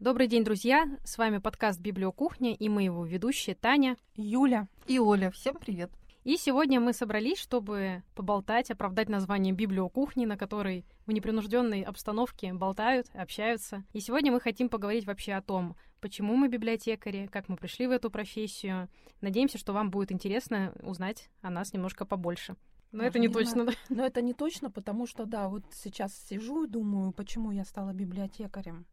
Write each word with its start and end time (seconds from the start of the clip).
Добрый 0.00 0.26
день, 0.26 0.42
друзья! 0.42 0.88
С 1.04 1.18
вами 1.18 1.38
подкаст 1.38 1.80
«Библиокухня» 1.80 2.52
и 2.52 2.68
мы 2.68 2.82
его 2.82 3.06
ведущие 3.06 3.54
Таня, 3.54 3.96
Юля 4.16 4.66
и 4.88 4.98
Оля. 4.98 5.30
Всем 5.30 5.54
привет! 5.54 5.92
И 6.24 6.36
сегодня 6.36 6.80
мы 6.80 6.92
собрались, 6.92 7.38
чтобы 7.38 8.02
поболтать, 8.16 8.72
оправдать 8.72 9.08
название 9.08 9.54
«Библиокухни», 9.54 10.26
на 10.26 10.36
которой 10.36 10.84
в 11.06 11.12
непринужденной 11.12 11.82
обстановке 11.82 12.52
болтают, 12.52 13.06
общаются. 13.14 13.84
И 13.92 14.00
сегодня 14.00 14.32
мы 14.32 14.40
хотим 14.40 14.68
поговорить 14.68 15.06
вообще 15.06 15.34
о 15.34 15.42
том, 15.42 15.76
почему 16.00 16.34
мы 16.34 16.48
библиотекари, 16.48 17.28
как 17.30 17.48
мы 17.48 17.56
пришли 17.56 17.86
в 17.86 17.92
эту 17.92 18.10
профессию. 18.10 18.88
Надеемся, 19.20 19.58
что 19.58 19.72
вам 19.72 19.92
будет 19.92 20.10
интересно 20.10 20.74
узнать 20.82 21.30
о 21.40 21.50
нас 21.50 21.72
немножко 21.72 22.04
побольше. 22.04 22.56
Но 22.90 22.98
Может, 22.98 23.10
это 23.10 23.18
не, 23.20 23.28
не 23.28 23.32
точно, 23.32 23.64
да? 23.64 23.72
Но 23.90 24.04
это 24.04 24.22
не 24.22 24.34
точно, 24.34 24.70
потому 24.72 25.06
что, 25.06 25.24
да, 25.24 25.48
вот 25.48 25.64
сейчас 25.72 26.16
сижу 26.16 26.64
и 26.64 26.68
думаю, 26.68 27.12
почему 27.12 27.52
я 27.52 27.64
стала 27.64 27.92
библиотекарем. 27.92 28.86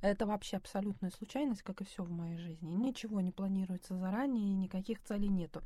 Это 0.00 0.26
вообще 0.26 0.56
абсолютная 0.56 1.10
случайность, 1.10 1.62
как 1.62 1.80
и 1.80 1.84
все 1.84 2.04
в 2.04 2.10
моей 2.10 2.36
жизни. 2.36 2.70
Ничего 2.70 3.20
не 3.20 3.32
планируется 3.32 3.96
заранее, 3.96 4.54
никаких 4.54 5.02
целей 5.02 5.28
нету. 5.28 5.62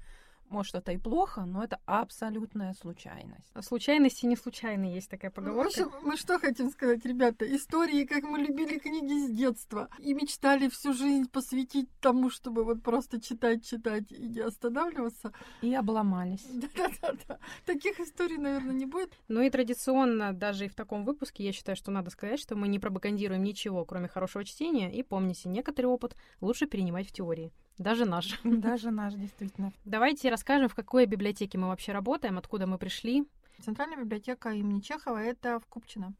Может, 0.48 0.74
это 0.74 0.92
и 0.92 0.98
плохо, 0.98 1.44
но 1.44 1.64
это 1.64 1.80
абсолютная 1.86 2.74
случайность. 2.74 3.50
Случайности 3.60 4.26
не 4.26 4.36
случайные, 4.36 4.94
есть 4.94 5.08
такая 5.08 5.30
поговорка. 5.30 5.72
Ну, 5.84 5.90
мы 6.02 6.16
что 6.16 6.38
хотим 6.38 6.70
сказать, 6.70 7.04
ребята? 7.06 7.44
Истории, 7.56 8.04
как 8.04 8.24
мы 8.24 8.38
любили 8.38 8.78
книги 8.78 9.26
с 9.26 9.30
детства 9.30 9.88
и 9.98 10.12
мечтали 10.12 10.68
всю 10.68 10.92
жизнь 10.92 11.28
посвятить 11.30 11.88
тому, 12.00 12.28
чтобы 12.28 12.64
вот 12.64 12.82
просто 12.82 13.20
читать, 13.20 13.64
читать 13.64 14.12
и 14.12 14.28
не 14.28 14.40
останавливаться. 14.40 15.32
И 15.62 15.74
обломались. 15.74 16.44
Да-да-да. 16.76 17.38
Таких 17.64 18.00
историй, 18.00 18.36
наверное, 18.36 18.74
не 18.74 18.86
будет. 18.86 19.12
Ну 19.28 19.40
и 19.40 19.50
традиционно, 19.50 20.32
даже 20.32 20.66
и 20.66 20.68
в 20.68 20.74
таком 20.74 21.04
выпуске, 21.04 21.44
я 21.44 21.52
считаю, 21.52 21.76
что 21.76 21.90
надо 21.90 22.10
сказать, 22.10 22.38
что 22.38 22.56
мы 22.56 22.68
не 22.68 22.78
пропагандируем 22.78 23.42
ничего, 23.42 23.84
кроме 23.84 24.08
хорошего 24.08 24.44
чтения. 24.44 24.92
И 24.92 25.02
помните, 25.02 25.48
некоторый 25.48 25.86
опыт 25.86 26.16
лучше 26.40 26.66
перенимать 26.66 27.08
в 27.08 27.12
теории. 27.12 27.52
Даже 27.78 28.04
наш. 28.04 28.40
Даже 28.44 28.90
наш, 28.90 29.14
действительно. 29.14 29.72
Давайте 29.84 30.30
расскажем, 30.30 30.68
в 30.68 30.74
какой 30.74 31.06
библиотеке 31.06 31.58
мы 31.58 31.68
вообще 31.68 31.92
работаем, 31.92 32.38
откуда 32.38 32.66
мы 32.66 32.78
пришли. 32.78 33.26
Центральная 33.60 33.98
библиотека 33.98 34.50
имени 34.50 34.80
Чехова— 34.80 35.18
это 35.22 35.60
в 35.60 35.66
Купчино. 35.66 36.14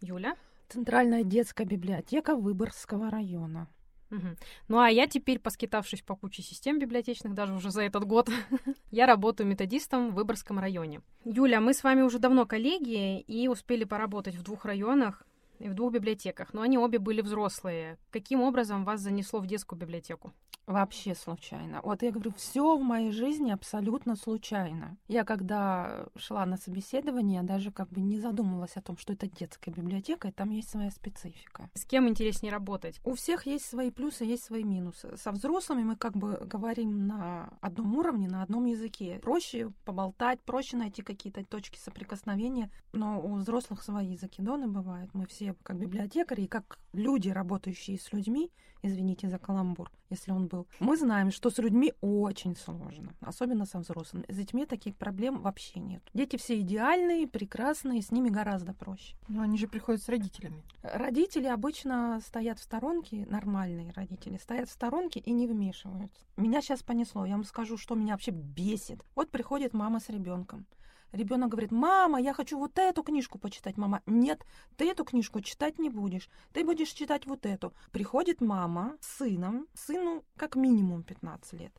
Юля? 0.00 0.36
Центральная 0.68 1.22
детская 1.22 1.64
библиотека 1.64 2.34
Выборгского 2.34 3.10
района. 3.10 3.68
Угу. 4.10 4.26
Ну 4.68 4.78
а 4.78 4.88
я 4.88 5.06
теперь, 5.06 5.38
поскитавшись 5.38 6.02
по 6.02 6.14
куче 6.14 6.42
систем 6.42 6.78
библиотечных, 6.78 7.34
даже 7.34 7.54
уже 7.54 7.70
за 7.70 7.82
этот 7.82 8.04
год, 8.04 8.30
я 8.90 9.06
работаю 9.06 9.48
методистом 9.48 10.10
в 10.10 10.14
Выборгском 10.14 10.58
районе. 10.58 11.02
Юля, 11.24 11.60
мы 11.60 11.74
с 11.74 11.82
вами 11.82 12.02
уже 12.02 12.18
давно 12.18 12.46
коллеги 12.46 13.20
и 13.20 13.48
успели 13.48 13.84
поработать 13.84 14.36
в 14.36 14.42
двух 14.42 14.64
районах 14.64 15.25
и 15.58 15.68
в 15.68 15.74
двух 15.74 15.92
библиотеках, 15.92 16.52
но 16.52 16.62
они 16.62 16.78
обе 16.78 16.98
были 16.98 17.20
взрослые. 17.20 17.98
Каким 18.10 18.42
образом 18.42 18.84
вас 18.84 19.00
занесло 19.00 19.40
в 19.40 19.46
детскую 19.46 19.78
библиотеку? 19.78 20.32
Вообще 20.66 21.14
случайно. 21.14 21.80
Вот 21.84 22.02
я 22.02 22.10
говорю, 22.10 22.32
все 22.36 22.76
в 22.76 22.82
моей 22.82 23.12
жизни 23.12 23.52
абсолютно 23.52 24.16
случайно. 24.16 24.96
Я 25.06 25.24
когда 25.24 26.06
шла 26.16 26.44
на 26.44 26.56
собеседование, 26.56 27.44
даже 27.44 27.70
как 27.70 27.88
бы 27.90 28.00
не 28.00 28.18
задумывалась 28.18 28.76
о 28.76 28.82
том, 28.82 28.96
что 28.96 29.12
это 29.12 29.28
детская 29.28 29.70
библиотека, 29.70 30.26
и 30.26 30.32
там 30.32 30.50
есть 30.50 30.68
своя 30.68 30.90
специфика. 30.90 31.70
С 31.74 31.84
кем 31.84 32.08
интереснее 32.08 32.52
работать? 32.52 33.00
У 33.04 33.14
всех 33.14 33.46
есть 33.46 33.64
свои 33.64 33.92
плюсы, 33.92 34.24
есть 34.24 34.42
свои 34.42 34.64
минусы. 34.64 35.16
Со 35.16 35.30
взрослыми 35.30 35.84
мы 35.84 35.94
как 35.94 36.16
бы 36.16 36.36
говорим 36.44 37.06
на 37.06 37.56
одном 37.60 37.94
уровне, 37.94 38.26
на 38.26 38.42
одном 38.42 38.64
языке. 38.64 39.20
Проще 39.22 39.70
поболтать, 39.84 40.40
проще 40.40 40.76
найти 40.76 41.02
какие-то 41.02 41.44
точки 41.44 41.78
соприкосновения, 41.78 42.72
но 42.92 43.20
у 43.20 43.36
взрослых 43.36 43.84
свои 43.84 44.16
закидоны 44.16 44.66
бывают. 44.66 45.14
Мы 45.14 45.26
все 45.26 45.45
как 45.62 45.78
библиотекари 45.78 46.42
и 46.42 46.48
как 46.48 46.78
люди, 46.92 47.28
работающие 47.28 47.98
с 47.98 48.12
людьми, 48.12 48.50
извините 48.82 49.28
за 49.28 49.38
каламбур, 49.38 49.90
если 50.10 50.32
он 50.32 50.46
был, 50.46 50.66
мы 50.80 50.96
знаем, 50.96 51.30
что 51.30 51.50
с 51.50 51.58
людьми 51.58 51.92
очень 52.00 52.56
сложно, 52.56 53.14
особенно 53.20 53.66
со 53.66 53.78
взрослыми. 53.78 54.24
С 54.28 54.36
детьми 54.36 54.66
таких 54.66 54.96
проблем 54.96 55.40
вообще 55.42 55.80
нет. 55.80 56.02
Дети 56.14 56.36
все 56.36 56.60
идеальные, 56.60 57.26
прекрасные, 57.26 58.02
с 58.02 58.10
ними 58.10 58.28
гораздо 58.28 58.72
проще. 58.72 59.16
Но 59.28 59.42
они 59.42 59.58
же 59.58 59.68
приходят 59.68 60.02
с 60.02 60.08
родителями. 60.08 60.62
Родители 60.82 61.46
обычно 61.46 62.20
стоят 62.24 62.58
в 62.58 62.62
сторонке, 62.62 63.26
нормальные 63.28 63.92
родители, 63.92 64.38
стоят 64.38 64.68
в 64.68 64.72
сторонке 64.72 65.20
и 65.20 65.32
не 65.32 65.46
вмешиваются. 65.46 66.26
Меня 66.36 66.60
сейчас 66.60 66.82
понесло, 66.82 67.26
я 67.26 67.34
вам 67.34 67.44
скажу, 67.44 67.76
что 67.76 67.94
меня 67.94 68.14
вообще 68.14 68.30
бесит. 68.30 69.04
Вот 69.14 69.30
приходит 69.30 69.74
мама 69.74 70.00
с 70.00 70.08
ребенком. 70.08 70.66
Ребенок 71.12 71.50
говорит, 71.50 71.72
мама, 71.72 72.20
я 72.20 72.34
хочу 72.34 72.58
вот 72.58 72.78
эту 72.78 73.02
книжку 73.02 73.38
почитать. 73.38 73.76
Мама, 73.76 74.02
нет, 74.06 74.44
ты 74.76 74.90
эту 74.90 75.04
книжку 75.04 75.40
читать 75.40 75.78
не 75.78 75.88
будешь. 75.88 76.28
Ты 76.52 76.64
будешь 76.64 76.90
читать 76.90 77.26
вот 77.26 77.46
эту. 77.46 77.72
Приходит 77.92 78.40
мама 78.40 78.96
с 79.00 79.18
сыном, 79.18 79.66
сыну 79.74 80.24
как 80.36 80.56
минимум 80.56 81.02
15 81.02 81.52
лет. 81.54 81.72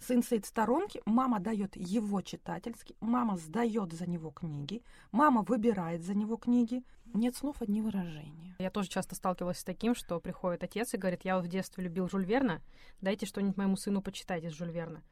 Сын 0.00 0.22
стоит 0.22 0.46
в 0.46 0.48
сторонке, 0.48 1.02
мама 1.04 1.40
дает 1.40 1.76
его 1.76 2.22
читательский, 2.22 2.96
мама 3.00 3.36
сдает 3.36 3.92
за 3.92 4.08
него 4.08 4.30
книги, 4.30 4.82
мама 5.12 5.42
выбирает 5.42 6.02
за 6.02 6.14
него 6.14 6.38
книги. 6.38 6.82
Нет 7.12 7.36
слов, 7.36 7.60
одни 7.60 7.82
выражения. 7.82 8.56
Я 8.58 8.70
тоже 8.70 8.88
часто 8.88 9.14
сталкивалась 9.14 9.58
с 9.58 9.64
таким, 9.64 9.94
что 9.94 10.18
приходит 10.18 10.64
отец 10.64 10.94
и 10.94 10.96
говорит, 10.96 11.20
я 11.24 11.36
вот 11.36 11.44
в 11.44 11.48
детстве 11.48 11.84
любил 11.84 12.08
Жюль 12.08 12.24
Верна, 12.24 12.62
дайте 13.02 13.26
что-нибудь 13.26 13.58
моему 13.58 13.76
сыну 13.76 14.00
почитать 14.00 14.42
из 14.44 14.52
Жюль 14.52 14.70
Верна. 14.70 15.02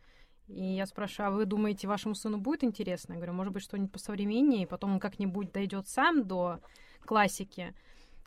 И 0.48 0.64
я 0.64 0.86
спрашиваю, 0.86 1.28
а 1.28 1.31
вы 1.36 1.44
думаете, 1.44 1.86
вашему 1.86 2.14
сыну 2.14 2.38
будет 2.38 2.64
интересно? 2.64 3.12
Я 3.12 3.19
говорю, 3.19 3.34
может 3.34 3.53
быть, 3.53 3.62
что-нибудь 3.62 3.92
посовременнее, 3.92 4.62
и 4.62 4.66
потом 4.66 4.94
он 4.94 5.00
как-нибудь 5.00 5.53
дойдет 5.53 5.88
сам 5.88 6.26
до 6.26 6.60
классики, 7.04 7.75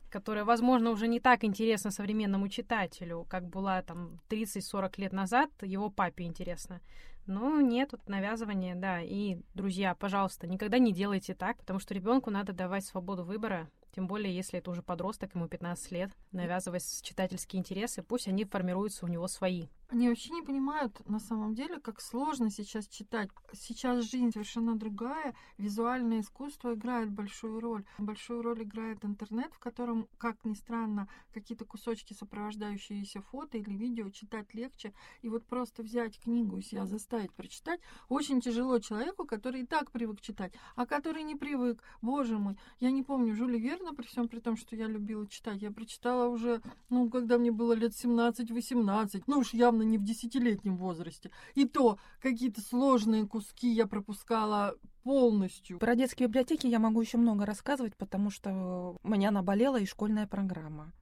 которая, 0.09 0.45
возможно, 0.45 0.91
уже 0.91 1.07
не 1.07 1.19
так 1.19 1.43
интересна 1.43 1.89
современному 1.89 2.47
читателю, 2.47 3.25
как 3.29 3.47
была 3.47 3.81
там 3.81 4.19
30-40 4.29 4.93
лет 4.97 5.13
назад, 5.13 5.49
его 5.61 5.89
папе 5.89 6.25
интересно. 6.25 6.81
Но 7.25 7.61
нет, 7.61 7.91
вот 7.91 8.07
навязывание, 8.07 8.75
да. 8.75 9.01
И, 9.01 9.37
друзья, 9.53 9.95
пожалуйста, 9.95 10.47
никогда 10.47 10.79
не 10.79 10.91
делайте 10.91 11.33
так, 11.33 11.57
потому 11.57 11.79
что 11.79 11.93
ребенку 11.93 12.29
надо 12.29 12.53
давать 12.53 12.85
свободу 12.85 13.23
выбора, 13.23 13.69
тем 13.95 14.07
более, 14.07 14.33
если 14.33 14.59
это 14.59 14.71
уже 14.71 14.81
подросток, 14.81 15.35
ему 15.35 15.47
15 15.47 15.91
лет, 15.91 16.11
навязывать 16.31 16.83
читательские 17.03 17.59
интересы, 17.59 18.03
пусть 18.03 18.27
они 18.27 18.45
формируются 18.45 19.05
у 19.05 19.09
него 19.09 19.27
свои. 19.27 19.67
Они 19.91 20.07
вообще 20.07 20.31
не 20.31 20.41
понимают 20.41 21.05
на 21.09 21.19
самом 21.19 21.53
деле, 21.53 21.77
как 21.77 21.99
сложно 21.99 22.49
сейчас 22.49 22.87
читать. 22.87 23.29
Сейчас 23.51 24.05
жизнь 24.05 24.31
совершенно 24.31 24.77
другая. 24.77 25.35
Визуальное 25.57 26.21
искусство 26.21 26.75
играет 26.75 27.11
большую 27.11 27.59
роль. 27.59 27.83
Большую 27.97 28.41
роль 28.41 28.63
играет 28.63 29.03
интернет, 29.03 29.53
в 29.53 29.59
котором, 29.59 30.07
как 30.17 30.45
ни 30.45 30.53
странно, 30.53 31.09
какие-то 31.33 31.65
кусочки, 31.65 32.13
сопровождающиеся 32.13 33.21
фото 33.21 33.57
или 33.57 33.73
видео, 33.73 34.09
читать 34.09 34.53
легче. 34.53 34.93
И 35.23 35.27
вот 35.27 35.45
просто 35.45 35.83
взять 35.83 36.17
книгу 36.21 36.59
и 36.59 36.61
себя 36.61 36.85
заставить 36.85 37.33
прочитать 37.33 37.81
очень 38.07 38.39
тяжело 38.39 38.79
человеку, 38.79 39.25
который 39.25 39.63
и 39.63 39.65
так 39.65 39.91
привык 39.91 40.21
читать, 40.21 40.53
а 40.77 40.85
который 40.85 41.23
не 41.23 41.35
привык. 41.35 41.83
Боже 42.01 42.37
мой, 42.37 42.57
я 42.79 42.91
не 42.91 43.03
помню, 43.03 43.35
Жюли 43.35 43.59
Верна, 43.59 43.91
при 43.91 44.05
всем 44.05 44.29
при 44.29 44.39
том, 44.39 44.55
что 44.55 44.77
я 44.77 44.87
любила 44.87 45.27
читать, 45.27 45.61
я 45.61 45.69
прочитала 45.69 46.29
уже, 46.29 46.61
ну, 46.89 47.09
когда 47.09 47.37
мне 47.37 47.51
было 47.51 47.73
лет 47.73 47.91
17-18. 47.91 49.23
Ну 49.27 49.39
уж 49.39 49.53
явно 49.53 49.80
явно 49.81 49.83
не 49.83 49.97
в 49.97 50.03
десятилетнем 50.03 50.77
возрасте. 50.77 51.31
И 51.55 51.65
то 51.65 51.97
какие-то 52.21 52.61
сложные 52.61 53.25
куски 53.27 53.71
я 53.71 53.87
пропускала 53.87 54.75
полностью. 55.03 55.79
Про 55.79 55.95
детские 55.95 56.27
библиотеки 56.27 56.67
я 56.67 56.79
могу 56.79 57.01
еще 57.01 57.17
много 57.17 57.45
рассказывать, 57.45 57.95
потому 57.95 58.29
что 58.29 58.97
у 59.03 59.07
меня 59.07 59.31
наболела 59.31 59.79
и 59.79 59.85
школьная 59.85 60.27
программа. 60.27 60.93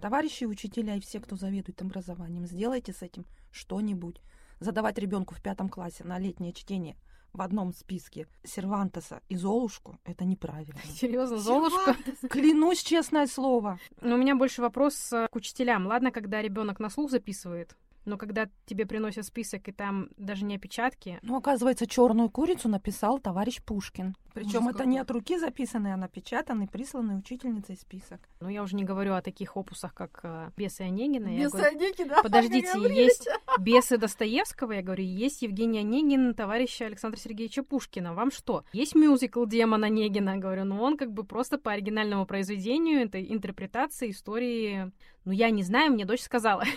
Товарищи 0.00 0.44
учителя 0.44 0.96
и 0.96 1.00
все, 1.00 1.20
кто 1.20 1.36
заведует 1.36 1.80
образованием, 1.80 2.46
сделайте 2.46 2.92
с 2.92 3.02
этим 3.02 3.24
что-нибудь. 3.50 4.20
Задавать 4.60 4.98
ребенку 4.98 5.34
в 5.34 5.42
пятом 5.42 5.68
классе 5.68 6.04
на 6.04 6.18
летнее 6.18 6.52
чтение 6.52 6.96
в 7.32 7.42
одном 7.42 7.72
списке 7.72 8.26
Сервантеса 8.44 9.20
и 9.28 9.36
Золушку, 9.36 9.98
это 10.04 10.24
неправильно. 10.24 10.80
Серьезно, 10.84 11.38
Золушка? 11.38 11.96
Клянусь, 12.30 12.82
честное 12.82 13.26
слово. 13.26 13.78
Но 14.00 14.14
у 14.14 14.18
меня 14.18 14.34
больше 14.34 14.62
вопрос 14.62 15.12
э, 15.12 15.28
к 15.30 15.36
учителям. 15.36 15.86
Ладно, 15.86 16.10
когда 16.10 16.40
ребенок 16.40 16.80
на 16.80 16.88
слух 16.88 17.10
записывает, 17.10 17.76
но 18.06 18.16
когда 18.16 18.48
тебе 18.64 18.86
приносят 18.86 19.26
список, 19.26 19.68
и 19.68 19.72
там 19.72 20.08
даже 20.16 20.44
не 20.44 20.56
опечатки... 20.56 21.18
Ну, 21.22 21.36
оказывается, 21.36 21.86
черную 21.86 22.30
курицу 22.30 22.68
написал 22.68 23.18
товарищ 23.18 23.60
Пушкин. 23.62 24.16
Причем 24.32 24.68
это 24.68 24.84
не 24.84 24.98
от 24.98 25.10
руки 25.10 25.38
записанный, 25.38 25.94
а 25.94 25.96
напечатанный, 25.96 26.68
присланный 26.68 27.18
учительницей 27.18 27.76
список. 27.76 28.28
Ну, 28.40 28.48
я 28.48 28.62
уже 28.62 28.76
не 28.76 28.84
говорю 28.84 29.14
о 29.14 29.22
таких 29.22 29.56
опусах, 29.56 29.94
как 29.94 30.20
э, 30.22 30.50
«Бесы 30.56 30.82
Онегина». 30.82 31.28
«Бесы 31.28 31.56
Онегина», 31.56 32.22
Подождите, 32.22 32.70
есть 32.94 33.28
«Бесы 33.58 33.96
Достоевского», 33.96 34.72
я 34.72 34.82
говорю, 34.82 35.04
есть 35.04 35.40
Евгений 35.40 35.78
Онегин, 35.78 36.34
товарища 36.34 36.84
Александра 36.84 37.18
Сергеевича 37.18 37.62
Пушкина. 37.62 38.14
Вам 38.14 38.30
что? 38.30 38.64
Есть 38.74 38.94
мюзикл 38.94 39.46
«Демон 39.46 39.84
Онегина», 39.84 40.36
говорю, 40.36 40.64
но 40.64 40.82
он 40.82 40.98
как 40.98 41.12
бы 41.12 41.24
просто 41.24 41.56
по 41.56 41.72
оригинальному 41.72 42.26
произведению, 42.26 43.00
это 43.00 43.22
интерпретация 43.22 44.10
истории... 44.10 44.92
Ну, 45.26 45.32
я 45.32 45.50
не 45.50 45.64
знаю, 45.64 45.92
мне 45.92 46.04
дочь 46.06 46.22
сказала. 46.22 46.64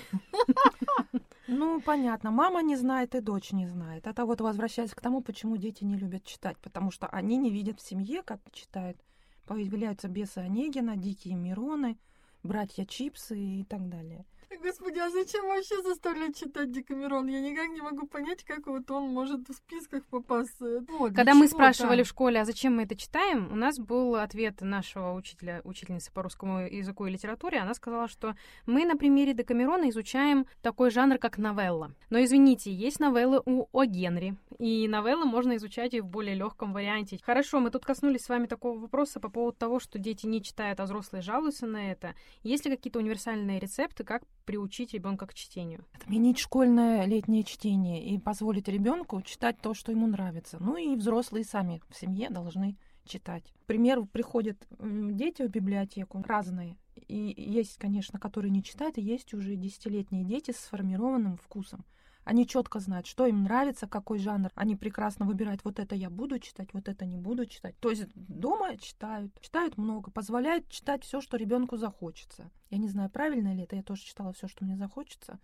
Ну, 1.51 1.81
понятно. 1.81 2.29
Мама 2.29 2.61
не 2.61 2.75
знает 2.75 3.15
и 3.15 3.21
дочь 3.21 3.51
не 3.53 3.65
знает. 3.65 4.05
Это 4.05 4.25
вот 4.25 4.39
возвращаясь 4.39 4.93
к 4.93 5.01
тому, 5.01 5.21
почему 5.21 5.57
дети 5.57 5.83
не 5.83 5.97
любят 5.97 6.23
читать. 6.23 6.57
Потому 6.59 6.91
что 6.91 7.07
они 7.07 7.37
не 7.37 7.49
видят 7.49 7.79
в 7.79 7.87
семье, 7.87 8.21
как 8.21 8.39
читают. 8.51 8.99
Появляются 9.47 10.07
бесы 10.07 10.37
Онегина, 10.37 10.95
дикие 10.95 11.33
Мироны, 11.33 11.97
братья 12.43 12.85
чипсы 12.85 13.35
и 13.35 13.63
так 13.63 13.89
далее. 13.89 14.27
Господи, 14.57 14.97
а 14.97 15.09
зачем 15.11 15.45
вообще 15.45 15.81
заставлять 15.83 16.35
читать 16.35 16.71
Декамерон? 16.71 17.27
Я 17.27 17.39
никак 17.39 17.69
не 17.69 17.81
могу 17.81 18.07
понять, 18.07 18.43
как 18.43 18.65
вот 18.65 18.89
он 18.89 19.13
может 19.13 19.47
в 19.47 19.53
списках 19.53 20.03
попасться. 20.05 20.83
Вот, 20.89 21.13
Когда 21.13 21.35
мы 21.35 21.47
спрашивали 21.47 22.01
в 22.01 22.07
школе, 22.07 22.41
а 22.41 22.45
зачем 22.45 22.75
мы 22.75 22.83
это 22.83 22.95
читаем, 22.95 23.51
у 23.51 23.55
нас 23.55 23.77
был 23.77 24.15
ответ 24.15 24.61
нашего 24.61 25.13
учителя, 25.13 25.61
учительницы 25.63 26.11
по 26.11 26.23
русскому 26.23 26.61
языку 26.61 27.05
и 27.05 27.11
литературе. 27.11 27.59
Она 27.59 27.75
сказала, 27.75 28.07
что 28.07 28.35
мы 28.65 28.85
на 28.85 28.97
примере 28.97 29.33
Декамерона 29.33 29.89
изучаем 29.91 30.47
такой 30.63 30.89
жанр, 30.89 31.19
как 31.19 31.37
новелла. 31.37 31.93
Но 32.09 32.21
извините, 32.23 32.73
есть 32.73 32.99
новеллы 32.99 33.41
у 33.45 33.67
О. 33.71 33.85
Генри, 33.85 34.35
и 34.57 34.87
новеллы 34.87 35.25
можно 35.25 35.55
изучать 35.57 35.93
и 35.93 36.01
в 36.01 36.07
более 36.07 36.35
легком 36.35 36.73
варианте. 36.73 37.19
Хорошо, 37.23 37.59
мы 37.59 37.69
тут 37.69 37.85
коснулись 37.85 38.23
с 38.23 38.29
вами 38.29 38.47
такого 38.47 38.79
вопроса 38.79 39.19
по 39.19 39.29
поводу 39.29 39.57
того, 39.57 39.79
что 39.79 39.99
дети 39.99 40.25
не 40.25 40.41
читают, 40.41 40.79
а 40.79 40.83
взрослые 40.83 41.21
жалуются 41.21 41.67
на 41.67 41.91
это. 41.91 42.15
Есть 42.43 42.65
ли 42.65 42.75
какие-то 42.75 42.99
универсальные 42.99 43.59
рецепты, 43.59 44.03
как 44.03 44.23
приучить 44.49 44.95
ребенка 44.95 45.27
к 45.27 45.35
чтению. 45.35 45.85
Отменить 45.93 46.39
школьное 46.39 47.05
летнее 47.05 47.43
чтение 47.43 48.03
и 48.03 48.17
позволить 48.17 48.67
ребенку 48.67 49.21
читать 49.21 49.61
то, 49.61 49.75
что 49.75 49.91
ему 49.91 50.07
нравится. 50.07 50.57
Ну 50.59 50.75
и 50.75 50.95
взрослые 50.95 51.45
сами 51.45 51.83
в 51.87 51.95
семье 51.95 52.31
должны 52.31 52.75
читать. 53.05 53.43
К 53.61 53.65
примеру, 53.67 54.07
приходят 54.07 54.57
дети 54.79 55.43
в 55.43 55.51
библиотеку 55.51 56.23
разные. 56.27 56.77
И 56.95 57.35
есть, 57.37 57.77
конечно, 57.77 58.17
которые 58.17 58.49
не 58.49 58.63
читают, 58.63 58.97
и 58.97 59.03
есть 59.03 59.35
уже 59.35 59.55
десятилетние 59.55 60.23
дети 60.23 60.49
с 60.49 60.57
сформированным 60.57 61.37
вкусом. 61.37 61.85
Они 62.23 62.45
четко 62.45 62.79
знают, 62.79 63.07
что 63.07 63.25
им 63.25 63.43
нравится, 63.43 63.87
какой 63.87 64.19
жанр. 64.19 64.51
Они 64.55 64.75
прекрасно 64.75 65.25
выбирают, 65.25 65.63
вот 65.63 65.79
это 65.79 65.95
я 65.95 66.09
буду 66.09 66.39
читать, 66.39 66.69
вот 66.73 66.87
это 66.87 67.05
не 67.05 67.17
буду 67.17 67.45
читать. 67.45 67.75
То 67.79 67.89
есть 67.89 68.07
дома 68.15 68.77
читают, 68.77 69.31
читают 69.41 69.77
много, 69.77 70.11
позволяют 70.11 70.69
читать 70.69 71.03
все, 71.03 71.21
что 71.21 71.37
ребенку 71.37 71.77
захочется. 71.77 72.51
Я 72.69 72.77
не 72.77 72.87
знаю, 72.87 73.09
правильно 73.09 73.53
ли 73.53 73.63
это, 73.63 73.75
я 73.75 73.83
тоже 73.83 74.03
читала 74.03 74.33
все, 74.33 74.47
что 74.47 74.63
мне 74.63 74.77
захочется. 74.77 75.39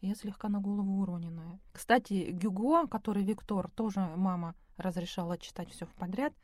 Я 0.00 0.14
слегка 0.14 0.48
на 0.48 0.60
голову 0.60 1.00
уроненная. 1.00 1.58
Кстати, 1.72 2.30
Гюго, 2.30 2.86
который 2.88 3.22
Виктор, 3.22 3.70
тоже 3.70 4.00
мама 4.16 4.54
разрешала 4.76 5.38
читать 5.38 5.70
все 5.70 5.86
подряд. 5.86 6.34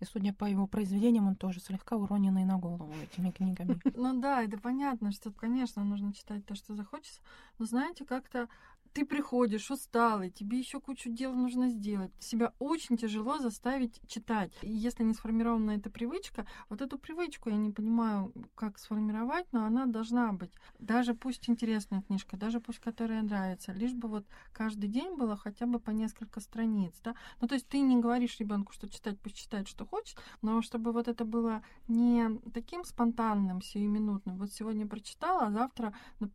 И 0.00 0.04
судя 0.04 0.32
по 0.32 0.44
его 0.44 0.66
произведениям, 0.66 1.28
он 1.28 1.36
тоже 1.36 1.60
слегка 1.60 1.96
уроненный 1.96 2.44
на 2.44 2.58
голову 2.58 2.92
этими 3.02 3.30
книгами. 3.30 3.78
Ну 3.96 4.20
да, 4.20 4.42
это 4.42 4.58
понятно, 4.58 5.12
что, 5.12 5.30
конечно, 5.30 5.84
нужно 5.84 6.12
читать 6.12 6.44
то, 6.44 6.54
что 6.54 6.74
захочется. 6.74 7.20
Но 7.58 7.66
знаете, 7.66 8.04
как-то 8.04 8.48
ты 8.94 9.04
приходишь 9.04 9.70
усталый, 9.72 10.30
тебе 10.30 10.58
еще 10.58 10.80
кучу 10.80 11.10
дел 11.10 11.34
нужно 11.34 11.68
сделать. 11.68 12.12
Себя 12.20 12.52
очень 12.60 12.96
тяжело 12.96 13.38
заставить 13.38 14.00
читать. 14.06 14.52
И 14.62 14.70
если 14.70 15.02
не 15.02 15.14
сформирована 15.14 15.72
эта 15.72 15.90
привычка, 15.90 16.46
вот 16.68 16.80
эту 16.80 16.96
привычку 16.96 17.50
я 17.50 17.56
не 17.56 17.72
понимаю, 17.72 18.32
как 18.54 18.78
сформировать, 18.78 19.46
но 19.52 19.64
она 19.64 19.86
должна 19.86 20.32
быть. 20.32 20.52
Даже 20.78 21.14
пусть 21.14 21.50
интересная 21.50 22.02
книжка, 22.02 22.36
даже 22.36 22.60
пусть 22.60 22.78
которая 22.78 23.22
нравится, 23.22 23.72
лишь 23.72 23.92
бы 23.92 24.08
вот 24.08 24.26
каждый 24.52 24.88
день 24.88 25.16
было 25.16 25.36
хотя 25.36 25.66
бы 25.66 25.80
по 25.80 25.90
несколько 25.90 26.38
страниц, 26.38 26.94
да. 27.02 27.16
Ну, 27.40 27.48
то 27.48 27.54
есть 27.54 27.66
ты 27.66 27.80
не 27.80 27.98
говоришь 27.98 28.38
ребенку, 28.38 28.72
что 28.72 28.88
читать, 28.88 29.18
пусть 29.18 29.36
читает, 29.36 29.66
что 29.66 29.84
хочет, 29.84 30.16
но 30.40 30.62
чтобы 30.62 30.92
вот 30.92 31.08
это 31.08 31.24
было 31.24 31.62
не 31.88 32.38
таким 32.52 32.84
спонтанным, 32.84 33.60
сиюминутным. 33.60 34.38
Вот 34.38 34.52
сегодня 34.52 34.86
прочитала, 34.86 35.46
а 35.46 35.50
завтра 35.50 35.92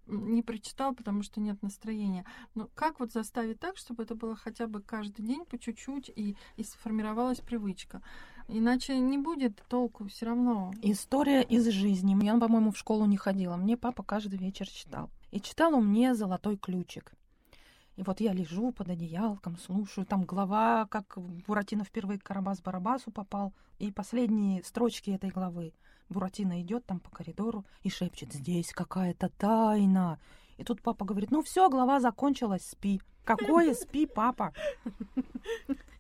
не 0.08 0.44
прочитал, 0.44 0.94
потому 0.94 1.24
что 1.24 1.40
нет 1.40 1.62
настроения. 1.64 2.26
Ну, 2.56 2.70
как 2.76 3.00
вот 3.00 3.12
заставить 3.12 3.60
так, 3.60 3.78
чтобы 3.78 4.04
это 4.04 4.16
было 4.16 4.36
хотя 4.36 4.68
бы 4.68 4.82
каждый 4.82 5.26
день 5.26 5.46
по 5.46 5.58
чуть-чуть 5.58 6.10
и, 6.16 6.36
и 6.58 6.64
сформировалась 6.64 7.40
привычка? 7.40 8.02
Иначе 8.48 8.98
не 8.98 9.20
будет 9.20 9.62
толку 9.70 10.08
все 10.08 10.26
равно. 10.26 10.74
История 10.82 11.44
из 11.44 11.68
жизни. 11.68 12.18
Я, 12.26 12.38
по-моему, 12.38 12.72
в 12.72 12.78
школу 12.78 13.06
не 13.06 13.18
ходила. 13.18 13.56
Мне 13.56 13.78
папа 13.78 14.02
каждый 14.02 14.40
вечер 14.40 14.68
читал. 14.68 15.12
И 15.32 15.40
читал 15.40 15.76
он 15.76 15.86
мне 15.86 16.16
«Золотой 16.16 16.58
ключик». 16.58 17.14
И 17.96 18.02
вот 18.02 18.22
я 18.22 18.32
лежу 18.32 18.72
под 18.72 18.90
одеялком, 18.90 19.58
слушаю, 19.58 20.08
там 20.08 20.24
глава, 20.24 20.88
как 20.90 21.18
Буратино 21.46 21.84
впервые 21.84 22.18
к 22.18 22.24
Карабас-Барабасу 22.24 23.12
попал, 23.12 23.54
и 23.78 23.92
последние 23.92 24.64
строчки 24.64 25.12
этой 25.12 25.30
главы. 25.30 25.74
Буратино 26.08 26.62
идет 26.62 26.86
там 26.86 27.02
по 27.02 27.12
коридору 27.12 27.66
и 27.84 27.90
шепчет 27.90 28.34
«Здесь 28.34 28.72
какая-то 28.72 29.30
тайна». 29.38 30.18
И 30.60 30.64
тут 30.66 30.82
папа 30.82 31.06
говорит, 31.06 31.32
ну 31.32 31.42
все, 31.42 31.70
глава 31.70 32.02
закончилась, 32.02 32.68
спи. 32.68 33.02
Какое 33.24 33.74
спи, 33.74 34.06
папа? 34.06 34.54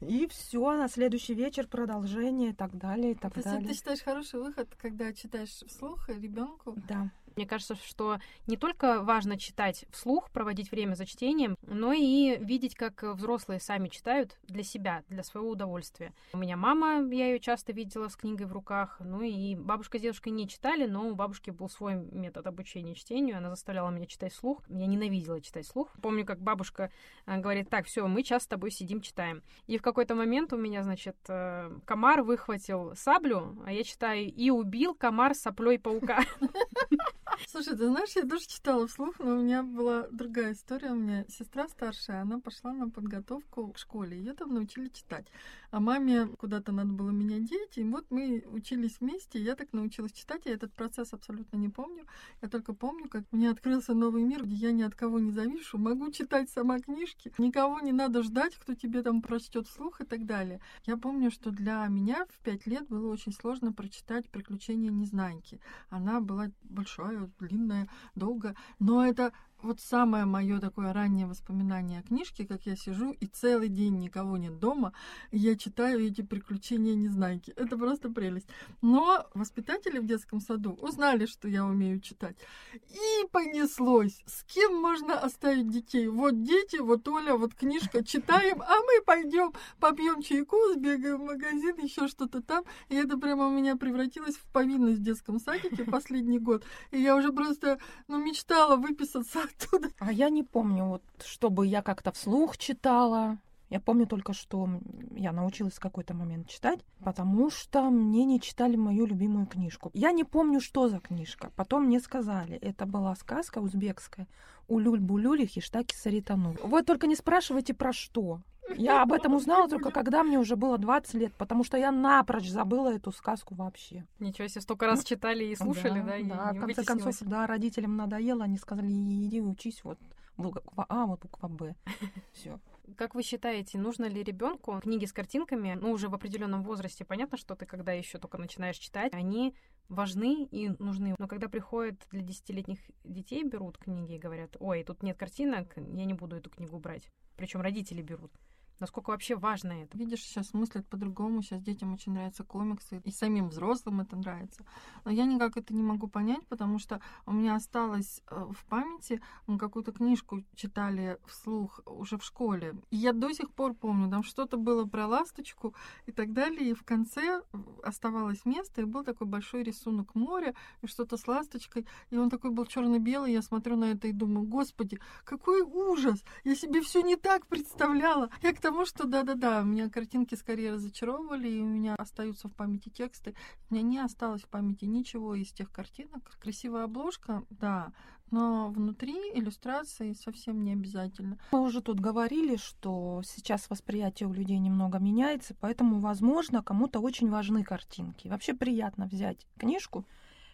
И 0.01 0.27
все, 0.27 0.75
на 0.75 0.89
следующий 0.89 1.33
вечер 1.33 1.65
продолжение 1.65 2.49
и 2.49 2.53
так 2.53 2.77
далее, 2.77 3.11
и 3.11 3.15
так 3.15 3.33
То 3.33 3.43
далее. 3.43 3.67
Ты 3.69 3.73
считаешь 3.73 4.01
хороший 4.01 4.41
выход, 4.41 4.67
когда 4.77 5.13
читаешь 5.13 5.49
вслух 5.49 6.09
ребенку? 6.09 6.75
Да. 6.89 7.09
Мне 7.39 7.47
кажется, 7.47 7.75
что 7.75 8.19
не 8.47 8.57
только 8.57 9.01
важно 9.01 9.39
читать 9.39 9.85
вслух, 9.91 10.29
проводить 10.29 10.71
время 10.71 10.95
за 10.95 11.05
чтением, 11.05 11.55
но 11.61 11.93
и 11.93 12.35
видеть, 12.37 12.75
как 12.75 13.01
взрослые 13.01 13.61
сами 13.61 13.87
читают 13.87 14.37
для 14.43 14.61
себя, 14.61 15.05
для 15.07 15.23
своего 15.23 15.51
удовольствия. 15.51 16.11
У 16.33 16.37
меня 16.37 16.57
мама, 16.57 17.01
я 17.15 17.27
ее 17.27 17.39
часто 17.39 17.71
видела 17.71 18.09
с 18.09 18.17
книгой 18.17 18.45
в 18.45 18.51
руках, 18.51 18.97
ну 18.99 19.21
и 19.21 19.55
бабушка 19.55 19.99
с 19.99 20.01
дедушкой 20.01 20.33
не 20.33 20.49
читали, 20.49 20.85
но 20.85 21.07
у 21.07 21.15
бабушки 21.15 21.49
был 21.49 21.69
свой 21.69 21.95
метод 21.95 22.45
обучения 22.45 22.93
чтению, 22.93 23.37
она 23.37 23.49
заставляла 23.51 23.89
меня 23.89 24.05
читать 24.05 24.33
вслух. 24.33 24.61
Я 24.67 24.85
ненавидела 24.87 25.39
читать 25.39 25.65
вслух. 25.65 25.93
Помню, 26.01 26.25
как 26.25 26.41
бабушка 26.41 26.91
э, 27.25 27.37
говорит, 27.37 27.69
так, 27.69 27.85
все, 27.85 28.05
мы 28.05 28.21
сейчас 28.21 28.43
с 28.43 28.47
тобой 28.47 28.69
сидим, 28.69 28.99
читаем. 28.99 29.43
И 29.65 29.77
в 29.77 29.81
какой-то 29.81 30.13
момент 30.13 30.51
у 30.51 30.57
меня, 30.57 30.83
значит, 30.83 31.15
э, 31.29 31.71
комар 31.85 32.21
выхватил 32.21 32.97
саблю, 32.97 33.55
а 33.65 33.71
я 33.71 33.85
читаю, 33.85 34.25
и 34.25 34.49
убил 34.49 34.93
комар 34.93 35.35
соплей 35.35 35.79
паука. 35.79 36.25
Слушай, 37.47 37.77
ты 37.77 37.87
знаешь, 37.87 38.11
я 38.15 38.23
тоже 38.23 38.45
читала 38.47 38.87
вслух, 38.87 39.19
но 39.19 39.37
у 39.37 39.41
меня 39.41 39.63
была 39.63 40.07
другая 40.11 40.53
история. 40.53 40.91
У 40.91 40.95
меня 40.95 41.25
сестра 41.29 41.67
старшая, 41.67 42.21
она 42.21 42.39
пошла 42.39 42.73
на 42.73 42.89
подготовку 42.89 43.71
к 43.71 43.77
школе. 43.77 44.17
Ее 44.17 44.33
там 44.33 44.53
научили 44.53 44.89
читать. 44.89 45.27
А 45.71 45.79
маме 45.79 46.27
куда-то 46.27 46.71
надо 46.71 46.91
было 46.91 47.11
менять 47.11 47.45
дети. 47.45 47.79
И 47.79 47.83
вот 47.83 48.05
мы 48.09 48.43
учились 48.47 48.99
вместе. 48.99 49.39
И 49.39 49.43
я 49.43 49.55
так 49.55 49.73
научилась 49.73 50.11
читать. 50.11 50.45
Я 50.45 50.53
этот 50.53 50.73
процесс 50.73 51.13
абсолютно 51.13 51.57
не 51.57 51.69
помню. 51.69 52.05
Я 52.41 52.49
только 52.49 52.73
помню, 52.73 53.07
как 53.07 53.23
меня 53.31 53.51
открылся 53.51 53.93
новый 53.93 54.23
мир, 54.23 54.43
где 54.45 54.55
я 54.55 54.71
ни 54.71 54.81
от 54.81 54.95
кого 54.95 55.19
не 55.19 55.31
завишу. 55.31 55.77
Могу 55.77 56.11
читать 56.11 56.49
сама 56.49 56.79
книжки. 56.79 57.31
Никого 57.37 57.79
не 57.79 57.91
надо 57.91 58.23
ждать, 58.23 58.55
кто 58.55 58.73
тебе 58.75 59.01
там 59.01 59.21
прочтет 59.21 59.67
вслух 59.67 60.01
и 60.01 60.05
так 60.05 60.25
далее. 60.25 60.59
Я 60.85 60.97
помню, 60.97 61.31
что 61.31 61.51
для 61.51 61.85
меня 61.87 62.25
в 62.29 62.39
пять 62.43 62.65
лет 62.67 62.87
было 62.87 63.11
очень 63.11 63.31
сложно 63.31 63.71
прочитать 63.71 64.29
«Приключения 64.29 64.91
Незнайки». 64.91 65.59
Она 65.89 66.19
была 66.19 66.51
большая, 66.63 67.28
длинная, 67.39 67.87
долго. 68.15 68.55
Но 68.79 69.05
это 69.05 69.33
вот 69.61 69.81
самое 69.81 70.25
мое 70.25 70.59
такое 70.59 70.93
раннее 70.93 71.27
воспоминание 71.27 71.99
о 71.99 72.03
книжке, 72.03 72.45
как 72.45 72.65
я 72.65 72.75
сижу 72.75 73.11
и 73.11 73.25
целый 73.25 73.67
день 73.67 73.99
никого 73.99 74.37
нет 74.37 74.57
дома, 74.59 74.93
я 75.31 75.57
читаю 75.57 76.05
эти 76.05 76.21
приключения 76.21 76.95
Незнайки. 76.95 77.51
Это 77.51 77.77
просто 77.77 78.09
прелесть. 78.09 78.47
Но 78.81 79.27
воспитатели 79.33 79.99
в 79.99 80.05
детском 80.05 80.39
саду 80.39 80.73
узнали, 80.81 81.25
что 81.25 81.47
я 81.47 81.65
умею 81.65 81.99
читать. 81.99 82.37
И 82.73 83.27
понеслось. 83.31 84.21
С 84.25 84.43
кем 84.43 84.75
можно 84.75 85.19
оставить 85.19 85.69
детей? 85.69 86.07
Вот 86.07 86.41
дети, 86.43 86.77
вот 86.77 87.07
Оля, 87.07 87.35
вот 87.35 87.53
книжка, 87.53 88.03
читаем, 88.03 88.61
а 88.61 88.77
мы 88.77 89.03
пойдем 89.05 89.53
попьем 89.79 90.21
чайку, 90.21 90.57
сбегаем 90.73 91.17
в 91.17 91.25
магазин, 91.25 91.77
еще 91.79 92.07
что-то 92.07 92.41
там. 92.41 92.63
И 92.87 92.95
это 92.95 93.17
прямо 93.17 93.47
у 93.47 93.51
меня 93.51 93.75
превратилось 93.75 94.35
в 94.35 94.45
повинность 94.51 94.99
в 94.99 95.03
детском 95.03 95.39
садике 95.39 95.83
последний 95.83 96.39
год. 96.39 96.63
И 96.91 97.01
я 97.01 97.15
уже 97.15 97.33
просто 97.33 97.79
ну, 98.07 98.23
мечтала 98.23 98.77
выписаться 98.77 99.48
оттуда. 99.49 99.89
А 99.99 100.11
я 100.11 100.29
не 100.29 100.43
помню, 100.43 100.85
вот, 100.85 101.03
чтобы 101.23 101.67
я 101.67 101.81
как-то 101.81 102.11
вслух 102.11 102.57
читала. 102.57 103.37
Я 103.69 103.79
помню 103.79 104.07
только, 104.07 104.33
что 104.33 104.67
я 105.11 105.31
научилась 105.31 105.75
в 105.75 105.79
какой-то 105.79 106.15
момент 106.15 106.47
читать, 106.49 106.79
потому 107.03 107.51
что 107.51 107.91
мне 107.91 108.25
не 108.25 108.41
читали 108.41 108.75
мою 108.75 109.05
любимую 109.05 109.45
книжку. 109.45 109.91
Я 109.93 110.11
не 110.11 110.23
помню, 110.23 110.59
что 110.59 110.87
за 110.89 110.99
книжка. 110.99 111.51
Потом 111.55 111.83
мне 111.85 111.99
сказали, 111.99 112.57
это 112.57 112.87
была 112.87 113.15
сказка 113.15 113.59
узбекская 113.59 114.27
«Улюль-булюли 114.67 115.45
хиштаки 115.45 115.93
саритану». 115.95 116.55
Вы 116.63 116.81
только 116.81 117.05
не 117.05 117.15
спрашивайте, 117.15 117.75
про 117.75 117.93
что. 117.93 118.41
Я 118.77 119.01
об 119.01 119.13
этом 119.13 119.33
узнала 119.33 119.67
только 119.67 119.91
когда 119.91 120.23
мне 120.23 120.39
уже 120.39 120.55
было 120.55 120.77
20 120.77 121.13
лет, 121.15 121.33
потому 121.33 121.63
что 121.63 121.77
я 121.77 121.91
напрочь 121.91 122.49
забыла 122.49 122.93
эту 122.93 123.11
сказку 123.11 123.55
вообще. 123.55 124.05
Ничего 124.19 124.47
себе, 124.47 124.61
столько 124.61 124.85
раз 124.85 125.03
читали 125.03 125.45
и 125.45 125.55
слушали, 125.55 126.01
да? 126.01 126.35
Да, 126.35 126.51
да 126.51 126.53
в 126.53 126.59
конце 126.59 126.83
концов, 126.83 127.17
да, 127.21 127.47
родителям 127.47 127.95
надоело, 127.95 128.43
они 128.43 128.57
сказали, 128.57 128.87
иди 128.87 129.41
учись, 129.41 129.83
вот 129.83 129.99
буква 130.37 130.85
А, 130.87 131.05
вот 131.05 131.21
буква 131.21 131.47
Б. 131.47 131.75
Все. 132.33 132.59
Как 132.95 133.13
вы 133.13 133.21
считаете, 133.23 133.77
нужно 133.77 134.05
ли 134.05 134.23
ребенку 134.23 134.79
книги 134.81 135.05
с 135.05 135.13
картинками, 135.13 135.77
ну, 135.79 135.91
уже 135.91 136.09
в 136.09 136.15
определенном 136.15 136.63
возрасте, 136.63 137.05
понятно, 137.05 137.37
что 137.37 137.55
ты, 137.55 137.65
когда 137.65 137.91
еще 137.91 138.17
только 138.17 138.37
начинаешь 138.37 138.77
читать, 138.77 139.13
они 139.13 139.53
важны 139.89 140.45
и 140.45 140.69
нужны. 140.79 141.15
Но 141.17 141.27
когда 141.27 141.49
приходят 141.49 141.95
для 142.11 142.21
десятилетних 142.21 142.79
детей, 143.03 143.43
берут 143.43 143.77
книги 143.77 144.13
и 144.13 144.19
говорят, 144.19 144.55
ой, 144.59 144.83
тут 144.83 145.03
нет 145.03 145.17
картинок, 145.17 145.75
я 145.75 146.05
не 146.05 146.13
буду 146.13 146.37
эту 146.37 146.49
книгу 146.49 146.79
брать. 146.79 147.07
Причем 147.35 147.61
родители 147.61 148.01
берут. 148.01 148.31
Насколько 148.79 149.09
вообще 149.11 149.35
важно 149.35 149.83
это? 149.83 149.97
Видишь, 149.97 150.23
сейчас 150.23 150.53
мыслят 150.53 150.87
по-другому, 150.87 151.41
сейчас 151.41 151.61
детям 151.61 151.93
очень 151.93 152.13
нравятся 152.13 152.43
комиксы, 152.43 153.01
и 153.03 153.11
самим 153.11 153.49
взрослым 153.49 154.01
это 154.01 154.15
нравится. 154.15 154.65
Но 155.05 155.11
я 155.11 155.25
никак 155.25 155.57
это 155.57 155.73
не 155.73 155.83
могу 155.83 156.07
понять, 156.07 156.45
потому 156.47 156.79
что 156.79 157.01
у 157.25 157.31
меня 157.31 157.55
осталось 157.55 158.21
э, 158.29 158.45
в 158.51 158.65
памяти, 158.65 159.21
мы 159.47 159.57
какую-то 159.57 159.91
книжку 159.91 160.43
читали 160.55 161.17
вслух 161.25 161.81
уже 161.85 162.17
в 162.17 162.23
школе. 162.23 162.75
И 162.89 162.97
я 162.97 163.13
до 163.13 163.33
сих 163.33 163.51
пор 163.51 163.73
помню, 163.73 164.09
там 164.09 164.23
что-то 164.23 164.57
было 164.57 164.85
про 164.85 165.07
ласточку 165.07 165.75
и 166.05 166.11
так 166.11 166.33
далее, 166.33 166.71
и 166.71 166.73
в 166.73 166.83
конце 166.83 167.41
оставалось 167.83 168.45
место, 168.45 168.81
и 168.81 168.85
был 168.85 169.03
такой 169.03 169.27
большой 169.27 169.63
рисунок 169.63 170.15
моря, 170.15 170.55
и 170.81 170.87
что-то 170.87 171.17
с 171.17 171.27
ласточкой, 171.27 171.85
и 172.09 172.17
он 172.17 172.29
такой 172.29 172.51
был 172.51 172.65
черно-белый, 172.65 173.33
я 173.33 173.41
смотрю 173.41 173.75
на 173.75 173.91
это 173.91 174.07
и 174.07 174.11
думаю, 174.11 174.45
господи, 174.45 174.99
какой 175.23 175.61
ужас! 175.61 176.23
Я 176.43 176.55
себе 176.55 176.81
все 176.81 177.01
не 177.01 177.15
так 177.15 177.45
представляла. 177.47 178.29
Я 178.41 178.53
к 178.53 178.59
тому, 178.69 178.85
что 178.85 179.07
да-да-да, 179.07 179.61
у 179.61 179.65
меня 179.65 179.89
картинки 179.89 180.35
скорее 180.35 180.73
разочаровывали, 180.73 181.49
и 181.49 181.59
у 181.59 181.65
меня 181.65 181.95
остаются 181.95 182.47
в 182.47 182.53
памяти 182.53 182.89
тексты. 182.89 183.33
У 183.69 183.73
меня 183.73 183.83
не 183.83 183.97
осталось 183.97 184.43
в 184.43 184.47
памяти 184.47 184.85
ничего 184.85 185.33
из 185.33 185.51
тех 185.51 185.71
картинок. 185.71 186.37
Красивая 186.39 186.83
обложка, 186.83 187.43
да, 187.49 187.91
но 188.29 188.69
внутри 188.69 189.15
иллюстрации 189.33 190.13
совсем 190.13 190.63
не 190.63 190.73
обязательно. 190.73 191.39
Мы 191.51 191.61
уже 191.61 191.81
тут 191.81 191.99
говорили, 191.99 192.57
что 192.57 193.23
сейчас 193.25 193.71
восприятие 193.71 194.29
у 194.29 194.33
людей 194.33 194.59
немного 194.59 194.99
меняется, 194.99 195.55
поэтому, 195.59 195.99
возможно, 195.99 196.61
кому-то 196.61 196.99
очень 196.99 197.31
важны 197.31 197.63
картинки. 197.63 198.27
Вообще 198.27 198.53
приятно 198.53 199.07
взять 199.07 199.47
книжку, 199.57 200.05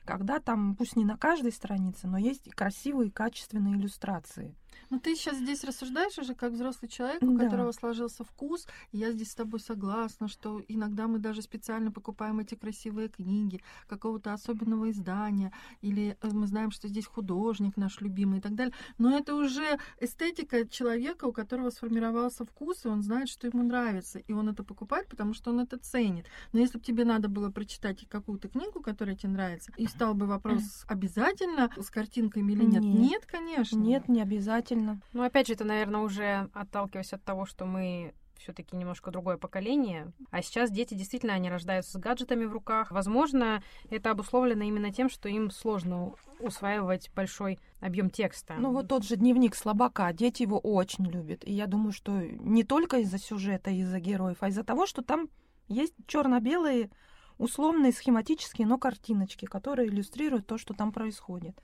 когда 0.05 0.39
там, 0.39 0.75
пусть 0.75 0.95
не 0.95 1.05
на 1.05 1.17
каждой 1.17 1.51
странице, 1.51 2.07
но 2.07 2.17
есть 2.17 2.49
красивые, 2.51 3.11
качественные 3.11 3.75
иллюстрации. 3.75 4.55
Но 4.89 4.99
ты 4.99 5.15
сейчас 5.15 5.37
здесь 5.37 5.63
рассуждаешь 5.63 6.17
уже 6.19 6.35
как 6.35 6.51
взрослый 6.51 6.89
человек, 6.89 7.21
у 7.23 7.35
Да. 7.37 7.45
которого 7.45 7.71
сложился 7.71 8.23
вкус. 8.23 8.67
И 8.91 8.97
я 8.97 9.11
здесь 9.13 9.31
с 9.31 9.35
тобой 9.35 9.59
согласна, 9.59 10.27
что 10.27 10.61
иногда 10.67 11.07
мы 11.07 11.17
даже 11.17 11.41
специально 11.41 11.91
покупаем 11.91 12.39
эти 12.39 12.55
красивые 12.55 13.07
книги 13.09 13.61
какого-то 13.87 14.33
особенного 14.33 14.91
издания, 14.91 15.51
или 15.81 16.17
э, 16.21 16.29
мы 16.29 16.45
знаем, 16.47 16.71
что 16.71 16.87
здесь 16.87 17.07
художник 17.07 17.77
наш 17.77 18.01
любимый 18.01 18.39
и 18.39 18.41
так 18.41 18.53
далее. 18.53 18.73
Но 18.97 19.17
это 19.17 19.33
уже 19.35 19.79
эстетика 19.99 20.67
человека, 20.67 21.25
у 21.25 21.31
которого 21.31 21.69
сформировался 21.71 22.45
вкус, 22.45 22.85
и 22.85 22.89
он 22.89 23.01
знает, 23.01 23.29
что 23.29 23.47
ему 23.47 23.63
нравится, 23.63 24.19
и 24.19 24.33
он 24.33 24.49
это 24.49 24.63
покупает, 24.63 25.07
потому 25.07 25.33
что 25.33 25.51
он 25.51 25.61
это 25.61 25.77
ценит. 25.79 26.27
Но 26.53 26.59
если 26.59 26.77
бы 26.77 26.83
тебе 26.83 27.05
надо 27.05 27.27
было 27.27 27.49
прочитать 27.49 28.05
какую-то 28.07 28.49
книгу, 28.49 28.81
которая 28.81 29.15
тебе 29.15 29.31
нравится, 29.31 29.71
и 29.77 29.87
стал 29.95 30.13
бы 30.13 30.25
вопрос 30.25 30.85
обязательно 30.87 31.71
с 31.77 31.89
картинками 31.89 32.51
или 32.51 32.65
нет? 32.65 32.83
Нет. 32.83 32.99
Нет, 32.99 33.25
конечно. 33.25 33.77
Нет, 33.77 34.07
не 34.07 34.21
обязательно. 34.21 35.01
Ну, 35.13 35.23
опять 35.23 35.47
же, 35.47 35.53
это, 35.53 35.63
наверное, 35.63 36.01
уже 36.01 36.49
отталкиваясь 36.53 37.13
от 37.13 37.23
того, 37.23 37.45
что 37.45 37.65
мы 37.65 38.13
все-таки 38.37 38.75
немножко 38.75 39.11
другое 39.11 39.37
поколение. 39.37 40.11
А 40.29 40.41
сейчас 40.41 40.69
дети 40.69 40.93
действительно, 40.93 41.33
они 41.33 41.49
рождаются 41.49 41.93
с 41.93 42.01
гаджетами 42.01 42.45
в 42.45 42.51
руках. 42.51 42.91
Возможно, 42.91 43.63
это 43.89 44.11
обусловлено 44.11 44.63
именно 44.63 44.91
тем, 44.91 45.09
что 45.09 45.29
им 45.29 45.49
сложно 45.49 46.13
усваивать 46.39 47.09
большой 47.15 47.59
объем 47.79 48.09
текста. 48.09 48.55
Ну 48.57 48.71
вот 48.71 48.87
тот 48.87 49.03
же 49.03 49.15
дневник 49.15 49.55
слабака, 49.55 50.11
дети 50.13 50.43
его 50.43 50.59
очень 50.59 51.05
любят. 51.05 51.47
И 51.47 51.53
я 51.53 51.65
думаю, 51.65 51.91
что 51.91 52.11
не 52.11 52.63
только 52.63 52.97
из-за 52.97 53.17
сюжета, 53.17 53.71
из-за 53.71 53.99
героев, 53.99 54.37
а 54.41 54.49
из-за 54.49 54.63
того, 54.63 54.85
что 54.85 55.01
там 55.01 55.29
есть 55.67 55.93
черно-белые, 56.05 56.91
условные, 57.37 57.91
схематические, 57.91 58.67
но 58.67 58.77
картиночки, 58.77 59.45
которые 59.45 59.89
иллюстрируют 59.89 60.47
то, 60.47 60.57
что 60.57 60.73
там 60.73 60.91
происходит. 60.91 61.61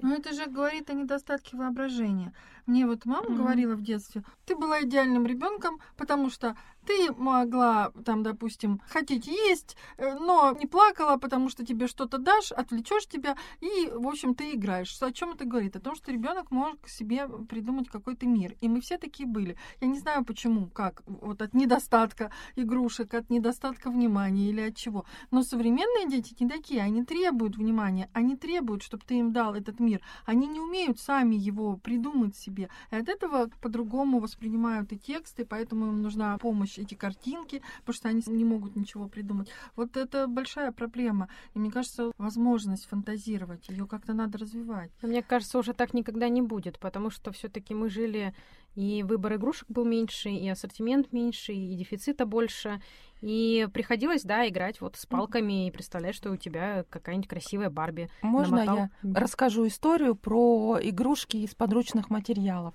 Ну, 0.00 0.14
это 0.16 0.32
же 0.32 0.46
говорит 0.46 0.90
о 0.90 0.94
недостатке 0.94 1.56
воображения. 1.56 2.32
Мне 2.66 2.86
вот 2.86 3.04
мама 3.04 3.28
Мгм. 3.28 3.36
говорила 3.36 3.74
в 3.74 3.82
детстве, 3.82 4.22
ты 4.44 4.56
была 4.56 4.82
идеальным 4.82 5.26
ребенком, 5.26 5.80
потому 5.96 6.30
что 6.30 6.56
ты 6.88 7.12
могла, 7.12 7.92
там, 8.04 8.22
допустим, 8.22 8.80
хотеть 8.88 9.26
есть, 9.26 9.76
э, 9.98 10.14
но 10.14 10.56
не 10.58 10.66
плакала, 10.66 11.18
потому 11.18 11.50
что 11.50 11.66
тебе 11.66 11.86
что-то 11.86 12.16
дашь, 12.16 12.50
отвлечешь 12.50 13.06
тебя, 13.06 13.36
и, 13.60 13.90
в 13.92 14.08
общем, 14.08 14.34
ты 14.34 14.54
играешь. 14.54 14.96
О 15.02 15.12
чем 15.12 15.32
это 15.32 15.44
говорит? 15.44 15.76
О 15.76 15.80
том, 15.80 15.94
что 15.94 16.10
ребенок 16.10 16.50
может 16.50 16.78
себе 16.88 17.28
придумать 17.46 17.90
какой-то 17.90 18.26
мир. 18.26 18.56
И 18.62 18.68
мы 18.68 18.80
все 18.80 18.96
такие 18.96 19.28
были. 19.28 19.58
Я 19.82 19.88
не 19.88 19.98
знаю 19.98 20.24
почему, 20.24 20.68
как, 20.68 21.02
вот 21.06 21.42
от 21.42 21.52
недостатка 21.52 22.32
игрушек, 22.56 23.12
от 23.12 23.28
недостатка 23.28 23.90
внимания 23.90 24.48
или 24.48 24.62
от 24.62 24.76
чего. 24.76 25.04
Но 25.30 25.42
современные 25.42 26.08
дети 26.08 26.34
не 26.40 26.48
такие, 26.48 26.80
они 26.80 27.04
требуют 27.04 27.56
внимания, 27.58 28.08
они 28.14 28.34
требуют, 28.34 28.82
чтобы 28.82 29.04
ты 29.06 29.18
им 29.18 29.32
дал 29.32 29.54
этот 29.54 29.78
мир. 29.78 30.00
Они 30.24 30.46
не 30.46 30.60
умеют 30.60 30.98
сами 30.98 31.34
его 31.34 31.76
придумать 31.76 32.34
себе. 32.34 32.70
И 32.90 32.96
от 32.96 33.10
этого 33.10 33.50
по-другому 33.60 34.20
воспринимают 34.20 34.90
и 34.92 34.98
тексты, 34.98 35.44
поэтому 35.44 35.88
им 35.88 36.00
нужна 36.00 36.38
помощь 36.38 36.77
эти 36.78 36.94
картинки, 36.94 37.62
потому 37.80 37.94
что 37.94 38.08
они 38.08 38.22
не 38.26 38.44
могут 38.44 38.76
ничего 38.76 39.08
придумать. 39.08 39.50
Вот 39.76 39.96
это 39.96 40.26
большая 40.26 40.72
проблема. 40.72 41.28
И 41.54 41.58
мне 41.58 41.70
кажется, 41.70 42.12
возможность 42.18 42.86
фантазировать, 42.86 43.68
ее 43.68 43.86
как-то 43.86 44.14
надо 44.14 44.38
развивать. 44.38 44.90
Но 45.02 45.08
Мне 45.08 45.22
кажется, 45.22 45.58
уже 45.58 45.72
так 45.72 45.94
никогда 45.94 46.28
не 46.28 46.42
будет, 46.42 46.78
потому 46.78 47.10
что 47.10 47.32
все-таки 47.32 47.74
мы 47.74 47.88
жили, 47.88 48.34
и 48.74 49.02
выбор 49.02 49.34
игрушек 49.34 49.68
был 49.68 49.84
меньше, 49.84 50.30
и 50.30 50.48
ассортимент 50.48 51.12
меньше, 51.12 51.52
и 51.52 51.74
дефицита 51.74 52.26
больше. 52.26 52.80
И 53.20 53.66
приходилось, 53.72 54.22
да, 54.22 54.48
играть 54.48 54.80
вот 54.80 54.96
с 54.96 55.06
палками 55.06 55.66
и 55.66 55.70
представлять, 55.70 56.14
что 56.14 56.30
у 56.30 56.36
тебя 56.36 56.84
какая-нибудь 56.88 57.28
красивая 57.28 57.70
Барби. 57.70 58.08
Можно 58.22 58.64
Намотал. 58.64 58.76
я 59.02 59.14
расскажу 59.14 59.66
историю 59.66 60.14
про 60.14 60.78
игрушки 60.80 61.38
из 61.38 61.54
подручных 61.54 62.10
материалов? 62.10 62.74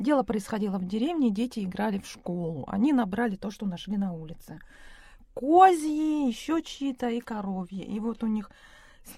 Дело 0.00 0.22
происходило 0.22 0.78
в 0.78 0.86
деревне, 0.86 1.30
дети 1.30 1.60
играли 1.60 1.98
в 1.98 2.06
школу. 2.06 2.64
Они 2.68 2.90
набрали 2.90 3.36
то, 3.36 3.50
что 3.50 3.66
нашли 3.66 3.98
на 3.98 4.14
улице. 4.14 4.58
Козьи, 5.34 6.26
еще 6.26 6.62
чьи-то 6.62 7.10
и 7.10 7.20
коровьи. 7.20 7.82
И 7.82 8.00
вот 8.00 8.22
у 8.24 8.26
них 8.26 8.50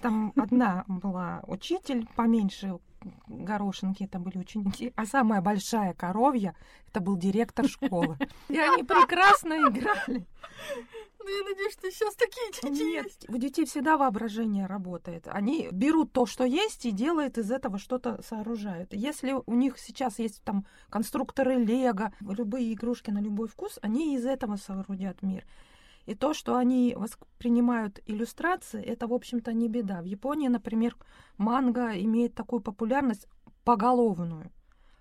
там 0.01 0.33
одна 0.35 0.83
была 0.87 1.41
учитель 1.47 2.05
поменьше 2.17 2.79
горошинки, 3.27 4.03
это 4.03 4.19
были 4.19 4.37
ученики, 4.37 4.91
а 4.95 5.05
самая 5.05 5.41
большая 5.41 5.93
коровья, 5.93 6.53
это 6.89 6.99
был 6.99 7.15
директор 7.15 7.65
школы. 7.65 8.17
И 8.49 8.57
они 8.57 8.83
прекрасно 8.83 9.53
играли. 9.53 10.27
Ну, 11.23 11.29
я 11.29 11.43
надеюсь, 11.43 11.73
что 11.73 11.89
сейчас 11.89 12.15
такие 12.15 12.51
дети 12.51 12.83
Нет, 12.83 13.05
есть. 13.05 13.29
у 13.29 13.37
детей 13.37 13.65
всегда 13.65 13.97
воображение 13.97 14.65
работает. 14.65 15.27
Они 15.27 15.69
берут 15.71 16.11
то, 16.11 16.25
что 16.25 16.43
есть, 16.43 16.85
и 16.85 16.91
делают 16.91 17.37
из 17.37 17.49
этого 17.49 17.77
что-то 17.77 18.21
сооружают. 18.21 18.93
Если 18.93 19.33
у 19.45 19.53
них 19.53 19.77
сейчас 19.79 20.19
есть 20.19 20.43
там 20.43 20.65
конструкторы 20.89 21.55
Лего, 21.55 22.11
любые 22.19 22.73
игрушки 22.73 23.09
на 23.09 23.19
любой 23.19 23.47
вкус, 23.47 23.79
они 23.81 24.15
из 24.15 24.25
этого 24.25 24.57
соорудят 24.57 25.21
мир. 25.21 25.45
И 26.05 26.15
то, 26.15 26.33
что 26.33 26.57
они 26.57 26.93
воспринимают 26.97 28.01
иллюстрации, 28.05 28.83
это, 28.83 29.07
в 29.07 29.13
общем-то, 29.13 29.53
не 29.53 29.69
беда. 29.69 30.01
В 30.01 30.05
Японии, 30.05 30.49
например, 30.49 30.97
манга 31.37 31.93
имеет 31.93 32.35
такую 32.35 32.61
популярность 32.61 33.27
поголовную. 33.63 34.51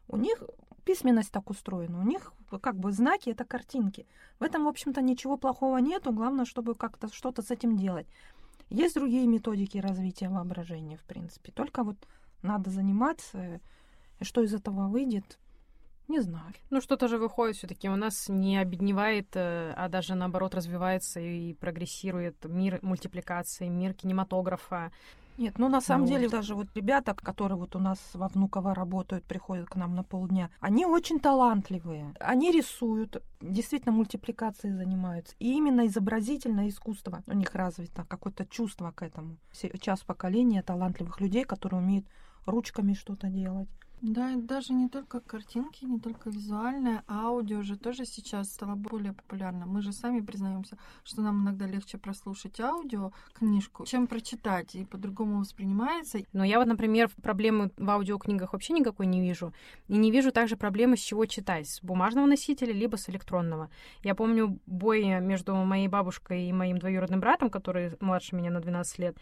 У 0.06 0.16
них 0.16 0.40
письменность 0.84 1.32
так 1.32 1.50
устроена, 1.50 2.00
у 2.00 2.04
них 2.04 2.32
как 2.60 2.76
бы 2.78 2.92
знаки 2.92 3.30
это 3.30 3.44
картинки. 3.44 4.06
В 4.38 4.42
этом, 4.42 4.64
в 4.64 4.68
общем-то, 4.68 5.00
ничего 5.00 5.36
плохого 5.36 5.78
нету, 5.78 6.12
главное, 6.12 6.44
чтобы 6.44 6.74
как-то 6.74 7.12
что-то 7.12 7.42
с 7.42 7.50
этим 7.50 7.76
делать. 7.76 8.06
Есть 8.70 8.94
другие 8.94 9.26
методики 9.26 9.78
развития 9.78 10.28
воображения, 10.28 10.96
в 10.96 11.04
принципе. 11.04 11.52
Только 11.52 11.84
вот 11.84 11.96
надо 12.42 12.70
заниматься, 12.70 13.60
и 14.18 14.24
что 14.24 14.42
из 14.42 14.54
этого 14.54 14.88
выйдет, 14.88 15.38
не 16.08 16.20
знаю. 16.20 16.52
Ну, 16.70 16.80
что-то 16.80 17.08
же 17.08 17.18
выходит 17.18 17.56
все-таки. 17.56 17.88
У 17.88 17.96
нас 17.96 18.28
не 18.28 18.58
обедневает, 18.58 19.28
э, 19.34 19.72
а 19.76 19.88
даже 19.88 20.14
наоборот 20.14 20.54
развивается 20.54 21.20
и 21.20 21.54
прогрессирует 21.54 22.44
мир 22.44 22.78
мультипликации, 22.82 23.68
мир 23.68 23.94
кинематографа. 23.94 24.90
Нет, 25.42 25.58
ну 25.58 25.68
на 25.68 25.80
самом 25.80 26.04
Ну, 26.04 26.12
деле 26.12 26.28
вот. 26.28 26.32
даже 26.32 26.54
вот 26.54 26.68
ребята, 26.76 27.14
которые 27.14 27.58
вот 27.58 27.74
у 27.74 27.80
нас 27.80 27.98
во 28.14 28.28
Внуково 28.28 28.74
работают, 28.76 29.24
приходят 29.24 29.68
к 29.68 29.74
нам 29.74 29.96
на 29.96 30.04
полдня, 30.04 30.50
они 30.60 30.86
очень 30.86 31.18
талантливые. 31.18 32.14
Они 32.20 32.52
рисуют, 32.52 33.20
действительно 33.40 33.92
мультипликацией 33.92 34.72
занимаются. 34.76 35.34
И 35.40 35.52
именно 35.52 35.84
изобразительное 35.88 36.68
искусство 36.68 37.24
у 37.26 37.32
них 37.32 37.54
развито, 37.56 38.04
какое-то 38.08 38.46
чувство 38.46 38.92
к 38.92 39.02
этому. 39.02 39.36
Сейчас 39.50 40.00
поколение 40.04 40.62
талантливых 40.62 41.20
людей, 41.20 41.44
которые 41.44 41.80
умеют 41.82 42.06
ручками 42.46 42.94
что-то 42.94 43.26
делать. 43.26 43.68
Да, 44.02 44.32
и 44.32 44.36
даже 44.36 44.72
не 44.72 44.88
только 44.88 45.20
картинки, 45.20 45.84
не 45.84 46.00
только 46.00 46.28
визуальное, 46.28 47.04
а 47.06 47.26
аудио 47.26 47.62
же 47.62 47.76
тоже 47.76 48.04
сейчас 48.04 48.50
стало 48.50 48.74
более 48.74 49.12
популярным. 49.12 49.68
Мы 49.68 49.80
же 49.80 49.92
сами 49.92 50.18
признаемся, 50.18 50.76
что 51.04 51.22
нам 51.22 51.44
иногда 51.44 51.68
легче 51.68 51.98
прослушать 51.98 52.58
аудио 52.58 53.12
книжку, 53.32 53.86
чем 53.86 54.08
прочитать, 54.08 54.74
и 54.74 54.84
по-другому 54.84 55.38
воспринимается. 55.38 56.18
Но 56.32 56.42
я 56.42 56.58
вот, 56.58 56.66
например, 56.66 57.10
проблемы 57.22 57.70
в 57.76 57.88
аудиокнигах 57.88 58.54
вообще 58.54 58.72
никакой 58.72 59.06
не 59.06 59.20
вижу. 59.20 59.52
И 59.86 59.96
не 59.96 60.10
вижу 60.10 60.32
также 60.32 60.56
проблемы, 60.56 60.96
с 60.96 61.00
чего 61.00 61.24
читать. 61.26 61.68
С 61.68 61.80
бумажного 61.80 62.26
носителя, 62.26 62.72
либо 62.72 62.96
с 62.96 63.08
электронного. 63.08 63.70
Я 64.02 64.16
помню 64.16 64.58
бой 64.66 65.04
между 65.20 65.54
моей 65.54 65.86
бабушкой 65.86 66.48
и 66.48 66.52
моим 66.52 66.78
двоюродным 66.78 67.20
братом, 67.20 67.50
который 67.50 67.92
младше 68.00 68.34
меня 68.34 68.50
на 68.50 68.58
12 68.58 68.98
лет. 68.98 69.16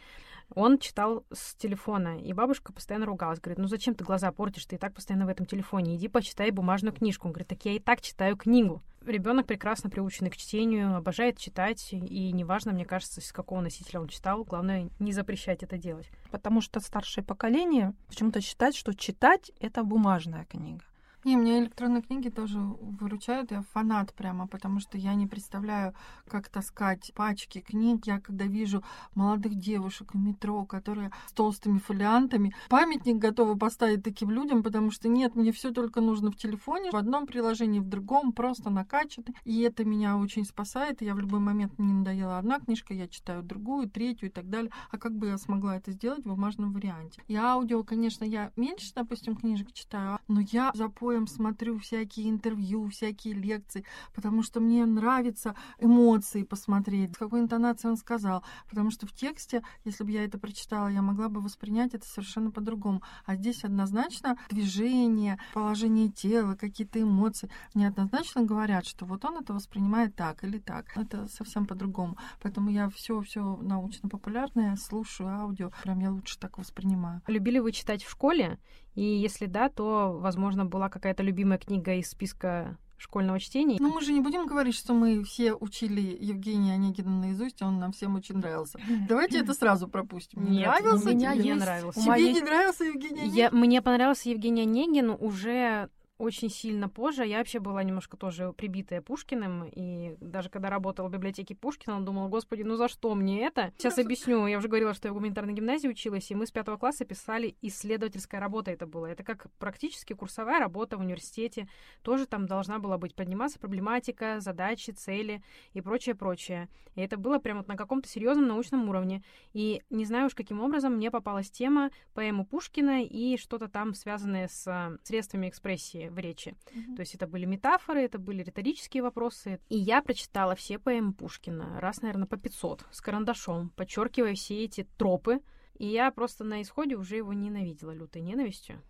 Он 0.54 0.78
читал 0.78 1.24
с 1.32 1.54
телефона, 1.54 2.18
и 2.18 2.32
бабушка 2.32 2.72
постоянно 2.72 3.06
ругалась. 3.06 3.40
Говорит, 3.40 3.58
ну 3.58 3.66
зачем 3.68 3.94
ты 3.94 4.04
глаза 4.04 4.32
портишь, 4.32 4.66
ты 4.66 4.76
и 4.76 4.78
так 4.78 4.94
постоянно 4.94 5.26
в 5.26 5.28
этом 5.28 5.46
телефоне, 5.46 5.96
иди 5.96 6.08
почитай 6.08 6.50
бумажную 6.50 6.94
книжку. 6.94 7.28
Он 7.28 7.32
говорит, 7.32 7.48
так 7.48 7.64
я 7.64 7.72
и 7.72 7.78
так 7.78 8.00
читаю 8.00 8.36
книгу. 8.36 8.82
Ребенок 9.06 9.46
прекрасно 9.46 9.88
приученный 9.88 10.30
к 10.30 10.36
чтению, 10.36 10.96
обожает 10.96 11.38
читать, 11.38 11.88
и 11.92 12.32
неважно, 12.32 12.72
мне 12.72 12.84
кажется, 12.84 13.20
с 13.20 13.32
какого 13.32 13.60
носителя 13.60 14.00
он 14.00 14.08
читал, 14.08 14.44
главное 14.44 14.90
не 14.98 15.12
запрещать 15.12 15.62
это 15.62 15.78
делать. 15.78 16.10
Потому 16.30 16.60
что 16.60 16.80
старшее 16.80 17.24
поколение 17.24 17.94
почему-то 18.08 18.40
считает, 18.40 18.74
что 18.74 18.92
читать— 18.92 19.52
это 19.60 19.84
бумажная 19.84 20.44
книга. 20.44 20.84
Не, 21.22 21.36
мне 21.36 21.60
электронные 21.60 22.00
книги 22.00 22.30
тоже 22.30 22.58
выручают. 22.58 23.50
Я 23.50 23.62
фанат 23.74 24.14
прямо, 24.14 24.46
потому 24.46 24.80
что 24.80 24.96
я 24.96 25.14
не 25.14 25.26
представляю, 25.26 25.94
как 26.26 26.48
таскать 26.48 27.12
пачки 27.14 27.60
книг. 27.60 28.06
Я 28.06 28.20
когда 28.20 28.46
вижу 28.46 28.82
молодых 29.14 29.54
девушек 29.54 30.14
в 30.14 30.18
метро, 30.18 30.64
которые 30.64 31.12
с 31.26 31.32
толстыми 31.32 31.78
фолиантами, 31.78 32.54
памятник 32.70 33.16
готовы 33.16 33.58
поставить 33.58 34.02
таким 34.02 34.30
людям, 34.30 34.62
потому 34.62 34.90
что 34.90 35.08
нет, 35.08 35.34
мне 35.34 35.52
все 35.52 35.72
только 35.72 36.00
нужно 36.00 36.30
в 36.30 36.36
телефоне, 36.36 36.90
в 36.90 36.96
одном 36.96 37.26
приложении, 37.26 37.80
в 37.80 37.88
другом, 37.88 38.32
просто 38.32 38.70
накачаны. 38.70 39.34
И 39.44 39.60
это 39.60 39.84
меня 39.84 40.16
очень 40.16 40.46
спасает. 40.46 41.02
Я 41.02 41.14
в 41.14 41.18
любой 41.18 41.40
момент 41.40 41.78
мне 41.78 41.92
надоела 41.92 42.38
одна 42.38 42.60
книжка, 42.60 42.94
я 42.94 43.08
читаю 43.08 43.42
другую, 43.42 43.90
третью 43.90 44.30
и 44.30 44.32
так 44.32 44.48
далее. 44.48 44.72
А 44.90 44.96
как 44.96 45.14
бы 45.14 45.26
я 45.26 45.36
смогла 45.36 45.76
это 45.76 45.92
сделать 45.92 46.24
в 46.24 46.28
бумажном 46.28 46.72
варианте? 46.72 47.22
И 47.28 47.36
аудио, 47.36 47.84
конечно, 47.84 48.24
я 48.24 48.52
меньше, 48.56 48.92
допустим, 48.94 49.36
книжек 49.36 49.72
читаю, 49.74 50.18
но 50.26 50.40
я 50.40 50.70
запомнила 50.74 51.09
поем, 51.10 51.26
смотрю 51.26 51.76
всякие 51.78 52.30
интервью, 52.30 52.88
всякие 52.88 53.34
лекции, 53.34 53.84
потому 54.14 54.44
что 54.44 54.60
мне 54.60 54.86
нравится 54.86 55.56
эмоции 55.80 56.44
посмотреть, 56.44 57.14
с 57.14 57.18
какой 57.18 57.40
интонацией 57.40 57.90
он 57.90 57.96
сказал. 57.96 58.44
Потому 58.68 58.92
что 58.92 59.08
в 59.08 59.12
тексте, 59.12 59.62
если 59.84 60.04
бы 60.04 60.12
я 60.12 60.24
это 60.24 60.38
прочитала, 60.38 60.86
я 60.86 61.02
могла 61.02 61.28
бы 61.28 61.40
воспринять 61.40 61.94
это 61.94 62.06
совершенно 62.06 62.52
по-другому. 62.52 63.02
А 63.26 63.34
здесь 63.34 63.64
однозначно 63.64 64.38
движение, 64.50 65.36
положение 65.52 66.10
тела, 66.10 66.54
какие-то 66.54 67.02
эмоции. 67.02 67.50
Мне 67.74 67.88
однозначно 67.88 68.44
говорят, 68.44 68.86
что 68.86 69.04
вот 69.04 69.24
он 69.24 69.38
это 69.38 69.52
воспринимает 69.52 70.14
так 70.14 70.44
или 70.44 70.58
так. 70.58 70.96
Это 70.96 71.26
совсем 71.26 71.66
по-другому. 71.66 72.16
Поэтому 72.40 72.70
я 72.70 72.88
все 72.88 73.20
все 73.22 73.56
научно-популярное 73.56 74.76
слушаю, 74.76 75.30
аудио. 75.30 75.72
Прям 75.82 75.98
я 75.98 76.12
лучше 76.12 76.38
так 76.38 76.56
воспринимаю. 76.56 77.20
Любили 77.26 77.58
вы 77.58 77.72
читать 77.72 78.04
в 78.04 78.10
школе? 78.10 78.60
И 78.94 79.02
если 79.02 79.46
да, 79.46 79.68
то, 79.68 80.18
возможно, 80.20 80.64
была 80.64 80.88
какая-то 80.88 81.22
любимая 81.22 81.58
книга 81.58 81.94
из 81.94 82.10
списка 82.10 82.76
школьного 83.00 83.40
чтения. 83.40 83.78
Ну, 83.80 83.92
мы 83.94 84.02
же 84.02 84.12
не 84.12 84.20
будем 84.20 84.46
говорить, 84.46 84.74
что 84.74 84.92
мы 84.92 85.24
все 85.24 85.54
учили 85.54 86.18
Евгения 86.20 86.74
Онегина 86.74 87.18
наизусть, 87.18 87.62
он 87.62 87.78
нам 87.78 87.92
всем 87.92 88.14
очень 88.14 88.36
нравился. 88.36 88.78
Давайте 89.08 89.38
это 89.38 89.54
сразу 89.54 89.88
пропустим. 89.88 90.44
Не 90.44 90.58
Нет, 90.58 90.66
нравился? 90.66 91.14
Меня 91.14 91.34
тебе? 91.34 91.44
не 91.44 91.54
нравился. 91.54 92.00
Тебе 92.00 92.32
не 92.32 92.40
нравился 92.40 92.84
Евгений 92.84 93.20
Онегин? 93.22 93.36
Я... 93.36 93.50
Мне 93.50 93.80
понравился 93.80 94.28
Евгений 94.28 94.62
Онегин 94.62 95.16
уже 95.18 95.88
очень 96.20 96.50
сильно 96.50 96.88
позже. 96.88 97.26
Я 97.26 97.38
вообще 97.38 97.60
была 97.60 97.82
немножко 97.82 98.16
тоже 98.16 98.52
прибитая 98.52 99.00
Пушкиным, 99.00 99.64
и 99.64 100.16
даже 100.20 100.50
когда 100.50 100.68
работала 100.68 101.08
в 101.08 101.12
библиотеке 101.12 101.54
Пушкина, 101.54 102.04
думала, 102.04 102.28
господи, 102.28 102.62
ну 102.62 102.76
за 102.76 102.88
что 102.88 103.14
мне 103.14 103.46
это? 103.46 103.72
Сейчас 103.78 103.98
объясню. 103.98 104.46
Я 104.46 104.58
уже 104.58 104.68
говорила, 104.68 104.92
что 104.92 105.08
я 105.08 105.12
в 105.12 105.14
гуманитарной 105.14 105.54
гимназии 105.54 105.88
училась, 105.88 106.30
и 106.30 106.34
мы 106.34 106.46
с 106.46 106.50
пятого 106.50 106.76
класса 106.76 107.06
писали 107.06 107.56
исследовательская 107.62 108.38
работа 108.38 108.70
это 108.70 108.86
было. 108.86 109.06
Это 109.06 109.24
как 109.24 109.46
практически 109.58 110.12
курсовая 110.12 110.60
работа 110.60 110.98
в 110.98 111.00
университете. 111.00 111.68
Тоже 112.02 112.26
там 112.26 112.46
должна 112.46 112.78
была 112.78 112.98
быть 112.98 113.14
подниматься 113.14 113.58
проблематика, 113.58 114.40
задачи, 114.40 114.90
цели 114.90 115.42
и 115.72 115.80
прочее, 115.80 116.14
прочее. 116.14 116.68
И 116.96 117.00
это 117.00 117.16
было 117.16 117.38
прямо 117.38 117.60
вот 117.60 117.68
на 117.68 117.76
каком-то 117.76 118.08
серьезном 118.08 118.46
научном 118.46 118.88
уровне. 118.90 119.22
И 119.54 119.82
не 119.88 120.04
знаю 120.04 120.26
уж 120.26 120.34
каким 120.34 120.60
образом 120.60 120.96
мне 120.96 121.10
попалась 121.10 121.50
тема 121.50 121.90
поэмы 122.12 122.44
Пушкина 122.44 123.04
и 123.04 123.38
что-то 123.38 123.68
там 123.68 123.94
связанное 123.94 124.48
с 124.48 124.66
а, 124.66 124.96
средствами 125.02 125.48
экспрессии 125.48 126.09
в 126.10 126.18
речи. 126.18 126.54
Mm-hmm. 126.74 126.96
То 126.96 127.00
есть 127.00 127.14
это 127.14 127.26
были 127.26 127.46
метафоры, 127.46 128.02
это 128.02 128.18
были 128.18 128.42
риторические 128.42 129.02
вопросы. 129.02 129.60
И 129.68 129.76
я 129.76 130.02
прочитала 130.02 130.54
все 130.54 130.78
поэмы 130.78 131.12
Пушкина, 131.12 131.80
раз, 131.80 132.02
наверное, 132.02 132.26
по 132.26 132.36
500, 132.36 132.86
с 132.90 133.00
карандашом, 133.00 133.70
подчеркивая 133.70 134.34
все 134.34 134.64
эти 134.64 134.86
тропы. 134.96 135.40
И 135.78 135.86
я 135.86 136.10
просто 136.10 136.44
на 136.44 136.60
исходе 136.60 136.96
уже 136.96 137.16
его 137.16 137.32
ненавидела 137.32 137.92
лютой 137.92 138.20
ненавистью. 138.20 138.82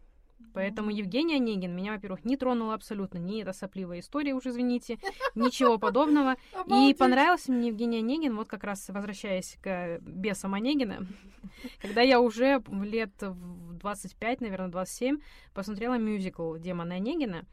Поэтому 0.53 0.91
Евгений 0.91 1.37
Онегин 1.37 1.75
меня, 1.75 1.93
во-первых, 1.93 2.25
не 2.25 2.37
тронул 2.37 2.73
абсолютно. 2.73 3.19
Ни 3.19 3.43
эта 3.43 3.53
сопливая 3.53 4.01
история, 4.01 4.35
уж 4.35 4.47
извините, 4.47 4.99
ничего 5.35 5.79
подобного. 5.79 6.37
И 6.67 6.95
понравился 6.95 7.53
мне 7.53 7.69
Евгений 7.69 7.99
Онегин, 7.99 8.37
вот 8.37 8.49
как 8.49 8.65
раз 8.65 8.89
возвращаясь 8.89 9.57
к 9.63 9.99
бесам 10.01 10.55
Онегина, 10.55 11.07
когда 11.83 12.03
я 12.03 12.21
уже 12.21 12.63
лет 12.83 13.13
в 13.21 13.75
25, 13.75 14.41
наверное, 14.41 14.69
27, 14.69 15.21
посмотрела 15.55 15.95
мюзикл 15.95 16.57
«Демона 16.57 16.97
Онегина», 16.97 17.47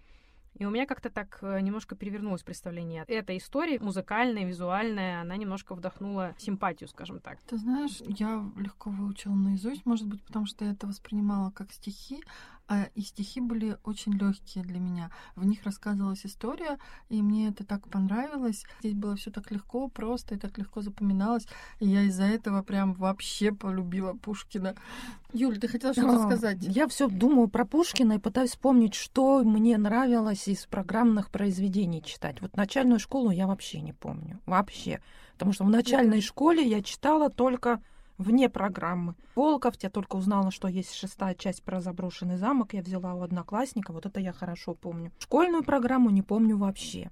и 0.60 0.66
у 0.66 0.72
меня 0.72 0.88
как-то 0.88 1.12
так 1.12 1.38
э, 1.42 1.60
немножко 1.62 1.96
перевернулось 1.96 2.42
представление. 2.42 3.06
Эта 3.08 3.38
история 3.38 3.80
музыкальная, 3.80 4.44
визуальная, 4.44 5.22
она 5.22 5.38
немножко 5.38 5.76
вдохнула 5.76 6.34
симпатию, 6.40 6.90
скажем 6.90 7.20
так. 7.20 7.40
Ты 7.44 7.58
знаешь, 7.58 8.02
я 8.02 8.44
легко 8.56 8.90
выучила 8.90 9.34
наизусть, 9.34 9.86
может 9.86 10.08
быть, 10.08 10.24
потому 10.24 10.48
что 10.48 10.66
я 10.66 10.72
это 10.72 10.88
воспринимала 10.88 11.52
как 11.52 11.72
стихи, 11.72 12.24
и 12.96 13.02
стихи 13.02 13.40
были 13.40 13.78
очень 13.84 14.14
легкие 14.14 14.64
для 14.64 14.80
меня. 14.80 15.10
В 15.36 15.46
них 15.46 15.64
рассказывалась 15.64 16.26
история, 16.26 16.78
и 17.10 17.22
мне 17.22 17.50
это 17.50 17.66
так 17.66 17.88
понравилось. 17.88 18.66
Здесь 18.80 18.94
было 18.94 19.16
все 19.16 19.32
так 19.32 19.52
легко, 19.52 19.88
просто 19.88 20.36
и 20.36 20.38
так 20.38 20.58
легко 20.58 20.82
запоминалось. 20.82 21.48
И 21.80 21.88
я 21.88 22.04
из-за 22.04 22.24
этого 22.24 22.64
прям 22.64 22.94
вообще 22.94 23.52
полюбила 23.52 24.14
Пушкина. 24.14 24.76
Юль, 25.34 25.60
ты 25.60 25.68
хотела 25.68 25.94
что-то 25.94 26.24
сказать? 26.24 26.58
Я 26.62 26.88
все 26.88 27.08
думаю 27.08 27.48
про 27.48 27.66
Пушкина 27.66 28.14
и 28.14 28.20
пытаюсь 28.20 28.52
вспомнить, 28.52 28.96
что 28.96 29.44
мне 29.44 29.78
нравилось 29.78 30.48
из 30.48 30.66
программных 30.66 31.30
произведений 31.32 32.02
читать. 32.04 32.42
Вот 32.42 32.56
начальную 32.58 33.00
школу 33.00 33.30
я 33.30 33.48
вообще 33.48 33.82
не 33.82 33.94
помню. 33.94 34.40
Вообще. 34.46 35.02
Потому 35.34 35.54
что 35.54 35.66
в 35.66 35.70
начальной 35.70 36.22
школе 36.22 36.68
я 36.68 36.82
читала 36.82 37.30
только 37.30 37.82
вне 38.18 38.50
программы. 38.50 39.16
Волков, 39.36 39.76
я 39.82 39.90
только 39.90 40.16
узнала, 40.16 40.52
что 40.52 40.68
есть 40.68 40.94
шестая 40.94 41.36
часть 41.36 41.64
про 41.64 41.82
заброшенный 41.82 42.38
замок. 42.38 42.74
Я 42.74 42.82
взяла 42.82 43.14
у 43.14 43.22
одноклассника, 43.22 43.92
вот 43.94 44.06
это 44.06 44.20
я 44.20 44.34
хорошо 44.34 44.74
помню. 44.74 45.12
Школьную 45.20 45.64
программу 45.64 46.10
не 46.10 46.22
помню 46.22 46.58
вообще. 46.58 47.12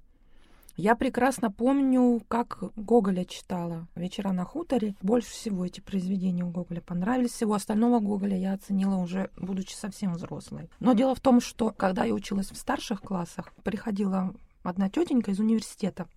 Я 0.76 0.94
прекрасно 0.94 1.50
помню, 1.50 2.20
как 2.28 2.62
Гоголя 2.76 3.24
читала 3.24 3.88
«Вечера 3.94 4.32
на 4.32 4.44
хуторе». 4.44 4.94
Больше 5.00 5.30
всего 5.30 5.64
эти 5.64 5.80
произведения 5.80 6.44
у 6.44 6.50
Гоголя 6.50 6.82
понравились. 6.82 7.30
Всего 7.30 7.54
остального 7.54 7.98
Гоголя 7.98 8.36
я 8.36 8.52
оценила 8.52 8.96
уже, 8.96 9.30
будучи 9.38 9.74
совсем 9.74 10.12
взрослой. 10.12 10.68
Но 10.78 10.92
дело 10.92 11.14
в 11.14 11.20
том, 11.20 11.40
что 11.40 11.70
когда 11.70 12.04
я 12.04 12.12
училась 12.12 12.50
в 12.50 12.56
старших 12.56 13.00
классах, 13.00 13.54
приходила 13.64 14.34
одна 14.62 14.90
тетенька 14.90 15.30
из 15.30 15.40
университета 15.40 16.08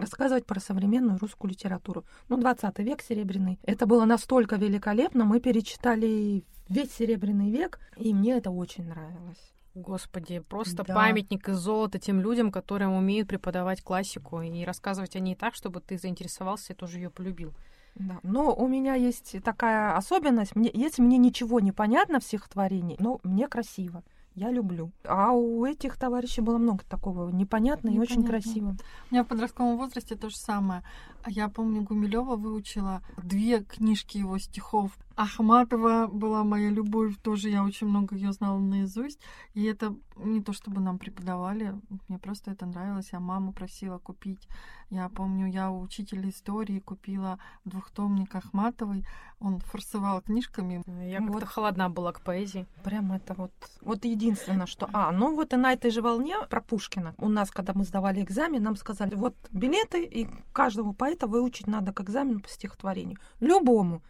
рассказывать 0.00 0.46
про 0.46 0.60
современную 0.60 1.18
русскую 1.18 1.50
литературу. 1.50 2.04
Ну, 2.28 2.36
20 2.38 2.78
век 2.80 3.02
серебряный. 3.02 3.58
Это 3.64 3.86
было 3.86 4.04
настолько 4.04 4.56
великолепно. 4.56 5.24
Мы 5.24 5.40
перечитали 5.40 6.44
весь 6.68 6.92
серебряный 6.92 7.50
век, 7.50 7.80
и 7.96 8.14
мне 8.14 8.36
это 8.36 8.50
очень 8.50 8.84
нравилось. 8.88 9.52
Господи, 9.74 10.40
просто 10.40 10.84
да. 10.84 10.94
памятник 10.94 11.48
из 11.48 11.56
золота 11.56 11.98
тем 11.98 12.20
людям, 12.20 12.50
которые 12.50 12.88
умеют 12.88 13.28
преподавать 13.28 13.82
классику 13.82 14.40
и 14.42 14.64
рассказывать 14.64 15.14
о 15.14 15.20
ней 15.20 15.36
так, 15.36 15.54
чтобы 15.54 15.80
ты 15.80 15.96
заинтересовался 15.96 16.72
и 16.72 16.76
тоже 16.76 16.98
ее 16.98 17.10
полюбил. 17.10 17.54
Да. 17.94 18.18
Но 18.22 18.54
у 18.54 18.66
меня 18.66 18.94
есть 18.94 19.36
такая 19.44 19.96
особенность. 19.96 20.56
Мне, 20.56 20.70
если 20.72 21.02
мне 21.02 21.18
ничего 21.18 21.60
не 21.60 21.72
понятно 21.72 22.20
в 22.20 22.24
стихотворении, 22.24 22.96
но 22.98 23.20
мне 23.22 23.48
красиво 23.48 24.02
я 24.34 24.50
люблю. 24.50 24.92
А 25.04 25.32
у 25.32 25.64
этих 25.64 25.96
товарищей 25.96 26.40
было 26.40 26.58
много 26.58 26.84
такого 26.84 27.30
непонятного 27.30 27.94
и 27.94 27.98
очень 27.98 28.24
красивого. 28.24 28.76
У 29.10 29.14
меня 29.14 29.24
в 29.24 29.26
подростковом 29.26 29.76
возрасте 29.76 30.16
то 30.16 30.28
же 30.28 30.36
самое. 30.36 30.82
Я 31.26 31.48
помню, 31.48 31.82
Гумилева 31.82 32.36
выучила 32.36 33.02
две 33.22 33.62
книжки 33.62 34.18
его 34.18 34.38
стихов. 34.38 34.96
Ахматова 35.20 36.06
была 36.06 36.44
моя 36.44 36.70
любовь, 36.70 37.14
тоже 37.22 37.50
я 37.50 37.62
очень 37.62 37.86
много 37.86 38.16
ее 38.16 38.32
знала 38.32 38.58
наизусть. 38.58 39.20
И 39.52 39.64
это 39.64 39.94
не 40.16 40.40
то, 40.42 40.54
чтобы 40.54 40.80
нам 40.80 40.98
преподавали, 40.98 41.78
мне 42.08 42.18
просто 42.18 42.52
это 42.52 42.64
нравилось. 42.64 43.10
Я 43.12 43.20
маму 43.20 43.52
просила 43.52 43.98
купить. 43.98 44.48
Я 44.88 45.10
помню, 45.10 45.46
я 45.46 45.70
у 45.70 45.82
учителя 45.82 46.30
истории 46.30 46.80
купила 46.80 47.38
двухтомник 47.66 48.34
Ахматовой. 48.34 49.04
Он 49.40 49.58
форсовал 49.58 50.22
книжками. 50.22 50.82
Я 51.06 51.20
вот. 51.20 51.32
как-то 51.32 51.46
холодна 51.46 51.90
была 51.90 52.12
к 52.12 52.22
поэзии. 52.22 52.66
Прям 52.82 53.12
это 53.12 53.34
вот, 53.34 53.52
вот 53.82 54.06
единственное, 54.06 54.66
что... 54.66 54.88
А, 54.94 55.12
ну 55.12 55.36
вот 55.36 55.52
и 55.52 55.56
на 55.56 55.74
этой 55.74 55.90
же 55.90 56.00
волне 56.00 56.36
про 56.48 56.62
Пушкина. 56.62 57.14
У 57.18 57.28
нас, 57.28 57.50
когда 57.50 57.74
мы 57.74 57.84
сдавали 57.84 58.22
экзамен, 58.22 58.62
нам 58.62 58.76
сказали, 58.76 59.14
вот 59.16 59.34
билеты, 59.50 60.02
и 60.02 60.28
каждого 60.54 60.94
поэта 60.94 61.26
выучить 61.26 61.66
надо 61.66 61.92
к 61.92 62.00
экзамену 62.00 62.40
по 62.40 62.48
стихотворению. 62.48 63.18
Любому. 63.40 64.00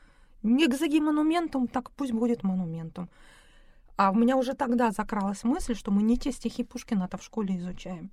Не 0.42 0.66
к 0.66 1.00
монументум, 1.00 1.68
так 1.68 1.90
пусть 1.90 2.12
будет 2.12 2.42
монументум. 2.42 3.08
А 3.96 4.10
у 4.10 4.14
меня 4.14 4.36
уже 4.36 4.54
тогда 4.54 4.90
закралась 4.90 5.44
мысль, 5.44 5.74
что 5.74 5.90
мы 5.90 6.02
не 6.02 6.16
те 6.16 6.32
стихи 6.32 6.64
Пушкина-то 6.64 7.18
в 7.18 7.22
школе 7.22 7.58
изучаем. 7.58 8.10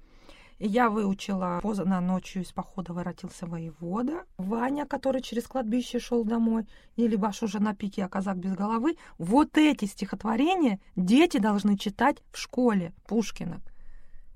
Я 0.59 0.89
выучила 0.89 1.59
поздно 1.61 2.01
ночью 2.01 2.41
из 2.41 2.51
похода 2.51 2.91
воротился 2.91 3.45
воевода. 3.45 4.25
Ваня, 4.37 4.85
который 4.85 5.21
через 5.21 5.43
кладбище 5.43 5.99
шел 5.99 6.25
домой. 6.25 6.67
Или 6.95 7.15
ваш 7.15 7.43
уже 7.43 7.59
на 7.59 7.75
пике, 7.75 8.03
а 8.03 8.09
казак 8.09 8.37
без 8.37 8.55
головы. 8.55 8.97
Вот 9.19 9.55
эти 9.57 9.85
стихотворения 9.85 10.79
дети 10.95 11.37
должны 11.37 11.77
читать 11.77 12.17
в 12.31 12.39
школе 12.39 12.93
Пушкина. 13.07 13.61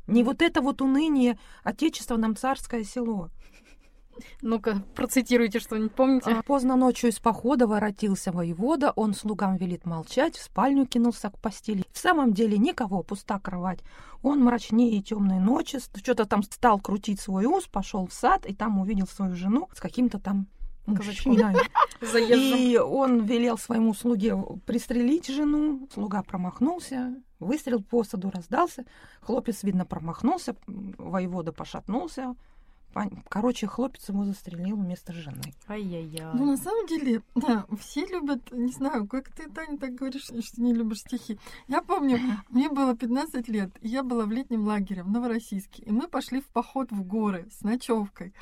Не 0.07 0.23
вот 0.23 0.41
это 0.41 0.61
вот 0.61 0.81
уныние 0.81 1.39
«Отечество 1.63 2.17
нам 2.17 2.35
царское 2.35 2.83
село». 2.83 3.29
Ну-ка, 4.41 4.83
процитируйте 4.95 5.59
что-нибудь, 5.59 5.93
помните? 5.93 6.31
А, 6.31 6.43
поздно 6.43 6.75
ночью 6.75 7.09
из 7.09 7.19
похода 7.19 7.67
воротился 7.67 8.31
воевода, 8.31 8.91
он 8.95 9.13
слугам 9.13 9.57
велит 9.57 9.85
молчать, 9.85 10.37
в 10.37 10.43
спальню 10.43 10.85
кинулся 10.85 11.29
к 11.29 11.39
постели. 11.39 11.83
В 11.91 11.97
самом 11.97 12.33
деле 12.33 12.57
никого, 12.57 13.03
пуста 13.03 13.39
кровать. 13.39 13.79
Он 14.23 14.43
мрачнее 14.43 15.01
темной 15.01 15.39
ночи, 15.39 15.79
что-то 15.95 16.25
там 16.25 16.43
стал 16.43 16.79
крутить 16.79 17.19
свой 17.19 17.45
ус, 17.45 17.67
пошел 17.67 18.07
в 18.07 18.13
сад 18.13 18.45
и 18.45 18.53
там 18.53 18.79
увидел 18.79 19.07
свою 19.07 19.35
жену 19.35 19.67
с 19.73 19.79
каким-то 19.79 20.19
там 20.19 20.47
мужчиной. 20.85 21.55
И 22.01 22.77
он 22.77 23.25
велел 23.25 23.57
своему 23.57 23.93
слуге 23.93 24.35
пристрелить 24.65 25.27
жену. 25.27 25.87
Слуга 25.93 26.23
промахнулся, 26.23 27.15
выстрел 27.39 27.81
по 27.83 28.03
саду 28.03 28.31
раздался. 28.31 28.85
Хлопец, 29.21 29.63
видно, 29.63 29.85
промахнулся, 29.85 30.55
воевода 30.67 31.51
пошатнулся, 31.51 32.35
Короче, 33.29 33.67
хлопец 33.67 34.09
его 34.09 34.25
застрелил 34.25 34.75
вместо 34.75 35.13
жены. 35.13 35.53
Ай-яй-яй. 35.67 36.33
Ну, 36.33 36.45
на 36.45 36.57
самом 36.57 36.87
деле, 36.87 37.21
да, 37.35 37.65
все 37.79 38.05
любят, 38.05 38.51
не 38.51 38.71
знаю, 38.71 39.07
как 39.07 39.29
ты, 39.29 39.49
Таня, 39.49 39.77
так 39.77 39.95
говоришь, 39.95 40.23
что 40.23 40.61
не 40.61 40.73
любишь 40.73 40.99
стихи. 40.99 41.39
Я 41.67 41.81
помню, 41.81 42.19
мне 42.49 42.69
было 42.69 42.95
15 42.95 43.47
лет, 43.47 43.71
и 43.81 43.87
я 43.87 44.03
была 44.03 44.25
в 44.25 44.31
летнем 44.31 44.65
лагере 44.65 45.03
в 45.03 45.09
Новороссийске, 45.09 45.83
и 45.83 45.91
мы 45.91 46.07
пошли 46.07 46.41
в 46.41 46.47
поход 46.47 46.91
в 46.91 47.03
горы 47.03 47.47
с 47.51 47.61
ночевкой. 47.61 48.33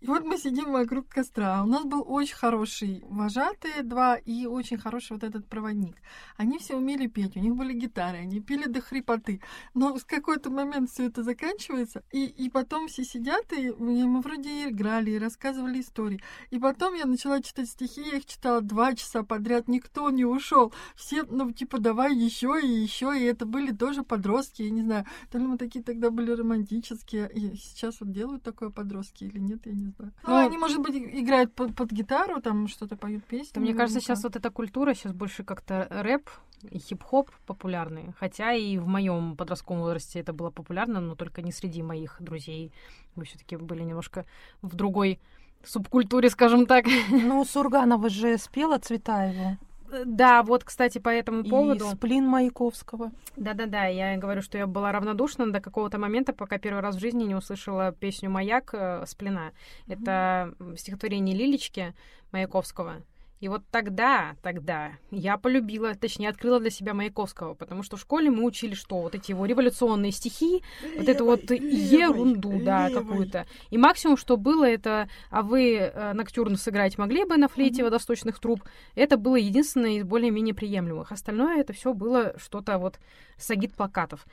И 0.00 0.06
вот 0.06 0.24
мы 0.24 0.38
сидим 0.38 0.72
вокруг 0.72 1.08
костра. 1.08 1.62
У 1.62 1.66
нас 1.66 1.84
был 1.84 2.04
очень 2.06 2.36
хороший 2.36 3.02
вожатый, 3.08 3.82
два, 3.82 4.16
и 4.16 4.46
очень 4.46 4.78
хороший 4.78 5.12
вот 5.12 5.24
этот 5.24 5.48
проводник. 5.48 5.96
Они 6.36 6.58
все 6.58 6.76
умели 6.76 7.08
петь, 7.08 7.36
у 7.36 7.40
них 7.40 7.56
были 7.56 7.72
гитары, 7.72 8.18
они 8.18 8.40
пели 8.40 8.66
до 8.68 8.80
хрипоты. 8.80 9.40
Но 9.74 9.96
в 9.96 10.06
какой-то 10.06 10.50
момент 10.50 10.90
все 10.90 11.06
это 11.06 11.22
заканчивается, 11.22 12.04
и, 12.12 12.26
и 12.26 12.48
потом 12.48 12.86
все 12.86 13.02
сидят, 13.04 13.52
и 13.52 13.70
мы 14.04 14.20
вроде 14.20 14.50
и 14.50 14.70
играли, 14.70 15.10
и 15.10 15.18
рассказывали 15.18 15.80
истории. 15.80 16.22
И 16.50 16.58
потом 16.58 16.94
я 16.94 17.06
начала 17.06 17.42
читать 17.42 17.68
стихи, 17.68 18.02
я 18.02 18.18
их 18.18 18.26
читала 18.26 18.60
два 18.60 18.94
часа 18.94 19.24
подряд, 19.24 19.66
никто 19.66 20.10
не 20.10 20.24
ушел. 20.24 20.72
Все, 20.94 21.24
ну, 21.24 21.50
типа, 21.50 21.78
давай 21.78 22.14
еще 22.14 22.60
и 22.62 22.68
еще, 22.68 23.18
и 23.18 23.24
это 23.24 23.46
были 23.46 23.72
тоже 23.72 24.04
подростки, 24.04 24.62
я 24.62 24.70
не 24.70 24.82
знаю, 24.82 25.06
то 25.30 25.38
ли 25.38 25.46
мы 25.46 25.58
такие 25.58 25.82
тогда 25.84 26.10
были 26.10 26.30
романтические, 26.30 27.30
и 27.32 27.56
сейчас 27.56 28.00
вот 28.00 28.12
делают 28.12 28.42
такое 28.42 28.70
подростки 28.70 29.24
или 29.24 29.38
нет, 29.38 29.66
я 29.66 29.72
не 29.72 29.88
не 29.88 29.94
знаю. 29.96 30.12
Ну, 30.22 30.30
ну 30.30 30.46
они, 30.46 30.58
может 30.58 30.80
быть, 30.80 30.94
играют 30.94 31.54
под, 31.54 31.74
под 31.74 31.90
гитару, 31.90 32.40
там 32.40 32.68
что-то 32.68 32.96
поют 32.96 33.24
песни. 33.24 33.60
Мне 33.60 33.74
кажется, 33.74 34.00
сейчас 34.00 34.22
вот 34.24 34.36
эта 34.36 34.50
культура 34.50 34.94
сейчас 34.94 35.12
больше 35.12 35.44
как-то 35.44 35.86
рэп 35.90 36.28
и 36.70 36.78
хип-хоп 36.78 37.30
популярны. 37.46 38.14
Хотя 38.18 38.52
и 38.52 38.78
в 38.78 38.86
моем 38.86 39.36
подростковом 39.36 39.82
возрасте 39.82 40.20
это 40.20 40.32
было 40.32 40.50
популярно, 40.50 41.00
но 41.00 41.14
только 41.14 41.42
не 41.42 41.52
среди 41.52 41.82
моих 41.82 42.16
друзей. 42.20 42.72
Мы 43.14 43.24
все-таки 43.24 43.56
были 43.56 43.82
немножко 43.82 44.24
в 44.62 44.74
другой 44.74 45.20
субкультуре, 45.64 46.30
скажем 46.30 46.66
так. 46.66 46.86
Ну, 47.10 47.44
Сурганова 47.44 48.08
же 48.08 48.38
спела 48.38 48.78
Цветаеву. 48.78 49.58
Да, 50.04 50.42
вот, 50.42 50.64
кстати, 50.64 50.98
по 50.98 51.08
этому 51.08 51.44
поводу. 51.44 51.86
И 51.86 51.88
сплин 51.88 52.26
Маяковского. 52.26 53.10
Да-да-да, 53.36 53.86
я 53.86 54.16
говорю, 54.16 54.42
что 54.42 54.58
я 54.58 54.66
была 54.66 54.92
равнодушна 54.92 55.50
до 55.50 55.60
какого-то 55.60 55.98
момента, 55.98 56.32
пока 56.32 56.58
первый 56.58 56.80
раз 56.80 56.96
в 56.96 57.00
жизни 57.00 57.24
не 57.24 57.34
услышала 57.34 57.92
песню 57.92 58.28
«Маяк» 58.28 58.74
э, 58.74 59.04
Сплина. 59.06 59.52
Mm-hmm. 59.86 59.94
Это 59.94 60.54
стихотворение 60.76 61.34
Лилечки 61.34 61.94
Маяковского. 62.32 62.96
И 63.40 63.48
вот 63.48 63.62
тогда, 63.70 64.36
тогда 64.42 64.92
я 65.10 65.38
полюбила, 65.38 65.94
точнее, 65.94 66.28
открыла 66.28 66.58
для 66.58 66.70
себя 66.70 66.92
Маяковского, 66.92 67.54
потому 67.54 67.82
что 67.82 67.96
в 67.96 68.00
школе 68.00 68.30
мы 68.30 68.44
учили 68.44 68.74
что? 68.74 69.00
Вот 69.00 69.14
эти 69.14 69.30
его 69.30 69.46
революционные 69.46 70.10
стихи, 70.10 70.62
левой, 70.82 70.98
вот 70.98 71.08
эту 71.08 71.24
вот 71.24 71.50
ерунду, 71.50 72.50
левой, 72.50 72.64
да, 72.64 72.90
какую-то. 72.90 73.46
И 73.70 73.78
максимум, 73.78 74.16
что 74.16 74.36
было, 74.36 74.64
это, 74.64 75.08
а 75.30 75.42
вы 75.42 75.76
э, 75.76 76.12
ноктюрн 76.14 76.56
сыграть 76.56 76.98
могли 76.98 77.24
бы 77.24 77.36
на 77.36 77.48
флейте 77.48 77.82
mm-hmm. 77.82 77.84
водосточных 77.84 78.40
труб, 78.40 78.62
это 78.96 79.16
было 79.16 79.36
единственное 79.36 79.98
из 79.98 80.04
более-менее 80.04 80.54
приемлемых. 80.54 81.12
Остальное 81.12 81.60
это 81.60 81.72
все 81.72 81.92
было 81.92 82.34
что-то 82.38 82.78
вот 82.78 82.98
сагит 83.36 83.74
плакатов. 83.74 84.26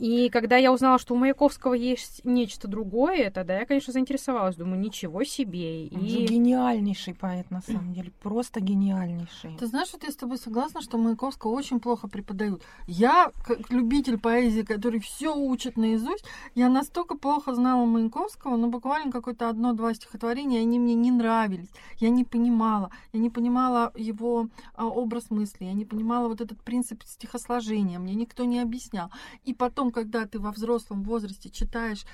И 0.00 0.30
когда 0.30 0.56
я 0.56 0.72
узнала, 0.72 0.98
что 0.98 1.14
у 1.14 1.18
Маяковского 1.18 1.74
есть 1.74 2.22
нечто 2.24 2.66
другое, 2.68 3.30
тогда 3.30 3.58
я, 3.58 3.66
конечно, 3.66 3.92
заинтересовалась. 3.92 4.56
Думаю, 4.56 4.80
ничего 4.80 5.24
себе. 5.24 5.90
Он 5.92 6.00
и... 6.00 6.08
же 6.08 6.18
гениальнейший 6.20 7.14
поэт, 7.14 7.50
на 7.50 7.60
самом 7.60 7.92
деле. 7.92 8.10
Просто 8.22 8.60
гениальнейший. 8.60 9.58
Ты 9.58 9.66
знаешь, 9.66 9.90
вот 9.92 10.02
я 10.02 10.10
с 10.10 10.16
тобой 10.16 10.38
согласна, 10.38 10.80
что 10.80 10.96
Маяковского 10.96 11.50
очень 11.50 11.80
плохо 11.80 12.08
преподают. 12.08 12.62
Я, 12.86 13.30
как 13.46 13.70
любитель 13.70 14.18
поэзии, 14.18 14.62
который 14.62 15.00
все 15.00 15.36
учит 15.36 15.76
наизусть, 15.76 16.24
я 16.54 16.70
настолько 16.70 17.14
плохо 17.14 17.54
знала 17.54 17.84
Маяковского, 17.84 18.56
но 18.56 18.68
буквально 18.68 19.12
какое-то 19.12 19.50
одно-два 19.50 19.92
стихотворения, 19.92 20.60
они 20.60 20.78
мне 20.78 20.94
не 20.94 21.10
нравились. 21.10 21.68
Я 21.98 22.08
не 22.08 22.24
понимала. 22.24 22.90
Я 23.12 23.20
не 23.20 23.28
понимала 23.28 23.92
его 23.94 24.48
а, 24.74 24.86
образ 24.86 25.30
мысли. 25.30 25.66
Я 25.66 25.74
не 25.74 25.84
понимала 25.84 26.28
вот 26.28 26.40
этот 26.40 26.62
принцип 26.62 27.02
стихосложения. 27.04 27.98
Мне 27.98 28.14
никто 28.14 28.44
не 28.44 28.60
объяснял. 28.60 29.10
И 29.44 29.52
потом 29.52 29.89
когда 29.90 30.26
ты 30.26 30.38
во 30.38 30.52
взрослом 30.52 31.02
возрасте 31.02 31.50
читаешь 31.50 32.04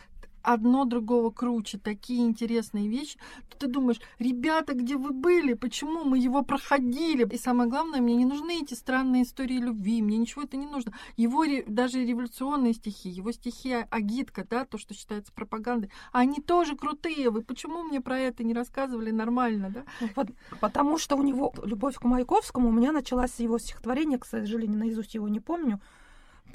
одно 0.46 0.84
другого 0.84 1.30
круче, 1.30 1.76
такие 1.76 2.24
интересные 2.24 2.88
вещи, 2.88 3.18
то 3.50 3.58
ты 3.58 3.66
думаешь, 3.66 4.00
ребята, 4.20 4.74
где 4.74 4.96
вы 4.96 5.10
были, 5.10 5.54
почему 5.54 6.04
мы 6.04 6.18
его 6.18 6.42
проходили? 6.42 7.28
И 7.28 7.36
самое 7.36 7.68
главное, 7.68 8.00
мне 8.00 8.14
не 8.14 8.24
нужны 8.24 8.62
эти 8.62 8.74
странные 8.74 9.24
истории 9.24 9.58
любви, 9.58 10.00
мне 10.02 10.18
ничего 10.18 10.42
это 10.42 10.56
не 10.56 10.66
нужно. 10.66 10.92
Его 11.16 11.44
даже 11.66 12.04
революционные 12.04 12.74
стихи, 12.74 13.08
его 13.08 13.32
стихи 13.32 13.86
Агитка, 13.90 14.46
да, 14.48 14.64
то, 14.64 14.78
что 14.78 14.94
считается 14.94 15.32
пропагандой, 15.32 15.90
они 16.12 16.36
тоже 16.36 16.76
крутые. 16.76 17.30
Вы 17.30 17.42
почему 17.42 17.82
мне 17.82 18.00
про 18.00 18.18
это 18.18 18.44
не 18.44 18.54
рассказывали 18.54 19.10
нормально, 19.10 19.70
да? 19.70 19.84
Ну, 20.00 20.26
потому 20.60 20.98
что 20.98 21.16
у 21.16 21.22
него 21.22 21.52
любовь 21.64 21.96
к 21.96 22.04
Маяковскому 22.04 22.68
у 22.68 22.72
меня 22.72 22.92
началась 22.92 23.32
с 23.32 23.40
его 23.40 23.58
стихотворения, 23.58 24.18
к 24.18 24.24
сожалению, 24.24 24.78
наизусть 24.78 25.14
его 25.14 25.28
не 25.28 25.40
помню, 25.40 25.80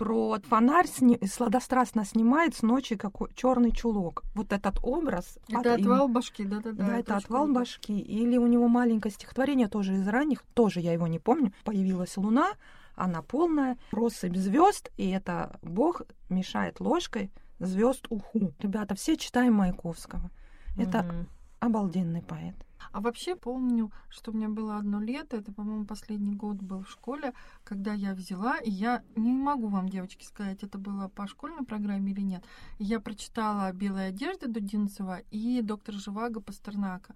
про 0.02 0.40
фонарь 0.50 0.88
сни... 0.88 1.20
сладострастно 1.28 2.06
снимает 2.06 2.56
с 2.56 2.64
ночи 2.64 2.96
какой 2.96 3.32
черный 3.36 3.72
чулок. 3.72 4.24
Вот 4.34 4.52
этот 4.52 4.80
образ. 4.82 5.38
Это 5.48 5.76
от, 5.76 5.80
отвал 5.80 6.08
башки, 6.08 6.44
да-да-да. 6.44 6.84
Да, 6.84 6.94
это, 6.94 7.00
это 7.00 7.16
отвал 7.18 7.46
круто. 7.46 7.60
башки. 7.60 8.00
Или 8.00 8.38
у 8.38 8.48
него 8.48 8.68
маленькое 8.68 9.14
стихотворение 9.14 9.68
тоже 9.68 9.94
из 9.94 10.08
ранних, 10.08 10.42
тоже 10.56 10.80
я 10.80 10.94
его 10.94 11.06
не 11.06 11.20
помню. 11.20 11.54
Появилась 11.64 12.18
луна, 12.18 12.54
она 12.96 13.22
полная, 13.22 13.78
россыпь 13.92 14.36
звезд, 14.36 14.90
и 14.98 15.08
это 15.12 15.60
Бог 15.62 16.02
мешает 16.30 16.80
ложкой 16.80 17.32
звезд 17.60 18.08
уху. 18.10 18.54
Ребята, 18.58 18.96
все 18.96 19.18
читаем 19.18 19.54
Маяковского. 19.54 20.32
Это 20.80 21.02
угу. 21.02 21.28
Обалденный 21.62 22.24
поэт. 22.24 22.56
А 22.92 23.00
вообще 23.00 23.36
помню, 23.36 23.92
что 24.10 24.32
у 24.32 24.34
меня 24.34 24.50
было 24.50 24.78
одно 24.78 25.00
лето, 25.00 25.38
это, 25.38 25.54
по-моему, 25.54 25.86
последний 25.86 26.36
год 26.36 26.58
был 26.58 26.84
в 26.84 26.90
школе, 26.90 27.34
когда 27.64 27.94
я 27.94 28.14
взяла, 28.14 28.58
и 28.58 28.70
я 28.70 29.04
не 29.16 29.32
могу 29.32 29.68
вам, 29.68 29.88
девочки, 29.88 30.26
сказать, 30.26 30.64
это 30.64 30.78
было 30.78 31.08
по 31.08 31.28
школьной 31.28 31.64
программе 31.64 32.12
или 32.12 32.22
нет. 32.22 32.44
Я 32.80 33.00
прочитала 33.00 33.72
«Белая 33.72 34.10
одежда» 34.10 34.50
Дудинцева 34.50 35.20
и 35.30 35.62
«Доктор 35.62 35.96
Живаго» 35.96 36.42
Пастернака 36.42 37.14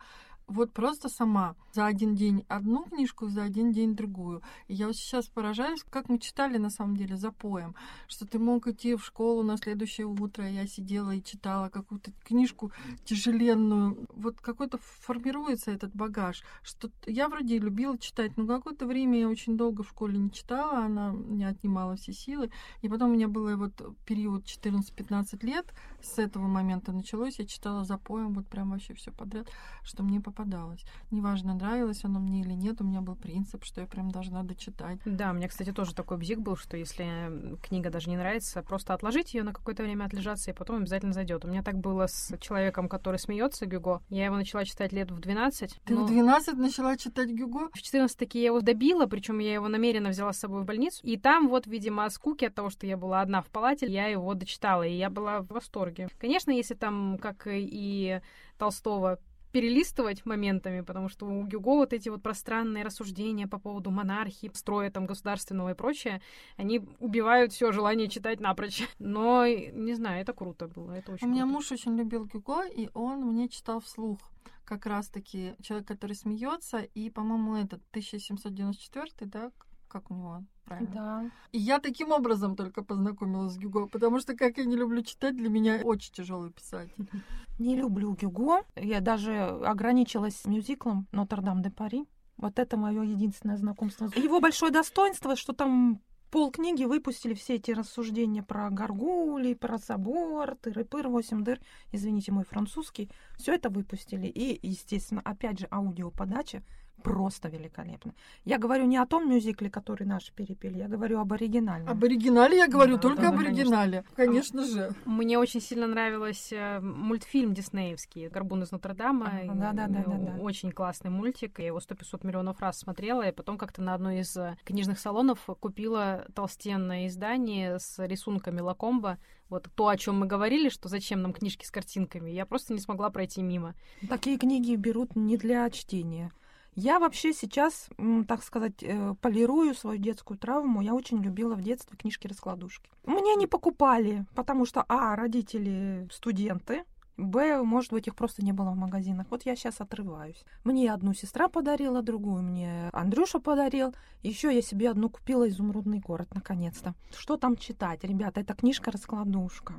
вот 0.47 0.73
просто 0.73 1.09
сама. 1.09 1.55
За 1.73 1.85
один 1.85 2.15
день 2.15 2.45
одну 2.47 2.83
книжку, 2.83 3.27
за 3.27 3.43
один 3.43 3.71
день 3.71 3.95
другую. 3.95 4.41
И 4.67 4.73
я 4.73 4.87
вот 4.87 4.95
сейчас 4.95 5.27
поражаюсь, 5.27 5.83
как 5.89 6.07
мы 6.09 6.19
читали 6.19 6.57
на 6.57 6.69
самом 6.69 6.95
деле 6.95 7.17
за 7.17 7.31
поем, 7.31 7.75
что 8.07 8.25
ты 8.25 8.39
мог 8.39 8.67
идти 8.67 8.95
в 8.95 9.03
школу 9.03 9.43
на 9.43 9.57
следующее 9.57 10.07
утро, 10.07 10.47
я 10.47 10.67
сидела 10.67 11.11
и 11.11 11.23
читала 11.23 11.69
какую-то 11.69 12.11
книжку 12.23 12.71
тяжеленную. 13.03 14.07
Вот 14.13 14.39
какой-то 14.39 14.77
формируется 14.77 15.71
этот 15.71 15.93
багаж, 15.95 16.43
что 16.63 16.89
я 17.05 17.27
вроде 17.27 17.57
любила 17.59 17.97
читать, 17.97 18.37
но 18.37 18.47
какое-то 18.47 18.85
время 18.85 19.19
я 19.19 19.29
очень 19.29 19.57
долго 19.57 19.83
в 19.83 19.89
школе 19.89 20.17
не 20.17 20.31
читала, 20.31 20.85
она 20.85 21.11
мне 21.11 21.47
отнимала 21.47 21.95
все 21.95 22.13
силы. 22.13 22.51
И 22.81 22.89
потом 22.89 23.11
у 23.11 23.13
меня 23.13 23.27
был 23.27 23.55
вот 23.57 23.73
период 24.05 24.45
14-15 24.45 25.45
лет, 25.45 25.73
с 26.01 26.17
этого 26.19 26.47
момента 26.47 26.91
началось, 26.91 27.39
я 27.39 27.45
читала 27.45 27.83
за 27.83 27.97
поем 27.97 28.33
вот 28.33 28.47
прям 28.47 28.71
вообще 28.71 28.93
все 28.93 29.11
подряд, 29.11 29.47
что 29.83 30.03
мне 30.03 30.21
по 30.21 30.31
попадалось. 30.35 30.85
Неважно, 31.11 31.53
нравилось 31.53 32.03
оно 32.03 32.19
мне 32.19 32.41
или 32.41 32.53
нет, 32.53 32.81
у 32.81 32.83
меня 32.83 33.01
был 33.01 33.15
принцип, 33.15 33.63
что 33.63 33.81
я 33.81 33.87
прям 33.87 34.11
должна 34.11 34.43
дочитать. 34.43 34.99
Да, 35.05 35.31
у 35.31 35.33
меня, 35.33 35.47
кстати, 35.47 35.71
тоже 35.71 35.95
такой 35.95 36.17
бзик 36.17 36.39
был, 36.39 36.57
что 36.57 36.77
если 36.77 37.57
книга 37.63 37.89
даже 37.89 38.09
не 38.09 38.17
нравится, 38.17 38.61
просто 38.61 38.93
отложить 38.93 39.33
ее 39.33 39.43
на 39.43 39.53
какое-то 39.53 39.83
время 39.83 40.05
отлежаться, 40.05 40.51
и 40.51 40.53
потом 40.53 40.77
обязательно 40.77 41.13
зайдет. 41.13 41.45
У 41.45 41.47
меня 41.47 41.63
так 41.63 41.77
было 41.77 42.07
с 42.07 42.37
человеком, 42.39 42.89
который 42.89 43.17
смеется, 43.17 43.65
Гюго. 43.65 44.01
Я 44.09 44.25
его 44.25 44.35
начала 44.35 44.65
читать 44.65 44.91
лет 44.91 45.11
в 45.11 45.19
12. 45.19 45.79
Ты 45.85 45.93
но 45.93 46.05
в 46.05 46.07
12 46.07 46.57
начала 46.57 46.97
читать 46.97 47.29
Гюго? 47.29 47.69
В 47.73 47.81
14 47.81 48.17
таки 48.17 48.39
я 48.39 48.47
его 48.47 48.61
добила, 48.61 49.05
причем 49.05 49.39
я 49.39 49.53
его 49.53 49.67
намеренно 49.67 50.09
взяла 50.09 50.33
с 50.33 50.39
собой 50.39 50.63
в 50.63 50.65
больницу. 50.65 50.99
И 51.03 51.17
там 51.17 51.47
вот, 51.47 51.67
видимо, 51.67 52.09
скуки 52.09 52.45
от 52.45 52.55
того, 52.55 52.69
что 52.69 52.85
я 52.85 52.97
была 52.97 53.21
одна 53.21 53.41
в 53.41 53.47
палате, 53.47 53.87
я 53.87 54.07
его 54.07 54.33
дочитала, 54.33 54.83
и 54.83 54.93
я 54.93 55.09
была 55.09 55.41
в 55.41 55.47
восторге. 55.47 56.09
Конечно, 56.19 56.51
если 56.51 56.73
там, 56.73 57.17
как 57.21 57.47
и 57.47 58.19
Толстого, 58.57 59.19
перелистывать 59.55 60.25
моментами, 60.25 60.81
потому 60.81 61.07
что 61.07 61.25
у 61.27 61.43
Гюго 61.43 61.75
вот 61.75 61.93
эти 61.93 62.09
вот 62.09 62.21
пространные 62.21 62.83
рассуждения 62.83 63.47
по 63.47 63.57
поводу 63.57 63.89
монархии, 63.89 64.51
строя 64.53 64.91
там 64.91 65.05
государственного 65.05 65.69
и 65.69 65.73
прочее, 65.73 66.21
они 66.57 66.81
убивают 66.99 67.53
все 67.53 67.71
желание 67.71 68.09
читать 68.09 68.41
напрочь. 68.41 68.83
Но, 68.99 69.47
не 69.47 69.93
знаю, 69.93 70.21
это 70.21 70.33
круто 70.33 70.67
было, 70.67 70.91
это 70.91 71.13
очень 71.13 71.27
У 71.27 71.29
меня 71.29 71.43
круто. 71.43 71.53
муж 71.53 71.71
очень 71.71 71.95
любил 71.95 72.25
Гюго, 72.25 72.65
и 72.67 72.89
он 72.93 73.21
мне 73.21 73.47
читал 73.47 73.79
вслух 73.79 74.19
как 74.65 74.85
раз-таки 74.85 75.53
человек, 75.61 75.87
который 75.87 76.17
смеется, 76.17 76.79
и, 76.79 77.09
по-моему, 77.09 77.55
этот 77.55 77.81
1794, 77.91 79.09
да, 79.21 79.51
как 79.87 80.11
у 80.11 80.15
него 80.15 80.43
правильно? 80.65 80.91
Да. 80.93 81.31
И 81.51 81.59
я 81.59 81.79
таким 81.79 82.11
образом 82.11 82.55
только 82.55 82.83
познакомилась 82.83 83.53
с 83.53 83.57
Гюго, 83.57 83.87
потому 83.87 84.19
что, 84.19 84.35
как 84.35 84.57
я 84.57 84.65
не 84.65 84.75
люблю 84.75 85.01
читать, 85.03 85.35
для 85.37 85.49
меня 85.49 85.81
очень 85.83 86.13
тяжелый 86.13 86.51
писатель. 86.51 86.93
Не 87.57 87.77
люблю 87.77 88.17
Гюго. 88.19 88.63
Я 88.75 88.99
даже 88.99 89.33
ограничилась 89.41 90.43
мюзиклом 90.43 91.07
«Нотр-Дам 91.13 91.61
де 91.61 91.71
Пари». 91.71 92.05
Вот 92.35 92.59
это 92.59 92.75
мое 92.75 93.03
единственное 93.03 93.55
знакомство. 93.55 94.11
Его 94.13 94.41
большое 94.41 94.73
достоинство, 94.73 95.37
что 95.37 95.53
там 95.53 96.01
пол 96.31 96.51
книги 96.51 96.83
выпустили 96.83 97.33
все 97.33 97.55
эти 97.55 97.71
рассуждения 97.71 98.43
про 98.43 98.69
горгули, 98.69 99.53
про 99.53 99.77
собор, 99.77 100.57
тыры-пыр, 100.61 101.07
восемь 101.07 101.45
дыр. 101.45 101.61
Извините, 101.93 102.33
мой 102.33 102.43
французский. 102.43 103.09
Все 103.37 103.53
это 103.53 103.69
выпустили. 103.69 104.27
И, 104.27 104.59
естественно, 104.67 105.21
опять 105.23 105.59
же, 105.59 105.67
аудиоподача 105.71 106.61
просто 107.03 107.49
великолепно. 107.49 108.13
Я 108.43 108.57
говорю 108.57 108.85
не 108.85 108.97
о 108.97 109.05
том 109.05 109.29
мюзикле, 109.29 109.69
который 109.69 110.05
наши 110.05 110.33
перепели, 110.33 110.79
я 110.79 110.87
говорю 110.87 111.19
об 111.19 111.33
оригинальном. 111.33 111.89
Об 111.89 112.03
оригинале 112.03 112.57
я 112.57 112.67
говорю, 112.67 112.95
Да, 112.95 113.01
только 113.01 113.21
да, 113.21 113.29
об 113.29 113.35
да, 113.35 113.41
оригинале. 113.41 114.03
Конечно 114.15 114.65
же. 114.65 114.93
Мне 115.05 115.37
очень 115.37 115.61
сильно 115.61 115.87
нравился 115.87 116.79
мультфильм 116.81 117.53
диснеевский 117.53 118.27
«Горбун 118.29 118.63
из 118.63 118.71
Нотр-Дама». 118.71 119.27
Ага, 119.27 119.53
да-да-да-да-да. 119.53 120.41
Очень 120.41 120.71
классный 120.71 121.11
мультик. 121.11 121.59
Я 121.59 121.67
его 121.67 121.79
сто 121.79 121.95
500 121.95 122.23
миллионов 122.23 122.59
раз 122.59 122.79
смотрела, 122.79 123.27
и 123.27 123.31
потом 123.31 123.57
как-то 123.57 123.81
на 123.81 123.93
одной 123.93 124.19
из 124.19 124.35
э, 124.37 124.57
книжных 124.63 124.99
салонов 124.99 125.39
купила 125.59 126.25
толстенное 126.33 127.07
издание 127.07 127.79
с 127.79 128.03
рисунками 128.05 128.61
Лакомба. 128.61 129.17
Вот 129.49 129.69
то, 129.75 129.89
о 129.89 129.97
чем 129.97 130.19
мы 130.19 130.25
говорили, 130.25 130.69
что 130.69 130.89
зачем 130.89 131.21
нам 131.21 131.33
книжки 131.33 131.65
с 131.65 131.71
картинками, 131.71 132.31
я 132.31 132.45
просто 132.45 132.73
не 132.73 132.79
смогла 132.79 133.09
пройти 133.11 133.43
мимо. 133.43 133.75
Такие 134.09 134.37
книги 134.37 134.75
берут 134.75 135.15
не 135.15 135.37
для 135.37 135.69
чтения. 135.69 136.31
Я 136.75 136.99
вообще 136.99 137.33
сейчас, 137.33 137.89
так 138.27 138.43
сказать, 138.43 138.83
э, 138.83 139.15
полирую 139.21 139.73
свою 139.73 139.97
детскую 139.97 140.37
травму. 140.37 140.81
Я 140.81 140.93
очень 140.93 141.21
любила 141.21 141.55
в 141.55 141.61
детстве 141.61 141.97
книжки-раскладушки. 141.97 142.89
Мне 143.05 143.35
не 143.35 143.47
покупали, 143.47 144.25
потому 144.35 144.65
что, 144.65 144.83
а, 144.89 145.15
родители 145.15 146.07
студенты, 146.11 146.83
Б, 147.17 147.63
может 147.63 147.93
быть, 147.93 148.07
их 148.07 148.15
просто 148.15 148.43
не 148.43 148.51
было 148.51 148.71
в 148.71 148.75
магазинах. 148.75 149.27
Вот 149.29 149.45
я 149.45 149.55
сейчас 149.55 149.79
отрываюсь. 149.79 150.43
Мне 150.65 150.91
одну 150.91 151.13
сестра 151.13 151.47
подарила, 151.47 152.01
другую 152.01 152.43
мне 152.43 152.89
Андрюша 152.91 153.39
подарил. 153.39 153.95
Еще 154.21 154.53
я 154.53 154.61
себе 154.61 154.89
одну 154.89 155.09
купила 155.09 155.47
«Изумрудный 155.47 155.99
город», 155.99 156.27
наконец-то. 156.33 156.93
Что 157.17 157.37
там 157.37 157.55
читать, 157.55 158.03
ребята? 158.03 158.41
Это 158.41 158.53
книжка-раскладушка. 158.53 159.75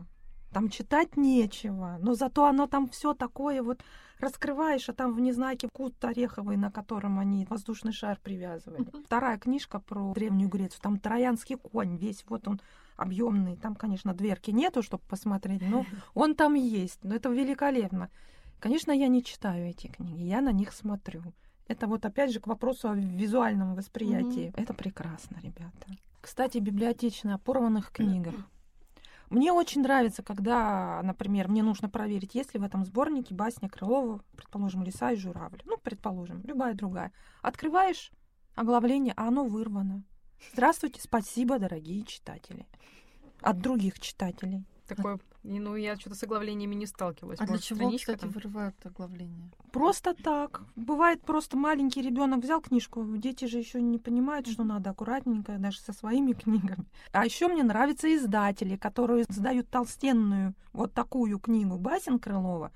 Там 0.56 0.70
читать 0.70 1.18
нечего, 1.18 1.98
но 2.00 2.14
зато 2.14 2.46
оно 2.46 2.66
там 2.66 2.88
все 2.88 3.12
такое 3.12 3.62
вот 3.62 3.82
раскрываешь, 4.18 4.88
а 4.88 4.94
там 4.94 5.12
в 5.12 5.20
незнаке 5.20 5.68
кут 5.70 6.02
ореховый, 6.02 6.56
на 6.56 6.70
котором 6.70 7.18
они 7.18 7.44
воздушный 7.44 7.92
шар 7.92 8.18
привязывали. 8.22 8.86
Вторая 9.04 9.36
книжка 9.36 9.80
про 9.80 10.14
Древнюю 10.14 10.48
Грецию, 10.48 10.80
там 10.80 10.98
троянский 10.98 11.56
конь, 11.58 11.98
весь 11.98 12.24
вот 12.26 12.48
он 12.48 12.62
объемный. 12.96 13.56
Там, 13.58 13.74
конечно, 13.74 14.14
дверки 14.14 14.50
нету, 14.50 14.82
чтобы 14.82 15.02
посмотреть, 15.06 15.60
но 15.60 15.84
он 16.14 16.34
там 16.34 16.54
есть. 16.54 17.00
Но 17.04 17.14
это 17.14 17.28
великолепно. 17.28 18.08
Конечно, 18.58 18.92
я 18.92 19.08
не 19.08 19.22
читаю 19.22 19.68
эти 19.68 19.88
книги, 19.88 20.22
я 20.22 20.40
на 20.40 20.52
них 20.52 20.72
смотрю. 20.72 21.22
Это 21.68 21.86
вот 21.86 22.06
опять 22.06 22.32
же 22.32 22.40
к 22.40 22.46
вопросу 22.46 22.88
о 22.88 22.94
визуальном 22.94 23.74
восприятии. 23.74 24.54
Это 24.56 24.72
прекрасно, 24.72 25.36
ребята. 25.42 25.86
Кстати, 26.22 26.56
библиотечная 26.56 27.34
о 27.34 27.38
порванных 27.38 27.92
книгах. 27.92 28.34
Мне 29.28 29.52
очень 29.52 29.82
нравится, 29.82 30.22
когда, 30.22 31.00
например, 31.02 31.48
мне 31.48 31.62
нужно 31.62 31.88
проверить, 31.88 32.34
есть 32.34 32.54
ли 32.54 32.60
в 32.60 32.62
этом 32.62 32.84
сборнике 32.84 33.34
басня 33.34 33.68
Крылова, 33.68 34.22
предположим, 34.36 34.82
«Лиса 34.82 35.10
и 35.12 35.16
журавль». 35.16 35.62
Ну, 35.64 35.76
предположим, 35.78 36.42
любая 36.44 36.74
другая. 36.74 37.12
Открываешь 37.42 38.12
оглавление, 38.54 39.14
а 39.16 39.28
оно 39.28 39.44
вырвано. 39.44 40.04
Здравствуйте, 40.52 41.00
спасибо, 41.00 41.58
дорогие 41.58 42.04
читатели. 42.04 42.66
От 43.40 43.60
других 43.60 43.98
читателей. 44.00 44.64
Такое, 44.86 45.18
и, 45.46 45.58
ну, 45.60 45.76
я 45.76 45.96
что-то 45.96 46.16
с 46.16 46.22
оглавлениями 46.24 46.74
не 46.74 46.86
сталкивалась. 46.86 47.38
А 47.40 47.44
для 47.44 47.52
Может, 47.52 47.64
чего, 47.64 47.76
страничка 47.76 48.12
кстати, 48.12 48.20
там? 48.20 48.30
вырывают 48.30 48.74
оглавление? 48.84 49.50
Просто 49.72 50.14
так. 50.14 50.62
Бывает 50.74 51.22
просто 51.22 51.56
маленький 51.56 52.02
ребенок 52.02 52.42
взял 52.42 52.60
книжку, 52.60 53.04
дети 53.16 53.44
же 53.44 53.58
еще 53.58 53.80
не 53.80 53.98
понимают, 53.98 54.48
что 54.48 54.64
надо 54.64 54.90
аккуратненько, 54.90 55.58
даже 55.58 55.78
со 55.78 55.92
своими 55.92 56.32
книгами. 56.42 56.86
А 57.12 57.24
еще 57.24 57.48
мне 57.48 57.62
нравятся 57.62 58.14
издатели, 58.14 58.76
которые 58.76 59.24
сдают 59.28 59.68
толстенную 59.70 60.54
вот 60.72 60.92
такую 60.92 61.38
книгу 61.38 61.78
басен 61.78 62.18
Крылова 62.18 62.72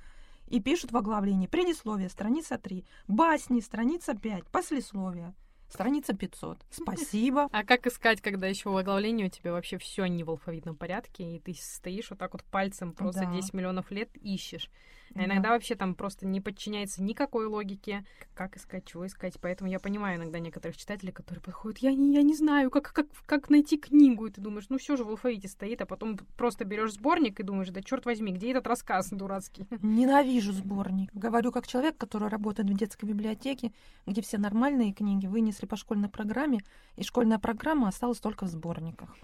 и 0.48 0.60
пишут 0.60 0.92
в 0.92 0.96
оглавлении 0.96 1.46
предисловие, 1.46 2.08
страница 2.08 2.58
3, 2.58 2.84
басни, 3.08 3.60
страница 3.60 4.14
5, 4.14 4.44
послесловие, 4.46 5.34
страница 5.72 6.14
500. 6.14 6.58
Спасибо. 6.70 7.48
А 7.52 7.64
как 7.64 7.86
искать, 7.86 8.20
когда 8.20 8.46
еще 8.46 8.70
в 8.70 8.76
оглавлении 8.76 9.26
у 9.26 9.30
тебя 9.30 9.52
вообще 9.52 9.78
все 9.78 10.06
не 10.06 10.24
в 10.24 10.30
алфавитном 10.30 10.76
порядке, 10.76 11.36
и 11.36 11.38
ты 11.40 11.54
стоишь 11.54 12.10
вот 12.10 12.18
так 12.18 12.32
вот 12.32 12.44
пальцем 12.44 12.92
просто 12.92 13.22
Да. 13.22 13.32
10 13.32 13.54
миллионов 13.54 13.90
лет 13.90 14.10
ищешь. 14.16 14.70
А 15.14 15.18
Да. 15.18 15.24
иногда 15.24 15.50
вообще 15.50 15.74
там 15.74 15.94
просто 15.94 16.26
не 16.26 16.40
подчиняется 16.40 17.02
никакой 17.02 17.46
логике, 17.46 18.04
как 18.34 18.56
искать, 18.56 18.84
чего 18.86 19.06
искать. 19.06 19.38
Поэтому 19.40 19.70
я 19.70 19.78
понимаю 19.80 20.18
иногда 20.18 20.38
некоторых 20.38 20.76
читателей, 20.76 21.12
которые 21.12 21.42
подходят, 21.42 21.78
я 21.78 21.92
не, 21.92 22.14
я 22.14 22.22
не 22.22 22.34
знаю, 22.34 22.70
как, 22.70 22.92
как, 22.92 23.06
как 23.26 23.50
найти 23.50 23.76
книгу. 23.76 24.26
И 24.26 24.30
ты 24.30 24.40
думаешь, 24.40 24.66
ну 24.68 24.78
все 24.78 24.96
же 24.96 25.04
в 25.04 25.08
алфавите 25.10 25.48
стоит, 25.48 25.80
а 25.82 25.86
потом 25.86 26.18
просто 26.36 26.64
берешь 26.64 26.92
сборник 26.94 27.40
и 27.40 27.42
думаешь, 27.42 27.70
да 27.70 27.82
черт 27.82 28.06
возьми, 28.06 28.32
где 28.32 28.52
этот 28.52 28.66
рассказ 28.66 29.10
дурацкий? 29.10 29.66
Ненавижу 29.82 30.52
сборник. 30.52 31.10
Говорю 31.12 31.52
как 31.52 31.66
человек, 31.66 31.96
который 31.96 32.28
работает 32.28 32.70
в 32.70 32.74
детской 32.76 33.06
библиотеке, 33.06 33.72
где 34.06 34.22
все 34.22 34.38
нормальные 34.38 34.92
книги 34.92 35.26
вынесли 35.26 35.66
по 35.66 35.76
школьной 35.76 36.08
программе, 36.08 36.60
и 36.96 37.02
школьная 37.02 37.38
программа 37.38 37.88
осталась 37.88 38.18
только 38.20 38.44
в 38.46 38.48
сборниках. 38.48 39.16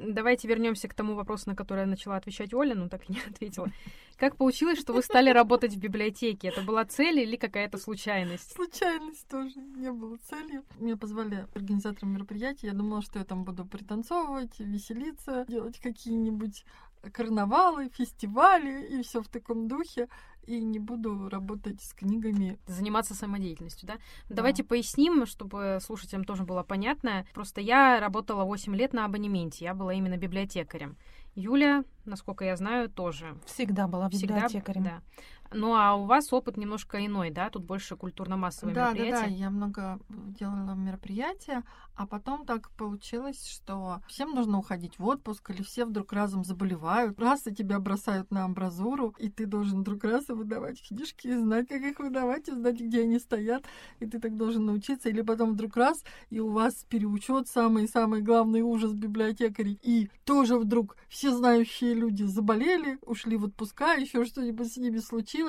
Давайте 0.00 0.48
вернемся 0.48 0.88
к 0.88 0.94
тому 0.94 1.14
вопросу, 1.14 1.50
на 1.50 1.56
который 1.56 1.80
я 1.80 1.86
начала 1.86 2.16
отвечать 2.16 2.54
Оля, 2.54 2.74
но 2.74 2.88
так 2.88 3.08
и 3.08 3.12
не 3.12 3.20
ответила. 3.30 3.70
Как 4.16 4.36
получилось, 4.36 4.80
что 4.80 4.92
вы 4.92 5.02
стали 5.02 5.30
работать 5.30 5.74
в 5.74 5.78
библиотеке? 5.78 6.48
Это 6.48 6.62
была 6.62 6.84
цель 6.84 7.20
или 7.20 7.36
какая-то 7.36 7.78
случайность? 7.78 8.52
Случайность 8.52 9.26
тоже 9.28 9.58
не 9.76 9.90
было 9.90 10.16
целью. 10.28 10.64
Меня 10.78 10.96
позвали 10.96 11.46
организатором 11.54 12.12
мероприятия. 12.12 12.68
Я 12.68 12.74
думала, 12.74 13.02
что 13.02 13.18
я 13.18 13.24
там 13.24 13.44
буду 13.44 13.64
пританцовывать, 13.64 14.58
веселиться, 14.58 15.44
делать 15.48 15.80
какие-нибудь 15.80 16.64
карнавалы, 17.12 17.90
фестивали 17.90 18.86
и 18.98 19.02
все 19.02 19.22
в 19.22 19.28
таком 19.28 19.68
духе. 19.68 20.08
И 20.46 20.60
не 20.60 20.78
буду 20.78 21.30
работать 21.30 21.80
с 21.82 21.94
книгами. 21.94 22.58
Заниматься 22.66 23.14
самодеятельностью, 23.14 23.88
да? 23.88 23.94
Давайте 24.28 24.62
поясним, 24.62 25.24
чтобы 25.24 25.78
слушателям 25.80 26.24
тоже 26.24 26.44
было 26.44 26.62
понятно. 26.62 27.24
Просто 27.32 27.62
я 27.62 27.98
работала 27.98 28.44
8 28.44 28.76
лет 28.76 28.92
на 28.92 29.06
абонементе, 29.06 29.64
я 29.64 29.72
была 29.74 29.94
именно 29.94 30.18
библиотекарем. 30.18 30.96
Юля, 31.34 31.84
насколько 32.04 32.44
я 32.44 32.56
знаю, 32.56 32.90
тоже. 32.90 33.36
Всегда 33.46 33.88
была 33.88 34.08
Всегда, 34.10 34.34
библиотекарем. 34.34 34.84
да. 34.84 35.00
Ну, 35.54 35.74
а 35.74 35.94
у 35.94 36.04
вас 36.06 36.32
опыт 36.32 36.56
немножко 36.56 37.04
иной, 37.04 37.30
да? 37.30 37.48
Тут 37.50 37.64
больше 37.64 37.96
культурно-массовые 37.96 38.74
Да, 38.74 38.92
да, 38.92 38.98
да, 38.98 39.04
мероприятия. 39.04 39.34
я 39.34 39.50
много 39.50 39.98
делала 40.08 40.74
мероприятия, 40.74 41.62
а 41.94 42.06
потом 42.06 42.44
так 42.44 42.70
получилось, 42.72 43.46
что 43.46 44.00
всем 44.08 44.34
нужно 44.34 44.58
уходить 44.58 44.98
в 44.98 45.06
отпуск, 45.06 45.50
или 45.50 45.62
все 45.62 45.84
вдруг 45.84 46.12
разом 46.12 46.44
заболевают, 46.44 47.18
раз 47.20 47.46
и 47.46 47.54
тебя 47.54 47.78
бросают 47.78 48.30
на 48.30 48.44
амбразуру, 48.44 49.14
и 49.18 49.28
ты 49.30 49.46
должен 49.46 49.80
вдруг 49.80 50.02
раз 50.04 50.28
и 50.28 50.32
выдавать 50.32 50.82
книжки, 50.86 51.28
и 51.28 51.36
знать, 51.36 51.68
как 51.68 51.82
их 51.82 51.98
выдавать, 52.00 52.48
и 52.48 52.52
знать, 52.52 52.80
где 52.80 53.02
они 53.02 53.18
стоят, 53.18 53.64
и 54.00 54.06
ты 54.06 54.18
так 54.18 54.36
должен 54.36 54.66
научиться, 54.66 55.08
или 55.08 55.22
потом 55.22 55.52
вдруг 55.52 55.76
раз, 55.76 56.02
и 56.30 56.40
у 56.40 56.50
вас 56.50 56.84
переучет 56.88 57.46
самый-самый 57.48 58.22
главный 58.22 58.62
ужас 58.62 58.92
библиотекарей, 58.92 59.78
и 59.82 60.10
тоже 60.24 60.56
вдруг 60.58 60.96
все 61.08 61.30
знающие 61.30 61.94
люди 61.94 62.24
заболели, 62.24 62.98
ушли 63.02 63.36
в 63.36 63.44
отпуска, 63.44 63.92
еще 63.94 64.24
что-нибудь 64.24 64.72
с 64.72 64.76
ними 64.76 64.98
случилось, 64.98 65.43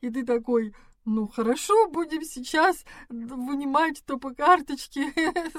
и 0.00 0.10
ты 0.10 0.24
такой, 0.24 0.74
Ну 1.06 1.28
хорошо, 1.28 1.90
будем 1.90 2.22
сейчас 2.22 2.84
вынимать 3.10 4.02
топы 4.06 4.34
карточки, 4.34 5.02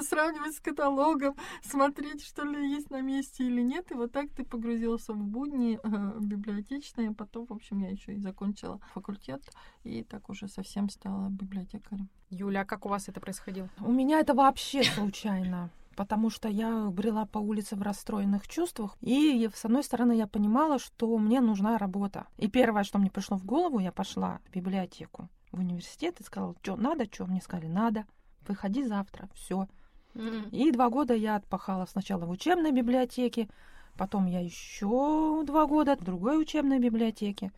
сравнивать 0.02 0.56
с 0.56 0.60
каталогом, 0.60 1.36
смотреть, 1.62 2.24
что 2.24 2.42
ли 2.42 2.68
есть 2.68 2.90
на 2.90 3.00
месте 3.00 3.44
или 3.44 3.62
нет. 3.62 3.92
И 3.92 3.94
вот 3.94 4.10
так 4.10 4.26
ты 4.30 4.44
погрузился 4.44 5.12
в 5.12 5.24
будни 5.24 5.78
э, 5.80 6.18
библиотечные. 6.20 7.12
Потом, 7.12 7.46
в 7.46 7.52
общем, 7.52 7.78
я 7.78 7.90
еще 7.90 8.14
и 8.14 8.18
закончила 8.18 8.80
факультет, 8.92 9.42
и 9.84 10.02
так 10.02 10.28
уже 10.30 10.48
совсем 10.48 10.88
стала 10.88 11.28
библиотекарем. 11.28 12.08
Юля, 12.28 12.62
а 12.62 12.64
как 12.64 12.84
у 12.84 12.88
вас 12.88 13.08
это 13.08 13.20
происходило? 13.20 13.68
У 13.80 13.92
меня 13.92 14.18
это 14.18 14.34
вообще 14.34 14.82
случайно 14.82 15.70
потому 15.96 16.30
что 16.30 16.48
я 16.48 16.90
брела 16.90 17.24
по 17.24 17.38
улице 17.38 17.74
в 17.74 17.82
расстроенных 17.82 18.46
чувствах, 18.46 18.96
и 19.00 19.48
с 19.52 19.64
одной 19.64 19.82
стороны 19.82 20.12
я 20.12 20.26
понимала, 20.26 20.78
что 20.78 21.16
мне 21.18 21.40
нужна 21.40 21.78
работа. 21.78 22.26
И 22.36 22.48
первое, 22.48 22.84
что 22.84 22.98
мне 22.98 23.10
пришло 23.10 23.38
в 23.38 23.44
голову, 23.44 23.78
я 23.78 23.90
пошла 23.90 24.40
в 24.46 24.54
библиотеку 24.54 25.28
в 25.50 25.58
университет 25.58 26.20
и 26.20 26.22
сказала, 26.22 26.54
что 26.62 26.76
надо, 26.76 27.06
что 27.06 27.26
мне 27.26 27.40
сказали, 27.40 27.66
надо, 27.66 28.04
выходи 28.46 28.84
завтра, 28.84 29.28
все. 29.34 29.68
Mm-hmm. 30.14 30.50
И 30.50 30.70
два 30.70 30.90
года 30.90 31.14
я 31.14 31.36
отпахала 31.36 31.86
сначала 31.86 32.26
в 32.26 32.30
учебной 32.30 32.72
библиотеке, 32.72 33.48
потом 33.96 34.26
я 34.26 34.40
еще 34.40 35.42
два 35.44 35.66
года 35.66 35.96
в 35.96 36.04
другой 36.04 36.40
учебной 36.40 36.78
библиотеке, 36.78 37.52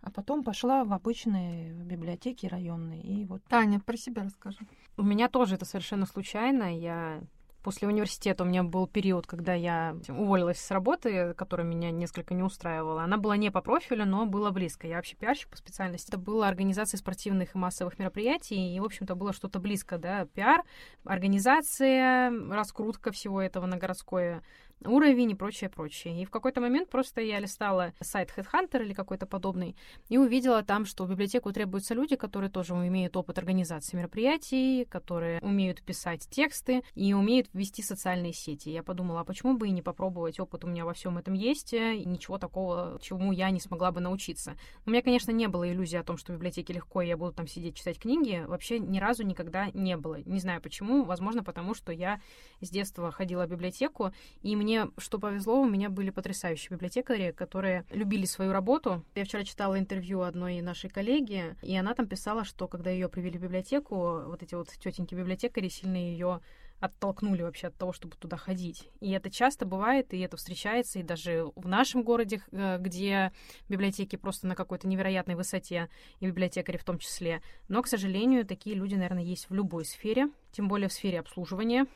а 0.00 0.10
потом 0.10 0.42
пошла 0.42 0.84
в 0.84 0.92
обычные 0.92 1.72
библиотеки 1.72 2.46
районные. 2.46 3.02
И 3.02 3.24
вот. 3.24 3.42
Таня, 3.48 3.80
про 3.80 3.96
себя 3.96 4.24
расскажи. 4.24 4.58
У 4.96 5.02
меня 5.02 5.28
тоже 5.28 5.56
это 5.56 5.64
совершенно 5.64 6.06
случайно. 6.06 6.76
Я 6.76 7.20
После 7.62 7.88
университета 7.88 8.44
у 8.44 8.46
меня 8.46 8.62
был 8.62 8.86
период, 8.86 9.26
когда 9.26 9.52
я 9.52 9.96
уволилась 10.08 10.60
с 10.60 10.70
работы, 10.70 11.34
которая 11.34 11.66
меня 11.66 11.90
несколько 11.90 12.34
не 12.34 12.42
устраивала. 12.42 13.02
Она 13.02 13.16
была 13.16 13.36
не 13.36 13.50
по 13.50 13.60
профилю, 13.60 14.06
но 14.06 14.26
была 14.26 14.52
близко. 14.52 14.86
Я 14.86 14.96
вообще 14.96 15.16
пиарщик 15.16 15.48
по 15.48 15.56
специальности. 15.56 16.08
Это 16.08 16.18
была 16.18 16.48
организация 16.48 16.98
спортивных 16.98 17.54
и 17.54 17.58
массовых 17.58 17.98
мероприятий, 17.98 18.74
и, 18.74 18.80
в 18.80 18.84
общем-то, 18.84 19.16
было 19.16 19.32
что-то 19.32 19.58
близко, 19.58 19.98
да, 19.98 20.26
пиар, 20.26 20.62
организация, 21.04 22.32
раскрутка 22.50 23.10
всего 23.10 23.42
этого 23.42 23.66
на 23.66 23.76
городское 23.76 24.42
уровень 24.84 25.30
и 25.30 25.34
прочее, 25.34 25.70
прочее. 25.70 26.22
И 26.22 26.24
в 26.24 26.30
какой-то 26.30 26.60
момент 26.60 26.88
просто 26.88 27.20
я 27.20 27.40
листала 27.40 27.92
сайт 28.00 28.32
Headhunter 28.36 28.82
или 28.82 28.92
какой-то 28.92 29.26
подобный 29.26 29.76
и 30.08 30.18
увидела 30.18 30.62
там, 30.62 30.84
что 30.84 31.04
в 31.04 31.10
библиотеку 31.10 31.52
требуются 31.52 31.94
люди, 31.94 32.16
которые 32.16 32.50
тоже 32.50 32.74
имеют 32.74 33.16
опыт 33.16 33.38
организации 33.38 33.96
мероприятий, 33.96 34.84
которые 34.84 35.40
умеют 35.40 35.82
писать 35.82 36.28
тексты 36.30 36.82
и 36.94 37.12
умеют 37.14 37.48
вести 37.52 37.82
социальные 37.82 38.32
сети. 38.32 38.68
Я 38.70 38.82
подумала, 38.82 39.20
а 39.20 39.24
почему 39.24 39.56
бы 39.56 39.68
и 39.68 39.70
не 39.70 39.82
попробовать? 39.82 40.40
Опыт 40.40 40.64
у 40.64 40.68
меня 40.68 40.84
во 40.84 40.92
всем 40.92 41.18
этом 41.18 41.34
есть, 41.34 41.72
и 41.72 42.04
ничего 42.04 42.38
такого, 42.38 42.98
чему 43.00 43.32
я 43.32 43.50
не 43.50 43.60
смогла 43.60 43.90
бы 43.90 44.00
научиться. 44.00 44.56
У 44.86 44.90
меня, 44.90 45.02
конечно, 45.02 45.30
не 45.30 45.48
было 45.48 45.70
иллюзии 45.70 45.96
о 45.96 46.04
том, 46.04 46.16
что 46.16 46.32
в 46.32 46.36
библиотеке 46.36 46.72
легко, 46.72 47.02
и 47.02 47.08
я 47.08 47.16
буду 47.16 47.32
там 47.32 47.46
сидеть 47.46 47.76
читать 47.76 47.98
книги. 47.98 48.44
Вообще 48.46 48.78
ни 48.78 48.98
разу 48.98 49.24
никогда 49.24 49.70
не 49.74 49.96
было. 49.96 50.20
Не 50.24 50.40
знаю 50.40 50.60
почему. 50.60 51.04
Возможно, 51.04 51.42
потому 51.42 51.74
что 51.74 51.92
я 51.92 52.20
с 52.60 52.70
детства 52.70 53.10
ходила 53.10 53.46
в 53.46 53.50
библиотеку, 53.50 54.12
и 54.42 54.54
мне 54.56 54.67
мне, 54.68 54.90
что 54.98 55.18
повезло, 55.18 55.62
у 55.62 55.66
меня 55.66 55.88
были 55.88 56.10
потрясающие 56.10 56.68
библиотекари, 56.68 57.32
которые 57.32 57.86
любили 57.90 58.26
свою 58.26 58.52
работу. 58.52 59.02
Я 59.14 59.24
вчера 59.24 59.42
читала 59.42 59.78
интервью 59.78 60.20
одной 60.20 60.60
нашей 60.60 60.90
коллеги, 60.90 61.56
и 61.62 61.74
она 61.74 61.94
там 61.94 62.06
писала, 62.06 62.44
что 62.44 62.68
когда 62.68 62.90
ее 62.90 63.08
привели 63.08 63.38
в 63.38 63.42
библиотеку, 63.42 64.24
вот 64.26 64.42
эти 64.42 64.54
вот 64.54 64.68
тетеньки 64.68 65.14
библиотекари 65.14 65.68
сильно 65.68 65.96
ее 65.96 66.42
оттолкнули 66.80 67.42
вообще 67.42 67.68
от 67.68 67.76
того, 67.76 67.94
чтобы 67.94 68.16
туда 68.16 68.36
ходить. 68.36 68.90
И 69.00 69.10
это 69.10 69.30
часто 69.30 69.64
бывает, 69.64 70.12
и 70.12 70.20
это 70.20 70.36
встречается, 70.36 70.98
и 70.98 71.02
даже 71.02 71.46
в 71.56 71.66
нашем 71.66 72.02
городе, 72.02 72.42
э, 72.52 72.76
где 72.78 73.32
библиотеки 73.70 74.16
просто 74.16 74.46
на 74.46 74.54
какой-то 74.54 74.86
невероятной 74.86 75.34
высоте, 75.34 75.88
и 76.20 76.26
библиотекари 76.26 76.76
в 76.76 76.84
том 76.84 76.98
числе. 76.98 77.40
Но, 77.68 77.82
к 77.82 77.88
сожалению, 77.88 78.44
такие 78.44 78.76
люди, 78.76 78.94
наверное, 78.96 79.24
есть 79.24 79.48
в 79.48 79.54
любой 79.54 79.86
сфере, 79.86 80.28
тем 80.52 80.68
более 80.68 80.88
в 80.88 80.92
сфере 80.92 81.20
обслуживания 81.20 81.86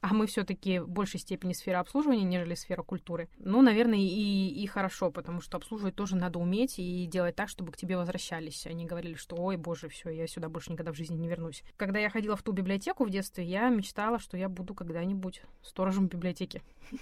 а 0.00 0.14
мы 0.14 0.26
все-таки 0.26 0.78
в 0.78 0.88
большей 0.88 1.20
степени 1.20 1.52
сфера 1.52 1.80
обслуживания, 1.80 2.24
нежели 2.24 2.54
сфера 2.54 2.82
культуры. 2.82 3.28
Ну, 3.38 3.62
наверное, 3.62 3.98
и, 3.98 4.48
и 4.48 4.66
хорошо, 4.66 5.10
потому 5.10 5.40
что 5.40 5.56
обслуживать 5.56 5.96
тоже 5.96 6.16
надо 6.16 6.38
уметь 6.38 6.78
и 6.78 7.06
делать 7.06 7.34
так, 7.34 7.48
чтобы 7.48 7.72
к 7.72 7.76
тебе 7.76 7.96
возвращались. 7.96 8.66
Они 8.66 8.86
говорили, 8.86 9.14
что 9.14 9.36
ой, 9.36 9.56
боже, 9.56 9.88
все, 9.88 10.10
я 10.10 10.26
сюда 10.26 10.48
больше 10.48 10.72
никогда 10.72 10.92
в 10.92 10.96
жизни 10.96 11.16
не 11.16 11.28
вернусь. 11.28 11.62
Когда 11.76 11.98
я 11.98 12.10
ходила 12.10 12.36
в 12.36 12.42
ту 12.42 12.52
библиотеку 12.52 13.04
в 13.04 13.10
детстве, 13.10 13.44
я 13.44 13.68
мечтала, 13.68 14.18
что 14.18 14.36
я 14.36 14.48
буду 14.48 14.74
когда-нибудь 14.74 15.42
сторожем 15.62 16.06
библиотеки. 16.06 16.62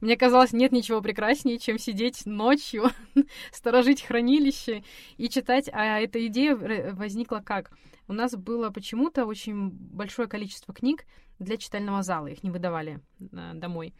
Мне 0.00 0.16
казалось, 0.16 0.52
нет 0.52 0.72
ничего 0.72 1.02
прекраснее, 1.02 1.58
чем 1.58 1.78
сидеть 1.78 2.26
ночью, 2.26 2.84
сторожить 3.52 4.02
хранилище 4.02 4.84
и 5.16 5.28
читать. 5.28 5.68
А 5.72 6.00
эта 6.00 6.24
идея 6.26 6.56
возникла 6.94 7.42
как? 7.44 7.70
У 8.08 8.12
нас 8.12 8.34
было 8.36 8.70
почему-то 8.70 9.26
очень 9.26 9.70
большое 9.70 10.28
количество 10.28 10.74
книг, 10.74 11.04
для 11.38 11.56
читального 11.56 12.02
зала, 12.02 12.28
их 12.28 12.42
не 12.42 12.50
выдавали 12.50 13.00
э, 13.20 13.52
домой. 13.54 13.94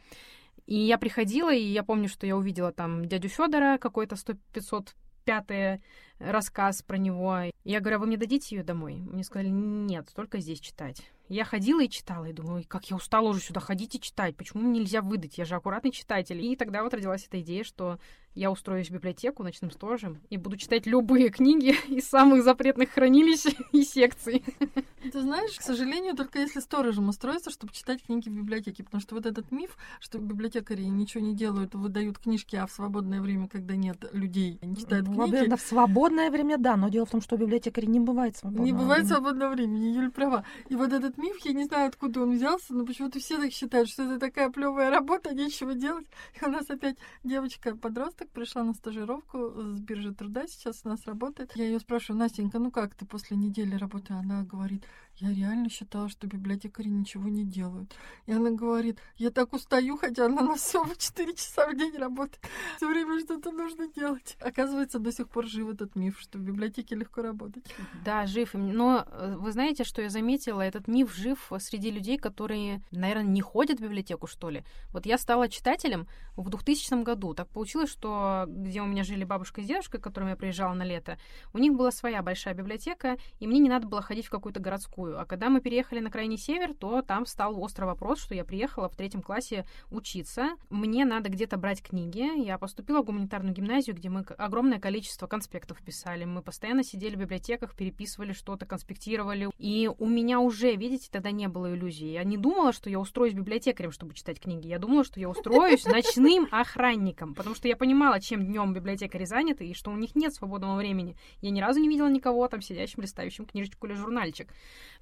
И 0.67 0.77
я 0.77 0.99
приходила, 0.99 1.53
и 1.53 1.62
я 1.62 1.83
помню, 1.83 2.09
что 2.09 2.27
я 2.27 2.37
увидела 2.37 2.73
там 2.73 3.05
дядю 3.05 3.29
Федора, 3.29 3.79
какой-то 3.79 4.17
505 4.53 5.81
рассказ 6.21 6.83
про 6.83 6.97
него. 6.97 7.38
Я 7.64 7.81
говорю, 7.81 7.97
а 7.97 7.99
вы 8.01 8.07
мне 8.07 8.17
дадите 8.17 8.57
ее 8.57 8.62
домой? 8.62 8.95
Мне 8.95 9.25
сказали, 9.25 9.49
нет, 9.49 10.09
только 10.14 10.38
здесь 10.38 10.61
читать. 10.61 11.03
Я 11.29 11.45
ходила 11.45 11.83
и 11.83 11.88
читала, 11.88 12.27
и 12.27 12.33
думаю, 12.33 12.64
как 12.67 12.90
я 12.90 12.97
устала 12.97 13.29
уже 13.29 13.40
сюда 13.40 13.61
ходить 13.61 13.95
и 13.95 14.01
читать, 14.01 14.37
почему 14.37 14.62
нельзя 14.71 15.01
выдать, 15.03 15.38
я 15.38 15.45
же 15.45 15.55
аккуратный 15.55 15.90
читатель. 15.90 16.40
И 16.43 16.57
тогда 16.57 16.83
вот 16.83 16.95
родилась 16.95 17.27
эта 17.27 17.40
идея, 17.40 17.64
что 17.64 17.99
я 18.35 18.51
устроюсь 18.51 18.90
в 18.90 18.92
библиотеку 18.92 19.42
ночным 19.42 19.70
сторожем 19.70 20.20
и 20.29 20.37
буду 20.37 20.57
читать 20.57 20.87
любые 20.87 21.31
книги 21.31 21.75
из 21.88 22.09
самых 22.09 22.42
запретных 22.42 22.90
хранилищ 22.90 23.44
и 23.73 23.83
секций. 23.83 24.44
Ты 25.12 25.20
знаешь, 25.20 25.57
к 25.59 25.62
сожалению, 25.62 26.14
только 26.16 26.40
если 26.40 26.61
сторожем 26.61 27.09
устроиться, 27.09 27.51
чтобы 27.51 27.73
читать 27.73 28.03
книги 28.05 28.29
в 28.29 28.33
библиотеке, 28.33 28.83
потому 28.83 29.01
что 29.01 29.14
вот 29.14 29.27
этот 29.27 29.53
миф, 29.53 29.77
что 30.01 30.18
библиотекари 30.18 30.83
ничего 30.83 31.23
не 31.23 31.35
делают, 31.35 31.75
выдают 31.75 32.18
книжки, 32.18 32.57
а 32.57 32.66
в 32.66 32.73
свободное 32.73 33.20
время, 33.20 33.49
когда 33.49 33.77
нет 33.77 34.05
людей, 34.12 34.59
они 34.62 34.77
читают 34.77 35.07
ну, 35.07 35.27
книги. 35.27 35.55
В 35.55 35.61
свободное 35.61 36.31
время, 36.31 36.59
да, 36.59 36.77
но 36.77 36.88
дело 36.88 37.07
в 37.07 37.11
том, 37.11 37.20
что 37.20 37.37
у 37.37 37.38
библиотекарей 37.38 37.88
не 37.88 38.01
бывает 38.01 38.37
свободного 38.37 38.66
Не 38.66 38.73
бывает 38.73 39.07
свободного 39.07 39.53
времени, 39.53 39.94
Юль 39.94 40.11
права. 40.11 40.44
И 40.68 40.75
вот 40.75 40.92
этот 40.92 41.18
миф, 41.18 41.37
я 41.44 41.53
не 41.53 41.64
знаю, 41.64 41.88
откуда 41.88 42.23
он 42.23 42.35
взялся, 42.35 42.75
но 42.75 42.85
почему-то 42.85 43.20
все 43.20 43.38
так 43.38 43.53
считают, 43.53 43.88
что 43.88 44.05
это 44.05 44.18
такая 44.18 44.51
плевая 44.51 44.90
работа, 44.90 45.35
нечего 45.35 45.75
делать. 45.75 46.07
И 46.40 46.44
у 46.44 46.49
нас 46.49 46.68
опять 46.68 46.97
девочка-подросток 47.23 48.24
подросток, 48.25 48.31
пришла 48.31 48.65
на 48.65 48.75
стажировку 48.75 49.53
с 49.75 49.81
биржи 49.81 50.15
труда, 50.15 50.47
сейчас 50.47 50.83
у 50.85 50.89
нас 50.89 51.07
работает. 51.07 51.53
Я 51.57 51.67
ее 51.67 51.81
спрашиваю, 51.81 52.19
Настенька, 52.19 52.59
ну 52.59 52.71
как 52.71 52.95
ты 52.95 53.07
после 53.07 53.37
недели 53.37 53.77
работы? 53.77 54.15
Она 54.15 54.43
говорит, 54.43 54.85
я 55.18 55.33
реально 55.33 55.68
считала, 55.68 56.09
что 56.09 56.27
библиотекари 56.27 56.88
ничего 56.88 57.29
не 57.29 57.44
делают. 57.44 57.94
И 58.27 58.33
она 58.33 58.50
говорит, 58.50 58.98
я 59.16 59.31
так 59.31 59.53
устаю, 59.53 59.96
хотя 59.96 60.27
она 60.27 60.42
на 60.42 60.57
СОВ 60.57 60.98
4 60.98 61.35
часа 61.35 61.68
в 61.68 61.77
день 61.77 61.96
работает. 61.96 62.40
Все 62.77 62.88
время 62.88 63.20
что-то 63.20 63.53
нужно 63.53 63.88
делать. 63.88 64.37
Оказывается, 64.40 64.98
до 64.98 65.12
сих 65.12 65.29
пор 65.29 65.46
жив 65.46 65.68
этот 65.68 65.94
миф, 65.94 66.18
что 66.18 66.38
в 66.38 66.42
библиотеке 66.42 66.96
легко 66.96 67.22
работать. 67.22 67.64
Да, 68.05 68.27
жив. 68.27 68.55
Но 68.55 69.07
э, 69.07 69.37
вы 69.38 69.53
знаете, 69.53 69.85
что 69.85 70.03
я 70.03 70.11
заметила? 70.11 70.61
Этот 70.62 70.88
миф 70.88 71.14
жив 71.14 71.53
среди 71.59 71.92
людей, 71.92 72.18
которые, 72.18 72.83
наверное, 72.90 73.24
не 73.24 73.40
ходят 73.40 73.79
в 73.79 73.83
библиотеку, 73.83 74.27
что 74.27 74.50
ли. 74.50 74.64
Вот 74.92 75.07
я 75.07 75.16
стала 75.16 75.48
читателем 75.48 76.09
в 76.37 76.50
2000 76.50 77.05
году. 77.05 77.35
Так 77.35 77.48
получилось, 77.48 77.90
что 77.90 78.46
где 78.48 78.83
у 78.83 78.87
меня 78.87 79.05
жили 79.05 79.22
бабушка 79.22 79.61
и 79.61 79.64
дедушка, 79.64 79.98
к 79.98 80.03
которым 80.03 80.31
я 80.31 80.37
приезжала 80.37 80.74
на 80.74 80.83
лето, 80.83 81.18
у 81.53 81.59
них 81.59 81.74
была 81.74 81.92
своя 81.92 82.20
большая 82.22 82.55
библиотека, 82.55 83.16
и 83.38 83.46
мне 83.46 83.61
не 83.61 83.68
надо 83.68 83.87
было 83.87 84.03
ходить 84.03 84.27
в 84.27 84.31
какую-то 84.31 84.59
городскую 84.59 85.04
такую. 85.05 85.21
А 85.21 85.25
когда 85.25 85.49
мы 85.49 85.61
переехали 85.61 86.01
на 86.01 86.11
крайний 86.11 86.38
север, 86.38 86.75
то 86.75 87.03
там 87.03 87.27
стал 87.27 87.61
острый 87.61 87.85
вопрос, 87.85 88.21
что 88.21 88.35
я 88.35 88.45
приехала 88.45 88.88
в 88.88 88.97
третьем 88.97 89.23
классе 89.23 89.64
учиться. 89.90 90.51
Мне 90.71 91.05
надо 91.05 91.29
где-то 91.29 91.57
брать 91.57 91.83
книги. 91.83 92.45
Я 92.45 92.59
поступила 92.59 93.03
в 93.03 93.05
гуманитарную 93.05 93.55
гимназию, 93.55 93.97
где 93.97 94.09
мы 94.09 94.25
огромное 94.38 94.79
количество 94.81 95.27
конспектов 95.27 95.83
писали. 95.83 96.25
Мы 96.25 96.43
постоянно 96.43 96.83
сидели 96.83 97.17
в 97.17 97.19
библиотеках, 97.19 97.75
переписывали 97.75 98.33
что-то, 98.33 98.67
конспектировали. 98.67 99.51
И 99.59 99.90
у 99.99 100.07
меня 100.07 100.40
уже, 100.40 100.75
видите, 100.75 101.09
тогда 101.11 101.31
не 101.31 101.49
было 101.49 101.75
иллюзий. 101.75 102.12
Я 102.12 102.25
не 102.25 102.37
думала, 102.37 102.73
что 102.73 102.90
я 102.90 102.99
устроюсь 102.99 103.35
библиотекарем, 103.35 103.93
чтобы 103.93 104.14
читать 104.14 104.40
книги. 104.40 104.69
Я 104.69 104.79
думала, 104.79 105.05
что 105.05 105.21
я 105.21 105.29
устроюсь 105.29 105.85
ночным 105.85 106.49
охранником, 106.51 107.35
потому 107.35 107.55
что 107.55 107.69
я 107.69 107.77
понимала, 107.77 108.21
чем 108.21 108.47
днем 108.47 108.73
библиотекари 108.73 109.25
заняты 109.25 109.67
и 109.67 109.75
что 109.75 109.90
у 109.90 109.97
них 109.97 110.14
нет 110.14 110.35
свободного 110.35 110.77
времени. 110.77 111.17
Я 111.40 111.51
ни 111.51 111.61
разу 111.61 111.81
не 111.81 111.88
видела 111.88 112.09
никого 112.09 112.47
там 112.49 112.61
сидящим, 112.61 113.03
листающим 113.03 113.47
книжечку 113.47 113.87
или 113.87 113.95
журнальчик. 113.95 114.49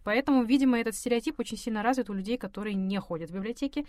Поэтому, 0.05 0.45
видимо, 0.45 0.79
этот 0.79 0.95
стереотип 0.95 1.39
очень 1.39 1.57
сильно 1.57 1.83
развит 1.83 2.11
у 2.11 2.13
людей, 2.13 2.39
которые 2.39 2.75
не 2.75 2.99
ходят 3.01 3.31
в 3.31 3.35
библиотеки, 3.35 3.87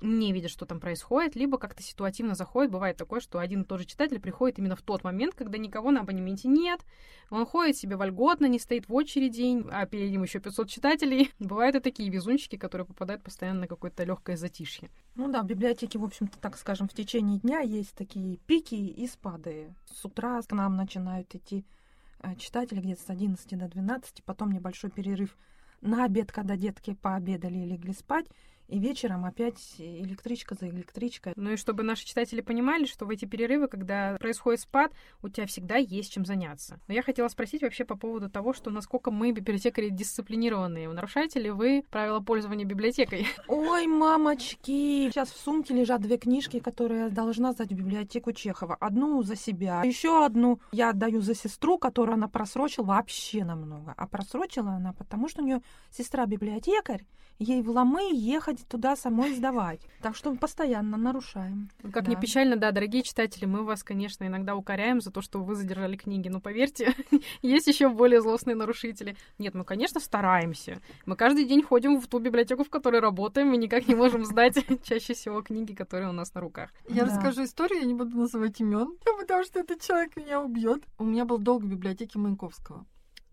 не 0.00 0.32
видят, 0.32 0.50
что 0.50 0.66
там 0.66 0.80
происходит, 0.80 1.36
либо 1.36 1.58
как-то 1.58 1.82
ситуативно 1.82 2.34
заходит. 2.34 2.70
Бывает 2.70 2.96
такое, 2.96 3.20
что 3.20 3.38
один 3.38 3.62
и 3.62 3.64
тот 3.64 3.80
же 3.80 3.86
читатель 3.86 4.20
приходит 4.20 4.58
именно 4.58 4.76
в 4.76 4.82
тот 4.82 5.04
момент, 5.04 5.34
когда 5.34 5.58
никого 5.58 5.90
на 5.90 6.00
абонементе 6.00 6.48
нет. 6.48 6.80
Он 7.30 7.46
ходит 7.46 7.76
себе 7.76 7.96
вольготно, 7.96 8.46
не 8.46 8.58
стоит 8.58 8.88
в 8.88 8.94
очереди, 8.94 9.64
а 9.70 9.86
перед 9.86 10.10
ним 10.10 10.22
еще 10.22 10.40
500 10.40 10.68
читателей. 10.68 11.32
Бывают 11.38 11.76
и 11.76 11.80
такие 11.80 12.10
везунчики, 12.10 12.56
которые 12.56 12.86
попадают 12.86 13.22
постоянно 13.22 13.60
на 13.60 13.66
какое-то 13.66 14.04
легкое 14.04 14.36
затишье. 14.36 14.90
Ну 15.14 15.30
да, 15.30 15.42
в 15.42 15.46
библиотеке, 15.46 15.98
в 15.98 16.04
общем-то, 16.04 16.38
так 16.38 16.56
скажем, 16.56 16.88
в 16.88 16.94
течение 16.94 17.38
дня 17.38 17.60
есть 17.60 17.94
такие 17.94 18.38
пики 18.38 18.74
и 18.74 19.06
спады. 19.06 19.74
С 19.86 20.04
утра 20.04 20.40
к 20.42 20.52
нам 20.52 20.76
начинают 20.76 21.34
идти 21.34 21.64
э, 22.20 22.34
читателей 22.36 22.82
где-то 22.82 23.02
с 23.02 23.10
11 23.10 23.58
до 23.58 23.68
12, 23.68 24.22
потом 24.24 24.52
небольшой 24.52 24.90
перерыв 24.90 25.36
на 25.84 26.04
обед, 26.04 26.32
когда 26.32 26.56
детки 26.56 26.94
пообедали 26.94 27.58
и 27.58 27.66
легли 27.66 27.92
спать, 27.92 28.26
и 28.68 28.78
вечером 28.78 29.24
опять 29.24 29.74
электричка 29.78 30.54
за 30.54 30.68
электричкой. 30.68 31.32
Ну 31.36 31.52
и 31.52 31.56
чтобы 31.56 31.82
наши 31.82 32.06
читатели 32.06 32.40
понимали, 32.40 32.86
что 32.86 33.04
в 33.06 33.10
эти 33.10 33.24
перерывы, 33.24 33.68
когда 33.68 34.16
происходит 34.18 34.60
спад, 34.60 34.92
у 35.22 35.28
тебя 35.28 35.46
всегда 35.46 35.76
есть 35.76 36.12
чем 36.12 36.24
заняться. 36.24 36.80
Но 36.88 36.94
я 36.94 37.02
хотела 37.02 37.28
спросить 37.28 37.62
вообще 37.62 37.84
по 37.84 37.96
поводу 37.96 38.30
того, 38.30 38.52
что 38.52 38.70
насколько 38.70 39.10
мы, 39.10 39.32
библиотекари, 39.32 39.90
дисциплинированные. 39.90 40.88
Нарушаете 40.88 41.40
ли 41.40 41.50
вы 41.50 41.84
правила 41.90 42.20
пользования 42.20 42.64
библиотекой? 42.64 43.26
Ой, 43.48 43.86
мамочки! 43.86 45.10
Сейчас 45.10 45.30
в 45.30 45.38
сумке 45.38 45.74
лежат 45.74 46.00
две 46.00 46.16
книжки, 46.18 46.58
которые 46.58 47.04
я 47.04 47.08
должна 47.10 47.52
сдать 47.52 47.70
в 47.70 47.74
библиотеку 47.74 48.32
Чехова. 48.32 48.76
Одну 48.80 49.22
за 49.22 49.36
себя, 49.36 49.82
еще 49.82 50.24
одну 50.24 50.60
я 50.72 50.90
отдаю 50.90 51.20
за 51.20 51.34
сестру, 51.34 51.78
которую 51.78 52.14
она 52.14 52.28
просрочила 52.28 52.84
вообще 52.84 53.44
намного. 53.44 53.94
А 53.96 54.06
просрочила 54.06 54.72
она 54.72 54.92
потому, 54.92 55.28
что 55.28 55.42
у 55.42 55.44
нее 55.44 55.60
сестра 55.90 56.26
библиотекарь, 56.26 57.04
ей 57.38 57.62
в 57.62 57.70
ломы 57.70 58.10
ехать 58.12 58.53
туда 58.68 58.96
самой 58.96 59.34
сдавать. 59.34 59.80
Так 60.00 60.16
что 60.16 60.30
мы 60.30 60.36
постоянно 60.36 60.96
нарушаем. 60.96 61.70
Как 61.92 62.04
да. 62.04 62.10
не 62.10 62.16
печально, 62.16 62.56
да, 62.56 62.70
дорогие 62.70 63.02
читатели, 63.02 63.44
мы 63.44 63.64
вас, 63.64 63.82
конечно, 63.82 64.24
иногда 64.24 64.56
укоряем 64.56 65.00
за 65.00 65.10
то, 65.10 65.20
что 65.20 65.42
вы 65.42 65.54
задержали 65.54 65.96
книги, 65.96 66.28
но 66.28 66.40
поверьте, 66.40 66.94
есть 67.42 67.66
еще 67.66 67.88
более 67.88 68.20
злостные 68.20 68.54
нарушители. 68.54 69.16
Нет, 69.38 69.54
мы, 69.54 69.64
конечно, 69.64 70.00
стараемся. 70.00 70.80
Мы 71.06 71.16
каждый 71.16 71.44
день 71.44 71.62
ходим 71.62 72.00
в 72.00 72.06
ту 72.06 72.18
библиотеку, 72.18 72.64
в 72.64 72.70
которой 72.70 73.00
работаем, 73.00 73.52
и 73.52 73.56
никак 73.56 73.88
не 73.88 73.94
можем 73.94 74.24
сдать 74.24 74.56
чаще 74.84 75.14
всего 75.14 75.42
книги, 75.42 75.74
которые 75.74 76.08
у 76.08 76.12
нас 76.12 76.34
на 76.34 76.40
руках. 76.40 76.70
Я 76.88 77.04
да. 77.04 77.10
расскажу 77.10 77.44
историю, 77.44 77.80
я 77.80 77.86
не 77.86 77.94
буду 77.94 78.16
называть 78.16 78.60
имен, 78.60 78.96
потому 79.20 79.44
что 79.44 79.60
этот 79.60 79.80
человек 79.80 80.16
меня 80.16 80.40
убьет. 80.40 80.82
У 80.98 81.04
меня 81.04 81.24
был 81.24 81.38
долг 81.38 81.62
в 81.62 81.68
библиотеке 81.68 82.18
Маяковского. 82.18 82.86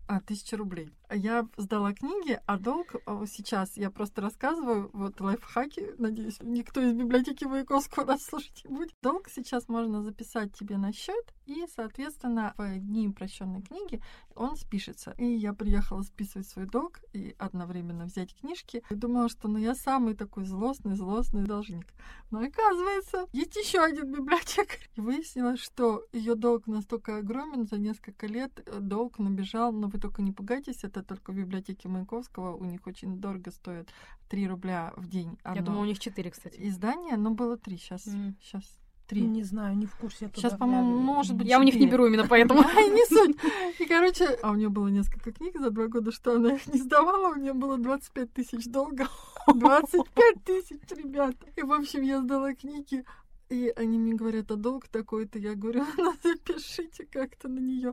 А, 0.08 0.20
тысяча 0.20 0.56
рублей. 0.56 0.90
Я 1.14 1.46
сдала 1.56 1.92
книги, 1.92 2.40
а 2.46 2.58
долг 2.58 2.94
а, 3.06 3.24
сейчас 3.26 3.76
я 3.76 3.90
просто 3.90 4.22
рассказываю, 4.22 4.90
вот 4.92 5.20
лайфхаки, 5.20 5.94
надеюсь, 5.98 6.38
никто 6.40 6.80
из 6.80 6.94
библиотеки 6.94 7.44
Маяковского 7.44 8.04
нас 8.04 8.22
слушать 8.22 8.64
не 8.64 8.76
будет. 8.76 8.94
Долг 9.02 9.28
сейчас 9.28 9.68
можно 9.68 10.02
записать 10.02 10.54
тебе 10.54 10.78
на 10.78 10.92
счет, 10.92 11.34
и, 11.46 11.66
соответственно, 11.74 12.54
в 12.56 12.78
дни 12.78 13.08
прощенной 13.10 13.62
книги 13.62 14.00
он 14.34 14.56
спишется. 14.56 15.14
И 15.18 15.26
я 15.26 15.52
приехала 15.52 16.02
списывать 16.02 16.48
свой 16.48 16.66
долг 16.66 17.00
и 17.12 17.34
одновременно 17.38 18.04
взять 18.04 18.34
книжки. 18.34 18.82
И 18.88 18.94
думала, 18.94 19.28
что 19.28 19.48
ну 19.48 19.58
я 19.58 19.74
самый 19.74 20.14
такой 20.14 20.44
злостный, 20.44 20.96
злостный 20.96 21.44
должник. 21.44 21.86
Но 22.30 22.40
оказывается, 22.40 23.26
есть 23.32 23.56
еще 23.56 23.80
один 23.80 24.12
библиотекарь. 24.12 24.88
И 24.94 25.00
выяснилось, 25.00 25.60
что 25.60 26.06
ее 26.12 26.34
долг 26.34 26.66
настолько 26.66 27.18
огромен, 27.18 27.66
за 27.66 27.78
несколько 27.78 28.26
лет 28.26 28.62
э, 28.64 28.78
долг 28.80 29.18
набежал, 29.18 29.72
но 29.72 29.88
вы 29.88 29.98
только 29.98 30.22
не 30.22 30.32
пугайтесь, 30.32 30.84
это 30.84 31.01
только 31.02 31.32
в 31.32 31.36
библиотеке 31.36 31.88
Маяковского, 31.88 32.56
у 32.56 32.64
них 32.64 32.86
очень 32.86 33.18
дорого 33.18 33.50
стоит 33.50 33.88
3 34.28 34.48
рубля 34.48 34.92
в 34.96 35.08
день. 35.08 35.38
Одно. 35.42 35.56
Я 35.56 35.62
думаю, 35.62 35.82
у 35.82 35.86
них 35.86 35.98
4, 35.98 36.30
кстати. 36.30 36.56
Издание, 36.58 37.16
но 37.16 37.30
было 37.30 37.56
3, 37.56 37.76
сейчас, 37.76 38.06
mm. 38.06 38.34
сейчас 38.40 38.64
три. 39.12 39.22
Не 39.22 39.42
знаю, 39.42 39.76
не 39.76 39.86
в 39.86 39.94
курсе. 39.96 40.30
Сейчас, 40.34 40.56
по-моему, 40.56 40.96
может 40.98 41.36
быть. 41.36 41.46
Я 41.46 41.58
4. 41.58 41.60
у 41.60 41.64
них 41.64 41.74
не 41.74 41.86
беру 41.90 42.06
именно 42.06 42.26
поэтому. 42.26 42.62
не 42.74 43.06
суть. 43.06 43.36
И, 43.78 43.84
короче, 43.84 44.26
а 44.42 44.50
у 44.50 44.54
нее 44.54 44.68
было 44.68 44.88
несколько 44.88 45.32
книг 45.32 45.58
за 45.58 45.70
два 45.70 45.86
года, 45.86 46.12
что 46.12 46.36
она 46.36 46.54
их 46.54 46.66
не 46.66 46.80
сдавала. 46.80 47.34
У 47.34 47.38
нее 47.38 47.52
было 47.52 47.76
25 47.76 48.32
тысяч 48.32 48.66
долга. 48.66 49.08
25 49.54 50.44
тысяч, 50.44 50.80
ребята. 50.90 51.46
И, 51.56 51.62
в 51.62 51.72
общем, 51.72 52.02
я 52.02 52.20
сдала 52.20 52.54
книги. 52.54 53.04
И 53.52 53.70
они 53.76 53.98
мне 53.98 54.14
говорят, 54.14 54.50
а 54.50 54.56
долг 54.56 54.88
такой-то. 54.88 55.38
Я 55.38 55.54
говорю, 55.54 55.84
ну 55.98 56.14
запишите 56.22 57.04
как-то 57.04 57.48
на 57.48 57.58
нее. 57.58 57.92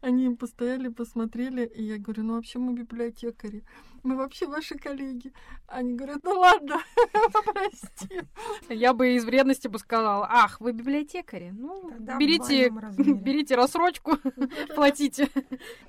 Они 0.00 0.26
им 0.26 0.36
постояли, 0.36 0.86
посмотрели, 0.86 1.66
и 1.66 1.82
я 1.82 1.98
говорю, 1.98 2.22
ну 2.22 2.34
вообще 2.34 2.60
мы 2.60 2.74
библиотекари, 2.74 3.64
мы 4.02 4.16
вообще 4.16 4.46
ваши 4.46 4.76
коллеги. 4.76 5.32
Они 5.66 5.94
говорят, 5.94 6.20
ну 6.24 6.38
ладно, 6.38 6.80
прости. 7.44 8.22
Я 8.68 8.92
бы 8.92 9.14
из 9.14 9.24
вредности 9.24 9.68
бы 9.68 9.78
сказала, 9.78 10.26
ах, 10.28 10.60
вы 10.60 10.72
библиотекари, 10.72 11.50
ну 11.56 11.90
Тогда 11.90 12.18
берите, 12.18 12.70
берите 12.98 13.54
рассрочку, 13.54 14.18
платите. 14.74 15.28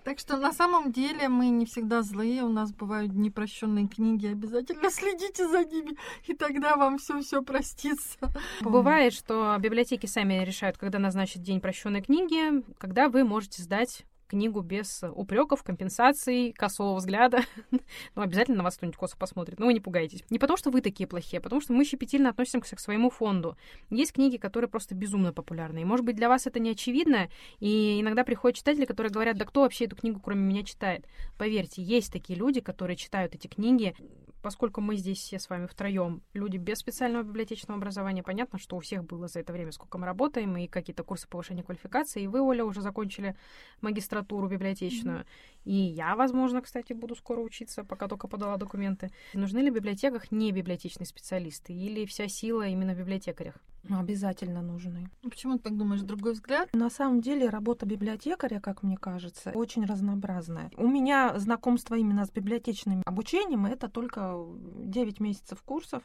Так 0.04 0.20
что 0.20 0.38
на 0.38 0.54
самом 0.54 0.92
деле 0.92 1.30
мы 1.30 1.50
не 1.50 1.66
всегда 1.66 2.02
злые, 2.02 2.44
у 2.44 2.50
нас 2.50 2.72
бывают 2.74 3.14
непрощенные 3.14 3.88
книги, 3.88 4.28
обязательно 4.28 4.90
следите 4.90 5.48
за 5.48 5.64
ними, 5.64 5.98
и 6.26 6.34
тогда 6.34 6.76
вам 6.76 6.98
все 6.98 7.22
все 7.22 7.42
простится. 7.42 8.18
Бывает, 8.62 9.14
что 9.14 9.58
библиотеки 9.60 10.06
сами 10.06 10.44
решают, 10.44 10.78
когда 10.78 11.00
назначить 11.00 11.42
день 11.42 11.62
прощенной 11.62 12.02
книги, 12.02 12.64
когда 12.78 13.10
вы 13.10 13.24
можете 13.24 13.62
сдать 13.64 14.06
книгу 14.32 14.62
без 14.62 15.04
упреков, 15.14 15.62
компенсаций, 15.62 16.54
косого 16.54 16.96
взгляда. 16.96 17.42
ну, 17.72 18.22
обязательно 18.22 18.58
на 18.58 18.64
вас 18.64 18.78
кто-нибудь 18.78 18.98
косо 18.98 19.18
посмотрит. 19.18 19.60
Но 19.60 19.66
вы 19.66 19.74
не 19.74 19.82
пугайтесь. 19.82 20.24
Не 20.30 20.40
потому, 20.40 20.58
что 20.58 20.72
вы 20.72 20.82
такие 20.82 21.06
плохие, 21.06 21.40
а 21.40 21.42
потому 21.42 21.62
что 21.62 21.74
мы 21.74 21.84
щепетильно 21.84 22.30
относимся 22.30 22.76
к 22.76 22.80
своему 22.80 23.10
фонду. 23.10 23.58
Есть 23.90 24.14
книги, 24.14 24.38
которые 24.38 24.70
просто 24.70 24.96
безумно 24.96 25.34
популярны. 25.34 25.82
И, 25.82 25.86
может 25.86 26.06
быть, 26.06 26.16
для 26.16 26.30
вас 26.30 26.48
это 26.48 26.60
не 26.60 26.72
очевидно. 26.72 27.30
И 27.60 28.00
иногда 28.00 28.24
приходят 28.24 28.58
читатели, 28.58 28.86
которые 28.86 29.12
говорят, 29.12 29.38
да 29.38 29.46
кто 29.46 29.62
вообще 29.62 29.86
эту 29.86 29.98
книгу, 29.98 30.22
кроме 30.22 30.42
меня, 30.42 30.64
читает? 30.64 31.06
Поверьте, 31.38 31.82
есть 31.82 32.12
такие 32.12 32.40
люди, 32.40 32.62
которые 32.62 32.96
читают 32.96 33.36
эти 33.36 33.48
книги 33.48 33.96
поскольку 34.42 34.82
мы 34.82 34.96
здесь 34.96 35.20
все 35.20 35.40
с 35.40 35.50
вами 35.50 35.68
втроем 35.68 36.22
люди 36.34 36.58
без 36.58 36.80
специального 36.80 37.24
библиотечного 37.24 37.78
образования, 37.78 38.24
понятно, 38.24 38.60
что 38.60 38.76
у 38.76 38.80
всех 38.80 39.04
было 39.04 39.28
за 39.28 39.40
это 39.40 39.54
время, 39.54 39.72
сколько 39.72 39.98
мы 39.98 40.06
работаем, 40.06 40.56
и 40.58 40.68
какие-то 40.68 41.04
курсы 41.04 41.28
повышения 41.28 41.64
квалификации. 41.64 42.24
И 42.24 42.28
вы, 42.28 42.42
Оля, 42.42 42.66
уже 42.66 42.82
закончили 42.82 43.36
магистратуру 43.82 44.48
библиотечную. 44.48 45.20
Mm-hmm. 45.20 45.62
И 45.66 45.74
я, 45.74 46.16
возможно, 46.16 46.62
кстати, 46.62 46.94
буду 46.94 47.16
скоро 47.16 47.40
учиться, 47.42 47.84
пока 47.84 48.08
только 48.08 48.28
подала 48.28 48.58
документы. 48.58 49.12
Нужны 49.34 49.60
ли 49.60 49.72
в 49.72 49.76
библиотеках 49.76 50.32
не 50.32 50.52
библиотечные 50.52 51.08
специалисты? 51.08 51.74
Или 51.74 52.06
вся 52.06 52.28
сила 52.28 52.68
именно 52.68 52.94
в 52.94 52.98
библиотекарях? 52.98 53.56
Ну, 53.84 54.00
обязательно 54.00 54.62
нужны. 54.62 55.10
Ну, 55.24 55.30
почему 55.30 55.58
ты 55.58 55.64
так 55.64 55.78
думаешь? 55.78 56.02
Другой 56.02 56.34
взгляд? 56.34 56.70
На 56.74 56.90
самом 56.90 57.22
деле 57.22 57.50
работа 57.50 57.86
библиотекаря, 57.86 58.60
как 58.60 58.84
мне 58.84 58.98
кажется, 58.98 59.52
очень 59.52 59.86
разнообразная. 59.86 60.72
У 60.78 60.88
меня 60.88 61.38
знакомство 61.40 61.96
именно 61.96 62.26
с 62.26 62.32
библиотечным 62.32 63.02
обучением 63.06 63.66
это 63.66 63.90
только 63.90 64.36
9 64.78 65.20
месяцев 65.20 65.62
курсов 65.64 66.04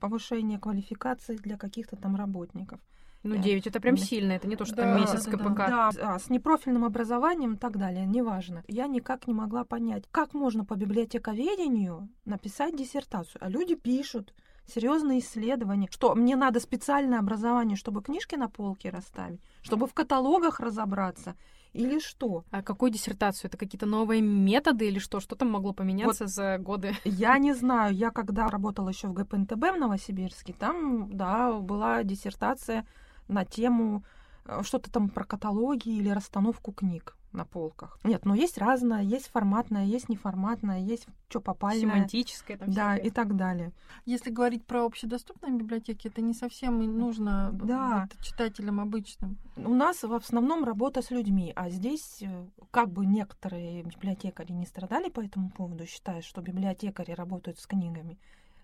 повышения 0.00 0.58
квалификации 0.58 1.36
для 1.36 1.58
каких-то 1.58 1.96
там 1.96 2.16
работников. 2.16 2.80
Ну, 3.22 3.36
9 3.36 3.66
это 3.66 3.80
прям 3.80 3.98
сильно, 3.98 4.32
это 4.32 4.48
не 4.48 4.56
то, 4.56 4.64
что 4.64 4.76
да, 4.76 4.82
там 4.84 5.00
месяц 5.00 5.26
да, 5.26 5.32
КПК. 5.32 5.56
Да, 5.56 5.90
да, 5.94 6.18
с 6.18 6.30
непрофильным 6.30 6.86
образованием 6.86 7.54
и 7.54 7.56
так 7.58 7.76
далее, 7.76 8.06
неважно. 8.06 8.64
Я 8.66 8.86
никак 8.86 9.26
не 9.26 9.34
могла 9.34 9.64
понять, 9.64 10.04
как 10.10 10.32
можно 10.32 10.64
по 10.64 10.74
библиотековедению 10.74 12.08
написать 12.24 12.74
диссертацию. 12.74 13.44
А 13.44 13.50
люди 13.50 13.74
пишут 13.74 14.32
серьезные 14.70 15.20
исследования, 15.20 15.88
что 15.90 16.14
мне 16.14 16.36
надо 16.36 16.60
специальное 16.60 17.18
образование, 17.18 17.76
чтобы 17.76 18.02
книжки 18.02 18.34
на 18.36 18.48
полке 18.48 18.90
расставить, 18.90 19.40
чтобы 19.62 19.86
в 19.86 19.94
каталогах 19.94 20.60
разобраться 20.60 21.36
или 21.72 22.00
что? 22.00 22.44
А 22.50 22.62
какую 22.62 22.90
диссертацию? 22.90 23.48
Это 23.48 23.56
какие-то 23.56 23.86
новые 23.86 24.20
методы 24.22 24.88
или 24.88 24.98
что? 24.98 25.20
Что 25.20 25.36
там 25.36 25.50
могло 25.50 25.72
поменяться 25.72 26.24
вот 26.24 26.32
за 26.32 26.58
годы? 26.58 26.94
Я 27.04 27.38
не 27.38 27.52
знаю. 27.54 27.94
Я 27.94 28.10
когда 28.10 28.48
работала 28.48 28.88
еще 28.88 29.06
в 29.06 29.12
ГПНТБ 29.12 29.74
в 29.74 29.78
Новосибирске, 29.78 30.52
там, 30.52 31.16
да, 31.16 31.52
была 31.52 32.02
диссертация 32.02 32.86
на 33.28 33.44
тему 33.44 34.04
э, 34.46 34.62
что-то 34.64 34.90
там 34.90 35.08
про 35.08 35.24
каталоги 35.24 35.90
или 35.90 36.08
расстановку 36.08 36.72
книг 36.72 37.16
на 37.32 37.44
полках. 37.44 37.98
Нет, 38.04 38.24
но 38.24 38.34
есть 38.34 38.58
разное, 38.58 39.02
есть 39.02 39.28
форматное, 39.28 39.84
есть 39.84 40.08
неформатное, 40.08 40.80
есть 40.80 41.06
что 41.28 41.40
попали. 41.40 41.80
Семантическое. 41.80 42.56
Там 42.56 42.70
да, 42.70 42.96
и 42.96 43.10
так 43.10 43.36
далее. 43.36 43.72
Если 44.04 44.30
говорить 44.30 44.64
про 44.64 44.84
общедоступные 44.84 45.56
библиотеки, 45.56 46.08
это 46.08 46.20
не 46.20 46.34
совсем 46.34 46.78
нужно 46.98 47.50
да. 47.52 48.08
читателям 48.20 48.80
обычным. 48.80 49.36
У 49.56 49.74
нас 49.74 50.02
в 50.02 50.12
основном 50.12 50.64
работа 50.64 51.02
с 51.02 51.10
людьми, 51.10 51.52
а 51.54 51.70
здесь 51.70 52.22
э, 52.22 52.46
как 52.70 52.90
бы 52.90 53.06
некоторые 53.06 53.82
библиотекари 53.82 54.52
не 54.52 54.66
страдали 54.66 55.08
по 55.08 55.20
этому 55.20 55.50
поводу, 55.50 55.86
считая, 55.86 56.22
что 56.22 56.40
библиотекари 56.40 57.12
работают 57.12 57.58
с 57.58 57.66
книгами. 57.66 58.18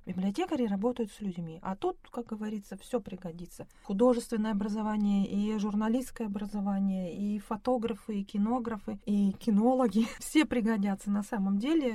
Библиотекари 0.07 0.66
работают 0.66 1.11
с 1.11 1.20
людьми, 1.20 1.59
а 1.62 1.74
тут, 1.74 1.98
как 2.12 2.26
говорится, 2.26 2.78
все 2.78 3.00
пригодится. 3.00 3.66
Художественное 3.82 4.52
образование 4.52 5.26
и 5.26 5.59
журналистское 5.59 6.28
образование, 6.28 7.12
и 7.12 7.40
фотографы, 7.40 8.20
и 8.20 8.24
кинографы, 8.24 9.00
и 9.04 9.32
кинологи. 9.32 10.07
Все 10.20 10.44
пригодятся 10.44 11.11
на 11.11 11.24
самом 11.24 11.59
деле. 11.59 11.92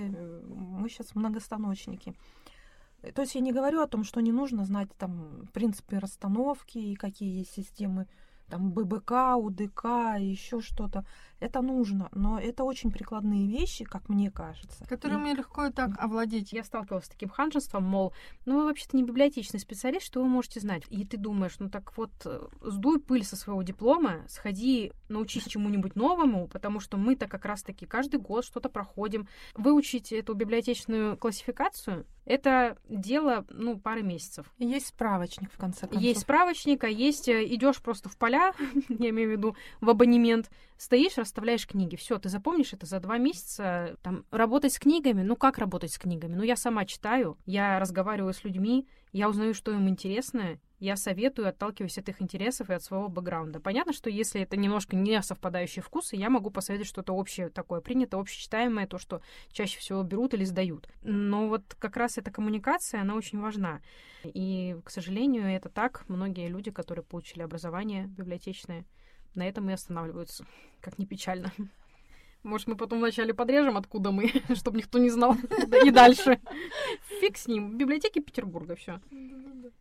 Мы 0.49 0.89
сейчас 0.89 1.15
многостаночники. 1.15 2.13
То 3.15 3.21
есть 3.21 3.35
я 3.35 3.41
не 3.41 3.53
говорю 3.53 3.81
о 3.81 3.87
том, 3.87 4.03
что 4.03 4.19
не 4.19 4.33
нужно 4.33 4.65
знать 4.65 4.89
там 4.97 5.47
принципы 5.53 5.97
расстановки 5.97 6.77
и 6.77 6.95
какие 6.95 7.39
есть 7.39 7.53
системы 7.53 8.07
там 8.51 8.71
ББК, 8.71 9.37
УДК, 9.37 9.85
еще 10.19 10.61
что-то. 10.61 11.05
Это 11.39 11.61
нужно, 11.61 12.09
но 12.11 12.39
это 12.39 12.63
очень 12.63 12.91
прикладные 12.91 13.47
вещи, 13.47 13.83
как 13.83 14.09
мне 14.09 14.29
кажется. 14.29 14.85
Которыми 14.85 15.31
и... 15.31 15.35
легко 15.35 15.65
и 15.65 15.71
так 15.71 15.91
овладеть. 15.97 16.53
Я 16.53 16.63
сталкивалась 16.63 17.05
с 17.05 17.09
таким 17.09 17.29
ханжеством, 17.29 17.83
мол, 17.83 18.13
ну 18.45 18.57
вы 18.57 18.65
вообще-то 18.65 18.95
не 18.95 19.03
библиотечный 19.03 19.59
специалист, 19.59 20.05
что 20.05 20.21
вы 20.21 20.27
можете 20.27 20.59
знать? 20.59 20.83
И 20.89 21.03
ты 21.05 21.17
думаешь, 21.17 21.55
ну 21.57 21.69
так 21.69 21.97
вот, 21.97 22.11
э, 22.25 22.47
сдуй 22.61 22.99
пыль 22.99 23.23
со 23.23 23.35
своего 23.35 23.63
диплома, 23.63 24.25
сходи, 24.27 24.91
научись 25.09 25.45
чему-нибудь 25.47 25.95
новому, 25.95 26.47
потому 26.47 26.79
что 26.79 26.97
мы-то 26.97 27.27
как 27.27 27.45
раз-таки 27.45 27.85
каждый 27.85 28.19
год 28.19 28.45
что-то 28.45 28.69
проходим. 28.69 29.27
Выучить 29.55 30.11
эту 30.11 30.33
библиотечную 30.35 31.17
классификацию— 31.17 32.05
это 32.25 32.77
дело, 32.87 33.45
ну, 33.49 33.79
пары 33.79 34.03
месяцев. 34.03 34.45
Есть 34.59 34.87
справочник, 34.87 35.51
в 35.51 35.57
конце 35.57 35.81
концов. 35.81 36.01
Есть 36.01 36.21
справочник, 36.21 36.83
а 36.83 36.87
есть 36.87 37.27
э, 37.27 37.43
идешь 37.45 37.81
просто 37.81 38.09
в 38.09 38.17
поля, 38.17 38.53
я 38.89 39.09
имею 39.09 39.29
в 39.29 39.31
виду 39.31 39.55
в 39.79 39.89
абонемент, 39.89 40.51
стоишь, 40.77 41.17
расставляешь 41.17 41.67
книги. 41.67 41.95
Все, 41.95 42.19
ты 42.19 42.29
запомнишь 42.29 42.73
это 42.73 42.85
за 42.85 42.99
два 42.99 43.17
месяца. 43.17 43.97
Там, 44.03 44.25
работать 44.31 44.73
с 44.73 44.79
книгами, 44.79 45.23
ну 45.23 45.35
как 45.35 45.57
работать 45.57 45.91
с 45.91 45.97
книгами? 45.97 46.35
Ну 46.35 46.43
я 46.43 46.55
сама 46.55 46.85
читаю, 46.85 47.37
я 47.45 47.79
разговариваю 47.79 48.33
с 48.33 48.43
людьми, 48.43 48.87
я 49.11 49.27
узнаю, 49.27 49.53
что 49.53 49.71
им 49.71 49.89
интересно, 49.89 50.59
я 50.81 50.95
советую, 50.95 51.47
отталкиваясь 51.47 51.99
от 51.99 52.09
их 52.09 52.23
интересов 52.23 52.69
и 52.69 52.73
от 52.73 52.83
своего 52.83 53.07
бэкграунда. 53.07 53.59
Понятно, 53.59 53.93
что 53.93 54.09
если 54.09 54.41
это 54.41 54.57
немножко 54.57 54.95
не 54.95 55.21
совпадающие 55.21 55.83
вкусы, 55.83 56.15
я 56.15 56.31
могу 56.31 56.49
посоветовать 56.49 56.89
что-то 56.89 57.13
общее 57.13 57.49
такое, 57.49 57.81
принято, 57.81 58.19
общечитаемое, 58.19 58.87
то, 58.87 58.97
что 58.97 59.21
чаще 59.51 59.77
всего 59.77 60.01
берут 60.01 60.33
или 60.33 60.43
сдают. 60.43 60.89
Но 61.03 61.47
вот 61.47 61.75
как 61.77 61.97
раз 61.97 62.17
эта 62.17 62.31
коммуникация, 62.31 63.01
она 63.01 63.13
очень 63.13 63.39
важна. 63.39 63.79
И, 64.23 64.75
к 64.83 64.89
сожалению, 64.89 65.45
это 65.45 65.69
так. 65.69 66.03
Многие 66.07 66.47
люди, 66.47 66.71
которые 66.71 67.05
получили 67.05 67.43
образование 67.43 68.07
библиотечное, 68.07 68.83
на 69.35 69.47
этом 69.47 69.69
и 69.69 69.73
останавливаются. 69.73 70.47
Как 70.81 70.97
ни 70.97 71.05
печально. 71.05 71.51
Может, 72.41 72.67
мы 72.67 72.75
потом 72.75 72.97
вначале 72.97 73.35
подрежем, 73.35 73.77
откуда 73.77 74.11
мы, 74.11 74.31
чтобы 74.55 74.79
никто 74.79 74.97
не 74.97 75.11
знал. 75.11 75.35
И 75.85 75.91
дальше. 75.91 76.39
Фиг 77.21 77.37
с 77.37 77.45
ним. 77.45 77.77
Библиотеки 77.77 78.17
Петербурга, 78.17 78.75
все. 78.75 78.99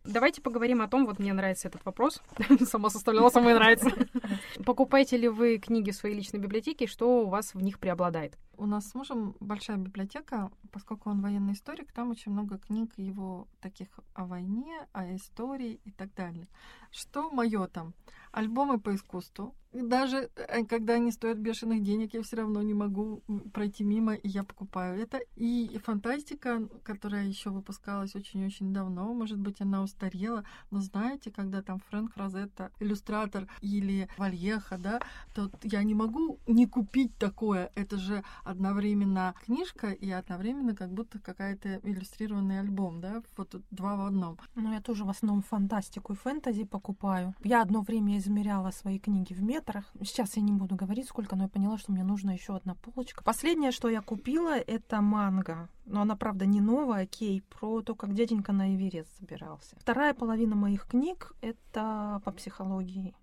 Давайте 0.05 0.41
поговорим 0.41 0.81
о 0.81 0.89
том, 0.89 1.07
вот 1.07 1.19
мне 1.19 1.33
нравится 1.33 1.69
этот 1.69 1.85
вопрос. 1.85 2.23
Сама 2.67 2.89
составляла, 2.91 3.29
самой 3.29 3.55
нравится. 3.55 3.91
Покупаете 4.65 5.17
ли 5.17 5.29
вы 5.29 5.59
книги 5.59 5.91
в 5.91 5.97
своей 5.97 6.15
личной 6.15 6.41
библиотеке, 6.41 6.87
что 6.87 7.23
у 7.23 7.29
вас 7.29 7.55
в 7.55 7.63
них 7.63 7.79
преобладает? 7.79 8.39
У 8.61 8.67
нас 8.67 8.91
с 8.91 8.95
мужем 8.95 9.35
большая 9.41 9.79
библиотека, 9.79 10.51
поскольку 10.71 11.09
он 11.09 11.23
военный 11.23 11.55
историк, 11.55 11.93
там 11.93 12.11
очень 12.11 12.31
много 12.31 12.59
книг 12.59 12.93
его 12.99 13.49
таких 13.63 13.89
о 14.13 14.27
войне, 14.27 14.87
о 14.93 15.17
истории 15.17 15.81
и 15.87 15.91
так 15.91 16.15
далее. 16.15 16.47
Что 16.91 17.31
мое 17.31 17.67
там? 17.69 17.95
Альбомы 18.33 18.79
по 18.79 18.95
искусству, 18.95 19.55
даже 19.73 20.31
э, 20.35 20.65
когда 20.65 20.95
они 20.95 21.13
стоят 21.13 21.39
бешеных 21.39 21.83
денег, 21.83 22.15
я 22.15 22.23
все 22.23 22.37
равно 22.37 22.61
не 22.63 22.75
могу 22.75 23.23
пройти 23.53 23.85
мимо, 23.85 24.15
и 24.15 24.29
я 24.29 24.43
покупаю 24.43 25.01
это. 25.01 25.21
И 25.37 25.79
фантастика, 25.85 26.69
которая 26.83 27.27
еще 27.27 27.51
выпускалась 27.51 28.17
очень-очень 28.17 28.73
давно, 28.73 29.15
может 29.15 29.39
быть, 29.39 29.61
она 29.61 29.83
устарела, 29.83 30.45
но 30.71 30.81
знаете, 30.81 31.31
когда 31.31 31.63
там 31.63 31.79
Фрэнк 31.89 32.17
Розетта, 32.17 32.73
иллюстратор, 32.81 33.47
или 33.61 34.09
Вальеха, 34.19 34.77
да, 34.77 35.01
то 35.35 35.51
я 35.63 35.85
не 35.85 35.95
могу 35.95 36.41
не 36.49 36.67
купить 36.67 37.17
такое. 37.17 37.71
Это 37.77 37.97
же 37.97 38.25
одновременно 38.51 39.35
книжка 39.45 39.91
и 39.91 40.11
одновременно 40.11 40.75
как 40.75 40.93
будто 40.93 41.19
какая-то 41.19 41.77
иллюстрированный 41.83 42.61
альбом, 42.61 43.01
да, 43.01 43.23
вот 43.37 43.55
два 43.71 43.97
в 43.97 44.07
одном. 44.07 44.39
Ну, 44.55 44.73
я 44.73 44.81
тоже 44.81 45.05
в 45.05 45.09
основном 45.09 45.43
фантастику 45.43 46.13
и 46.13 46.17
фэнтези 46.17 46.65
покупаю. 46.65 47.35
Я 47.43 47.63
одно 47.63 47.81
время 47.83 48.19
измеряла 48.19 48.71
свои 48.71 48.99
книги 48.99 49.33
в 49.33 49.43
метр, 49.43 49.71
метрах. 49.71 49.93
Сейчас 50.03 50.37
я 50.37 50.43
не 50.43 50.53
буду 50.53 50.77
говорить, 50.77 51.09
сколько, 51.09 51.37
но 51.37 51.45
я 51.45 51.49
поняла, 51.49 51.79
что 51.79 51.93
мне 51.93 52.05
нужна 52.05 52.33
еще 52.33 52.57
одна 52.57 52.75
полочка. 52.75 53.23
Последнее, 53.25 53.73
что 53.73 53.89
я 53.89 54.01
купила, 54.01 54.57
это 54.57 55.01
манга. 55.01 55.69
Но 55.85 56.03
она, 56.03 56.17
правда, 56.17 56.47
не 56.47 56.61
новая, 56.61 57.07
Кей, 57.07 57.43
про 57.43 57.83
то, 57.83 57.95
как 57.95 58.15
дяденька 58.15 58.53
на 58.53 58.75
Эверест 58.75 59.17
собирался. 59.19 59.77
Вторая 59.79 60.15
половина 60.15 60.57
моих 60.57 60.87
книг— 60.87 61.33
это 61.41 62.21
по 62.25 62.33
психологии. 62.33 63.15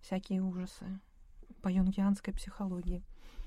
Всякие 0.00 0.42
ужасы. 0.42 1.00
По 1.62 1.68
юнгианской 1.68 2.34
психологии. 2.34 3.02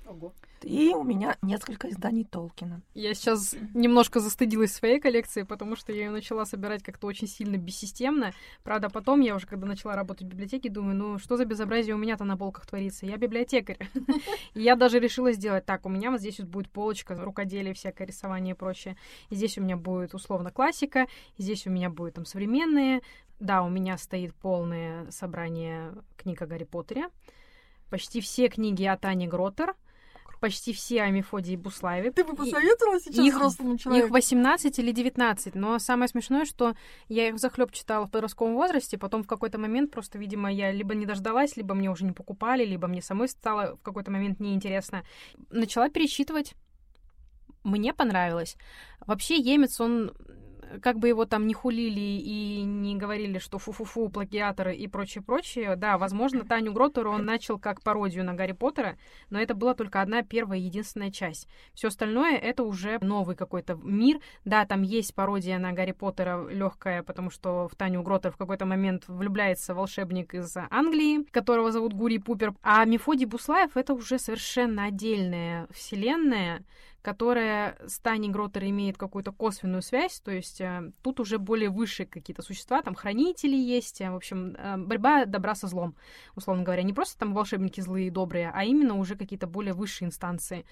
Ого. 0.08 0.34
И 0.64 0.94
у 0.96 1.04
меня 1.04 1.38
несколько 1.42 1.90
изданий 1.90 2.24
Толкина. 2.24 2.82
Я 2.94 3.14
сейчас 3.14 3.56
немножко 3.74 4.20
застыдилась 4.20 4.74
своей 4.74 5.00
коллекции, 5.00 5.44
потому 5.44 5.76
что 5.76 5.92
я 5.92 6.06
ее 6.06 6.12
начала 6.12 6.46
собирать 6.46 6.82
как-то 6.82 7.08
очень 7.08 7.28
сильно 7.28 7.58
бессистемно. 7.58 8.32
Правда, 8.64 8.90
потом 8.90 9.20
я 9.20 9.36
уже, 9.36 9.46
когда 9.48 9.68
начала 9.68 9.96
работать 9.96 10.24
в 10.24 10.30
библиотеке, 10.30 10.70
думаю, 10.70 10.96
ну 10.96 11.20
что 11.20 11.36
за 11.36 11.46
безобразие 11.46 11.94
у 11.94 11.98
меня-то 11.98 12.24
на 12.24 12.38
полках 12.38 12.66
творится? 12.66 13.06
Я 13.06 13.18
библиотекарь. 13.18 13.78
И 14.54 14.62
я 14.62 14.76
даже 14.76 15.00
решила 15.00 15.32
сделать 15.34 15.66
так. 15.66 15.86
У 15.86 15.90
меня 15.90 16.10
вот 16.10 16.22
здесь 16.22 16.40
вот 16.40 16.48
будет 16.48 16.70
полочка 16.72 17.16
рукоделие, 17.16 17.74
всякое 17.74 18.08
рисование 18.08 18.56
и 18.56 18.58
прочее. 18.58 18.96
И 19.30 19.36
здесь 19.36 19.58
у 19.58 19.62
меня 19.62 19.76
будет 19.76 20.14
условно 20.14 20.52
классика, 20.52 21.08
здесь 21.38 21.68
у 21.68 21.70
меня 21.70 21.90
будет 21.90 22.16
там 22.16 22.26
современные. 22.26 23.02
Да, 23.40 23.62
у 23.62 23.70
меня 23.70 23.98
стоит 23.98 24.34
полное 24.34 25.12
собрание 25.12 25.94
книг 26.16 26.42
о 26.42 26.48
Гарри 26.48 26.64
Поттере. 26.64 27.10
Почти 27.90 28.22
все 28.22 28.48
книги 28.48 28.84
от 28.84 29.06
Ани 29.06 29.28
Гроттер— 29.28 29.76
почти 30.40 30.74
все 30.74 31.02
о 31.02 31.10
Мефодии 31.10 31.56
Буслаеве. 31.56 32.12
Ты 32.12 32.24
бы 32.24 32.36
посоветовала 32.36 33.00
сейчас 33.00 33.26
их, 33.26 33.36
взрослому 33.36 33.78
человеку? 33.78 34.08
Их 34.08 34.12
18 34.12 34.80
или 34.80 34.92
19, 34.92 35.56
но 35.56 35.80
самое 35.80 36.08
смешное, 36.08 36.46
что 36.46 36.76
я 37.08 37.30
их 37.30 37.40
захлеб 37.40 37.72
читала 37.72 38.06
в 38.06 38.12
подростковом 38.12 38.56
возрасте, 38.56 38.98
потом 38.98 39.24
в 39.24 39.28
какой-то 39.28 39.58
момент 39.58 39.92
просто, 39.92 40.18
видимо, 40.18 40.52
я 40.52 40.72
либо 40.72 40.96
не 40.96 41.06
дождалась, 41.06 41.58
либо 41.58 41.76
мне 41.76 41.90
уже 41.90 42.06
не 42.06 42.12
покупали, 42.12 42.66
либо 42.66 42.88
мне 42.88 43.02
самой 43.02 43.30
стало 43.30 43.76
в 43.76 43.82
какой-то 43.82 44.12
момент 44.12 44.40
неинтересно. 44.40 45.04
Начала 45.50 45.90
перечитывать. 45.90 46.54
Мне 47.64 47.94
понравилось. 47.94 48.56
Вообще, 49.06 49.36
Емец, 49.36 49.82
он 49.82 50.14
как 50.82 51.00
бы 51.00 51.08
его 51.08 51.26
там 51.26 51.48
не 51.48 51.54
хулили 51.54 52.00
и 52.00 52.64
не 52.64 52.96
говорили, 52.96 53.40
что 53.40 53.58
фу-фу-фу, 53.58 54.10
плагиаторы 54.10 54.76
и 54.76 54.88
прочее-прочее, 54.88 55.76
да, 55.76 55.98
возможно, 55.98 56.46
Таню 56.46 56.74
Гроттеру 56.74 57.12
он 57.12 57.26
начал 57.26 57.60
как 57.60 57.82
пародию 57.82 58.24
на 58.24 58.34
Гарри 58.34 58.54
Поттера, 58.54 58.98
но 59.30 59.40
это 59.40 59.54
была 59.54 59.74
только 59.74 60.02
одна 60.02 60.22
первая 60.22 60.60
единственная 60.60 61.12
часть. 61.12 61.48
Все 61.74 61.88
остальное 61.88 62.38
это 62.38 62.64
уже 62.64 62.98
новый 63.02 63.36
какой-то 63.36 63.76
мир. 63.76 64.20
Да, 64.46 64.66
там 64.66 64.82
есть 64.82 65.14
пародия 65.14 65.58
на 65.58 65.72
Гарри 65.74 65.92
Поттера 65.92 66.48
легкая, 66.50 67.04
потому 67.04 67.30
что 67.30 67.68
в 67.68 67.76
Таню 67.76 68.02
Гроттер 68.04 68.32
в 68.32 68.38
какой-то 68.38 68.66
момент 68.66 69.06
влюбляется 69.08 69.74
волшебник 69.74 70.34
из 70.34 70.56
Англии, 70.70 71.24
которого 71.32 71.72
зовут 71.72 71.94
Гури 71.94 72.18
Пупер. 72.18 72.54
А 72.62 72.86
Мефодий 72.86 73.26
Буслаев 73.26 73.78
это 73.78 73.94
уже 73.94 74.20
совершенно 74.20 74.86
отдельная 74.86 75.68
вселенная, 75.72 76.64
которая 77.02 77.78
с 77.88 78.02
Гроттер 78.04 78.66
имеет 78.66 78.98
какую-то 78.98 79.32
косвенную 79.32 79.82
связь, 79.82 80.20
то 80.20 80.32
есть 80.32 80.62
э, 80.62 80.92
тут 81.02 81.20
уже 81.20 81.38
более 81.38 81.70
высшие 81.70 82.06
какие-то 82.06 82.42
существа, 82.42 82.82
там 82.82 82.96
хранители 82.96 83.56
есть, 83.56 84.02
э, 84.02 84.12
в 84.12 84.16
общем, 84.16 84.56
э, 84.58 84.78
борьба 84.78 85.26
добра 85.26 85.56
со 85.56 85.68
злом, 85.68 85.96
условно 86.36 86.64
говоря, 86.64 86.84
не 86.84 86.94
просто 86.94 87.18
там 87.18 87.34
волшебники 87.34 87.82
злые 87.82 88.08
и 88.08 88.12
добрые, 88.12 88.52
а 88.54 88.64
именно 88.64 88.96
уже 88.96 89.16
какие-то 89.16 89.48
более 89.48 89.74
высшие 89.74 90.08
инстанции. 90.08 90.66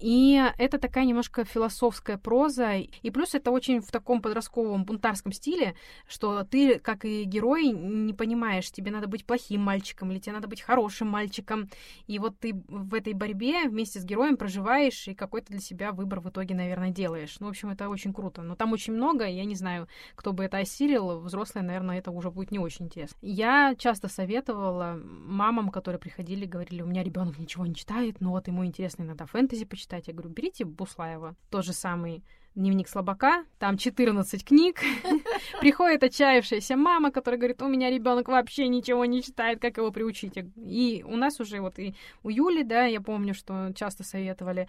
И 0.00 0.42
это 0.58 0.78
такая 0.78 1.04
немножко 1.04 1.44
философская 1.44 2.16
проза. 2.16 2.76
И 2.76 3.10
плюс 3.10 3.34
это 3.34 3.50
очень 3.50 3.80
в 3.80 3.90
таком 3.90 4.22
подростковом 4.22 4.84
бунтарском 4.84 5.32
стиле, 5.32 5.74
что 6.08 6.44
ты, 6.44 6.78
как 6.78 7.04
и 7.04 7.24
герой, 7.24 7.68
не 7.68 8.14
понимаешь, 8.14 8.70
тебе 8.70 8.90
надо 8.90 9.06
быть 9.06 9.26
плохим 9.26 9.60
мальчиком 9.60 10.10
или 10.10 10.18
тебе 10.18 10.32
надо 10.32 10.48
быть 10.48 10.62
хорошим 10.62 11.08
мальчиком. 11.08 11.68
И 12.06 12.18
вот 12.18 12.38
ты 12.38 12.54
в 12.68 12.94
этой 12.94 13.12
борьбе 13.12 13.68
вместе 13.68 14.00
с 14.00 14.04
героем 14.04 14.36
проживаешь 14.36 15.06
и 15.08 15.14
какой-то 15.14 15.48
для 15.48 15.60
себя 15.60 15.92
выбор 15.92 16.20
в 16.20 16.30
итоге, 16.30 16.54
наверное, 16.54 16.90
делаешь. 16.90 17.36
Ну, 17.40 17.46
в 17.46 17.50
общем, 17.50 17.68
это 17.70 17.88
очень 17.88 18.14
круто. 18.14 18.42
Но 18.42 18.56
там 18.56 18.72
очень 18.72 18.94
много, 18.94 19.26
я 19.26 19.44
не 19.44 19.54
знаю, 19.54 19.86
кто 20.14 20.32
бы 20.32 20.44
это 20.44 20.58
осилил. 20.58 21.20
Взрослые, 21.20 21.64
наверное, 21.64 21.98
это 21.98 22.10
уже 22.10 22.30
будет 22.30 22.50
не 22.50 22.58
очень 22.58 22.86
интересно. 22.86 23.16
Я 23.20 23.74
часто 23.76 24.08
советовала 24.08 24.98
мамам, 25.02 25.68
которые 25.68 26.00
приходили, 26.00 26.46
говорили, 26.46 26.80
у 26.80 26.86
меня 26.86 27.02
ребенок 27.02 27.38
ничего 27.38 27.66
не 27.66 27.74
читает, 27.74 28.20
но 28.20 28.30
вот 28.30 28.48
ему 28.48 28.64
интересно 28.64 29.02
иногда 29.02 29.26
фэнтези 29.26 29.66
почитать 29.66 29.89
читать. 29.90 30.06
Я 30.08 30.14
говорю, 30.14 30.30
берите 30.30 30.64
Буслаева, 30.64 31.34
тот 31.50 31.64
же 31.64 31.72
самый 31.72 32.22
дневник 32.54 32.88
слабака, 32.88 33.44
там 33.58 33.76
14 33.76 34.44
книг. 34.44 34.80
Приходит 35.60 36.02
отчаявшаяся 36.04 36.76
мама, 36.76 37.10
которая 37.10 37.38
говорит, 37.38 37.62
у 37.62 37.68
меня 37.68 37.90
ребенок 37.90 38.28
вообще 38.28 38.68
ничего 38.68 39.04
не 39.04 39.22
читает, 39.22 39.60
как 39.60 39.78
его 39.78 39.90
приучить? 39.90 40.38
И 40.56 41.04
у 41.06 41.16
нас 41.16 41.40
уже 41.40 41.60
вот 41.60 41.78
и 41.78 41.94
у 42.22 42.30
Юли, 42.30 42.62
да, 42.62 42.84
я 42.84 43.00
помню, 43.00 43.34
что 43.34 43.72
часто 43.74 44.04
советовали, 44.04 44.68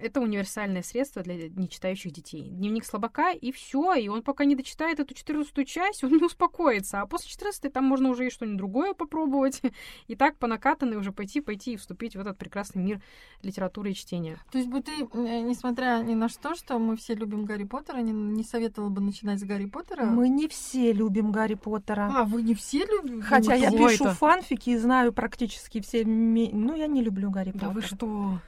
это 0.00 0.20
универсальное 0.20 0.82
средство 0.82 1.22
для 1.22 1.48
нечитающих 1.48 2.12
детей. 2.12 2.48
Дневник 2.50 2.84
слабака, 2.84 3.32
и 3.32 3.52
все. 3.52 3.94
И 3.94 4.08
он 4.08 4.22
пока 4.22 4.44
не 4.44 4.56
дочитает 4.56 5.00
эту 5.00 5.14
14 5.14 5.68
часть, 5.68 6.04
он 6.04 6.12
не 6.12 6.24
успокоится. 6.24 7.00
А 7.00 7.06
после 7.06 7.30
14 7.30 7.72
там 7.72 7.84
можно 7.84 8.10
уже 8.10 8.26
и 8.26 8.30
что-нибудь 8.30 8.58
другое 8.58 8.94
попробовать. 8.94 9.62
И 10.08 10.16
так 10.16 10.36
по 10.36 10.46
накатанной 10.46 10.96
уже 10.96 11.12
пойти, 11.12 11.40
пойти 11.40 11.72
и 11.72 11.76
вступить 11.76 12.16
в 12.16 12.20
этот 12.20 12.36
прекрасный 12.38 12.82
мир 12.82 13.00
литературы 13.42 13.90
и 13.90 13.94
чтения. 13.94 14.38
То 14.50 14.58
есть 14.58 14.70
бы 14.70 14.80
ты, 14.80 14.92
э, 14.92 15.40
несмотря 15.40 16.02
ни 16.02 16.14
на 16.14 16.28
что, 16.28 16.54
что 16.54 16.78
мы 16.78 16.96
все 16.96 17.14
любим 17.14 17.44
Гарри 17.44 17.64
Поттера, 17.64 17.98
не, 17.98 18.12
не 18.12 18.44
советовала 18.44 18.90
бы 18.90 19.00
начинать 19.00 19.40
с 19.40 19.44
Гарри 19.44 19.66
Поттера? 19.66 19.91
Мы 20.00 20.28
не 20.28 20.48
все 20.48 20.92
любим 20.92 21.30
Гарри 21.32 21.54
Поттера. 21.54 22.10
А, 22.14 22.24
вы 22.24 22.42
не 22.42 22.54
все 22.54 22.84
любите? 22.84 23.22
Хотя 23.22 23.54
я 23.54 23.70
пишу 23.70 24.04
это? 24.04 24.14
фанфики 24.14 24.70
и 24.70 24.76
знаю 24.76 25.12
практически 25.12 25.80
все... 25.80 26.04
ми- 26.04 26.50
Ну, 26.52 26.74
я 26.74 26.86
не 26.86 27.02
люблю 27.02 27.30
Гарри 27.30 27.50
Да 27.52 27.68
Поттера. 27.68 27.70
вы 27.70 27.82
что? 27.82 28.38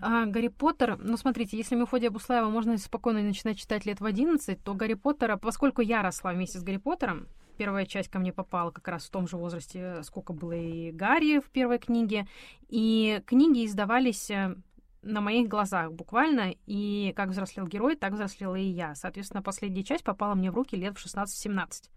А, 0.00 0.26
Гарри 0.26 0.48
Поттер, 0.48 0.98
ну 0.98 1.16
смотрите, 1.16 1.56
если 1.56 1.76
Мефодия 1.76 2.10
Буслаева 2.10 2.48
можно 2.50 2.76
спокойно 2.78 3.22
начинать 3.22 3.58
читать 3.58 3.86
лет 3.86 4.00
в 4.00 4.04
11, 4.04 4.62
то 4.62 4.74
Гарри 4.74 4.94
Поттера, 4.94 5.36
поскольку 5.36 5.80
я 5.80 6.02
росла 6.02 6.32
вместе 6.32 6.58
с 6.58 6.62
Гарри 6.62 6.78
Поттером, 6.78 7.26
первая 7.56 7.86
часть 7.86 8.08
ко 8.10 8.18
мне 8.18 8.32
попала 8.32 8.70
как 8.70 8.88
раз 8.88 9.04
в 9.04 9.10
том 9.10 9.28
же 9.28 9.36
возрасте, 9.36 10.02
сколько 10.02 10.32
было 10.32 10.52
и 10.52 10.90
Гарри 10.90 11.38
в 11.38 11.48
первой 11.50 11.78
книге, 11.78 12.26
и 12.68 13.22
книги 13.26 13.64
издавались 13.64 14.30
э, 14.30 14.56
на 15.02 15.20
моих 15.20 15.48
глазах 15.48 15.92
буквально, 15.92 16.54
и 16.66 17.12
как 17.16 17.30
взрослел 17.30 17.66
герой, 17.66 17.96
так 17.96 18.12
взрослела 18.12 18.56
и 18.56 18.64
я. 18.64 18.94
Соответственно, 18.94 19.42
последняя 19.42 19.84
часть 19.84 20.04
попала 20.04 20.34
мне 20.34 20.50
в 20.50 20.54
руки 20.54 20.76
лет 20.76 20.96
в 20.96 21.04
16-17. 21.04 21.90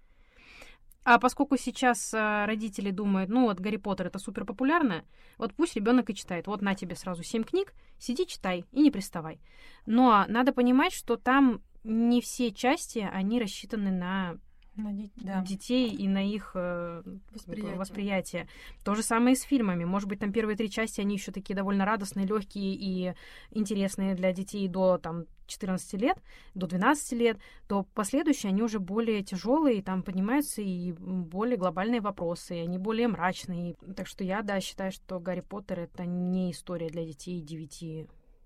А 1.03 1.19
поскольку 1.19 1.55
сейчас 1.55 2.15
э, 2.15 2.45
родители 2.45 2.89
думают, 2.89 3.29
ну 3.29 3.43
вот 3.43 3.59
Гарри 3.59 3.77
Поттер 3.77 4.07
это 4.07 4.17
супер 4.17 4.43
популярно, 4.43 5.05
вот 5.37 5.53
пусть 5.53 5.75
ребенок 5.75 6.09
и 6.09 6.15
читает. 6.15 6.47
Вот 6.47 6.63
на 6.63 6.73
тебе 6.73 6.95
сразу 6.95 7.21
семь 7.21 7.43
книг, 7.43 7.73
сиди, 7.99 8.25
читай 8.25 8.65
и 8.71 8.81
не 8.81 8.89
приставай. 8.89 9.39
Но 9.85 10.25
надо 10.27 10.51
понимать, 10.51 10.93
что 10.93 11.15
там 11.15 11.61
не 11.83 12.21
все 12.21 12.51
части, 12.51 13.07
они 13.13 13.39
рассчитаны 13.39 13.91
на 13.91 14.39
Наде- 14.77 15.09
да. 15.15 15.41
детей 15.41 15.89
и 15.89 16.07
на 16.07 16.23
их 16.23 16.51
э, 16.53 17.01
Восприятие. 17.31 17.75
восприятие. 17.75 18.47
То 18.83 18.93
же 18.95 19.03
самое 19.03 19.33
и 19.33 19.37
с 19.37 19.41
фильмами. 19.43 19.85
Может 19.85 20.09
быть, 20.09 20.19
там 20.19 20.33
первые 20.33 20.57
три 20.57 20.69
части, 20.69 21.01
они 21.01 21.15
еще 21.15 21.31
такие 21.31 21.55
довольно 21.55 21.85
радостные, 21.85 22.25
легкие 22.25 22.73
и 22.73 23.13
интересные 23.51 24.15
для 24.15 24.33
детей 24.33 24.67
до 24.67 24.97
там 24.97 25.25
14 25.47 25.93
лет, 26.01 26.17
до 26.55 26.67
12 26.67 27.13
лет, 27.13 27.37
то 27.67 27.83
последующие, 27.93 28.49
они 28.49 28.63
уже 28.63 28.79
более 28.79 29.23
тяжелые, 29.23 29.81
там 29.83 30.03
поднимаются 30.03 30.61
и 30.61 30.91
более 30.91 31.57
глобальные 31.57 32.01
вопросы, 32.01 32.53
они 32.53 32.77
более 32.77 33.07
мрачные. 33.07 33.75
Так 33.95 34.07
что 34.07 34.23
я, 34.23 34.41
да, 34.41 34.59
считаю, 34.59 34.91
что 34.91 35.19
Гарри 35.19 35.41
Поттер— 35.41 35.79
это 35.81 36.05
не 36.05 36.51
история 36.51 36.89
для 36.89 37.05
детей 37.05 37.41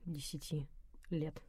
9-10 0.05 0.67
лет. 1.09 1.41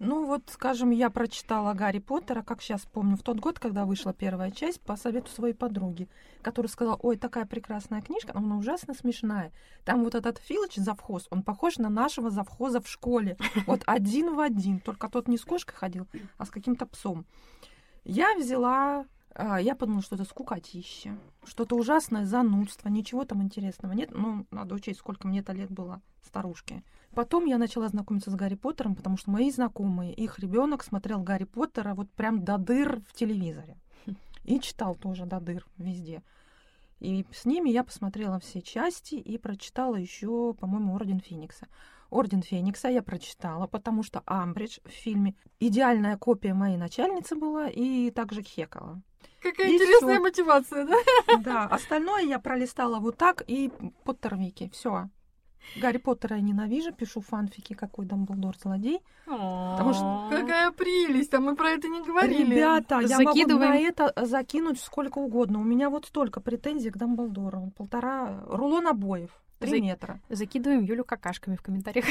Ну 0.00 0.24
вот, 0.24 0.44
скажем, 0.50 0.92
я 0.92 1.10
прочитала 1.10 1.74
Гарри 1.74 1.98
Поттера, 1.98 2.40
как 2.42 2.62
сейчас 2.62 2.80
помню, 2.86 3.18
в 3.18 3.22
тот 3.22 3.38
год, 3.38 3.58
когда 3.58 3.84
вышла 3.84 4.14
первая 4.14 4.50
часть, 4.50 4.80
по 4.80 4.96
совету 4.96 5.30
своей 5.30 5.52
подруги, 5.52 6.08
которая 6.40 6.70
сказала, 6.70 6.98
ой, 7.02 7.18
такая 7.18 7.44
прекрасная 7.44 8.00
книжка, 8.00 8.32
но 8.32 8.40
она 8.40 8.56
ужасно 8.56 8.94
смешная. 8.94 9.52
Там 9.84 10.02
вот 10.02 10.14
этот 10.14 10.38
Филч, 10.38 10.76
завхоз, 10.76 11.26
он 11.28 11.42
похож 11.42 11.76
на 11.76 11.90
нашего 11.90 12.30
завхоза 12.30 12.80
в 12.80 12.88
школе. 12.88 13.36
Вот 13.66 13.82
один 13.84 14.34
в 14.34 14.40
один, 14.40 14.80
только 14.80 15.10
тот 15.10 15.28
не 15.28 15.36
с 15.36 15.44
кошкой 15.44 15.76
ходил, 15.76 16.06
а 16.38 16.46
с 16.46 16.50
каким-то 16.50 16.86
псом. 16.86 17.26
Я 18.02 18.34
взяла... 18.38 19.04
а, 19.34 19.60
Я 19.60 19.74
подумала, 19.74 20.02
что 20.02 20.16
это 20.16 20.24
скукотища, 20.24 21.18
что-то 21.44 21.76
ужасное 21.76 22.24
занудство, 22.24 22.88
ничего 22.88 23.24
там 23.24 23.42
интересного 23.42 23.92
нет. 23.92 24.10
Ну, 24.12 24.46
надо 24.50 24.74
учесть, 24.74 25.00
сколько 25.00 25.28
мне-то 25.28 25.52
лет 25.52 25.70
было 25.70 26.00
старушке. 26.30 26.82
Потом 27.14 27.44
я 27.46 27.58
начала 27.58 27.88
знакомиться 27.88 28.30
с 28.30 28.34
Гарри 28.34 28.54
Поттером, 28.54 28.94
потому 28.94 29.16
что 29.16 29.30
мои 29.30 29.50
знакомые, 29.50 30.14
их 30.14 30.38
ребенок 30.38 30.84
смотрел 30.84 31.22
Гарри 31.22 31.44
Поттера 31.44 31.94
вот 31.94 32.10
прям 32.10 32.44
до 32.44 32.56
дыр 32.56 33.00
в 33.08 33.12
телевизоре. 33.12 33.76
И 34.44 34.60
читал 34.60 34.94
тоже 34.94 35.26
до 35.26 35.40
дыр 35.40 35.66
везде. 35.76 36.22
И 37.00 37.26
с 37.32 37.44
ними 37.44 37.70
я 37.70 37.82
посмотрела 37.82 38.38
все 38.38 38.60
части 38.62 39.14
и 39.14 39.38
прочитала 39.38 39.96
еще, 39.96 40.54
по-моему, 40.54 40.94
Орден 40.94 41.20
Феникса. 41.20 41.66
Орден 42.10 42.42
Феникса 42.42 42.88
я 42.88 43.02
прочитала, 43.02 43.66
потому 43.66 44.02
что 44.02 44.22
Амбридж 44.26 44.78
в 44.84 44.90
фильме 44.90 45.34
идеальная 45.60 46.16
копия 46.16 46.54
моей 46.54 46.76
начальницы 46.76 47.36
была 47.36 47.68
и 47.68 48.10
также 48.10 48.42
Хекала. 48.42 49.02
Какая 49.42 49.68
И 49.70 49.74
интересная 49.74 50.14
всё. 50.16 50.22
мотивация, 50.22 50.86
да? 50.86 50.96
Да, 51.38 51.64
остальное 51.64 52.22
я 52.22 52.38
пролистала 52.38 52.98
вот 53.00 53.16
так 53.16 53.42
и 53.46 53.70
Поттервики. 54.04 54.70
Все. 54.72 55.08
Гарри 55.76 55.98
Поттера 55.98 56.36
я 56.36 56.42
ненавижу, 56.42 56.90
пишу 56.92 57.20
фанфики, 57.20 57.74
какой 57.74 58.06
Дамблдор 58.06 58.56
злодей. 58.56 59.00
Потому 59.26 59.92
что- 59.94 60.28
Какая 60.30 60.70
прелесть, 60.72 61.34
а 61.34 61.40
мы 61.40 61.54
про 61.54 61.70
это 61.70 61.86
не 61.88 62.02
говорили. 62.02 62.54
Ребята, 62.54 63.00
я 63.00 63.18
могу 63.20 63.46
на 63.58 63.76
это 63.76 64.12
закинуть 64.16 64.80
сколько 64.80 65.18
угодно. 65.18 65.60
У 65.60 65.64
меня 65.64 65.90
вот 65.90 66.06
столько 66.06 66.40
претензий 66.40 66.90
к 66.90 66.96
Дамблдору. 66.96 67.58
Он 67.60 67.70
полтора 67.70 68.42
рулон 68.46 68.88
обоев. 68.88 69.30
Три 69.58 69.70
За- 69.72 69.80
метра. 69.82 70.20
Закидываем 70.30 70.82
Юлю 70.84 71.04
какашками 71.04 71.54
в 71.56 71.62
комментариях. 71.62 72.06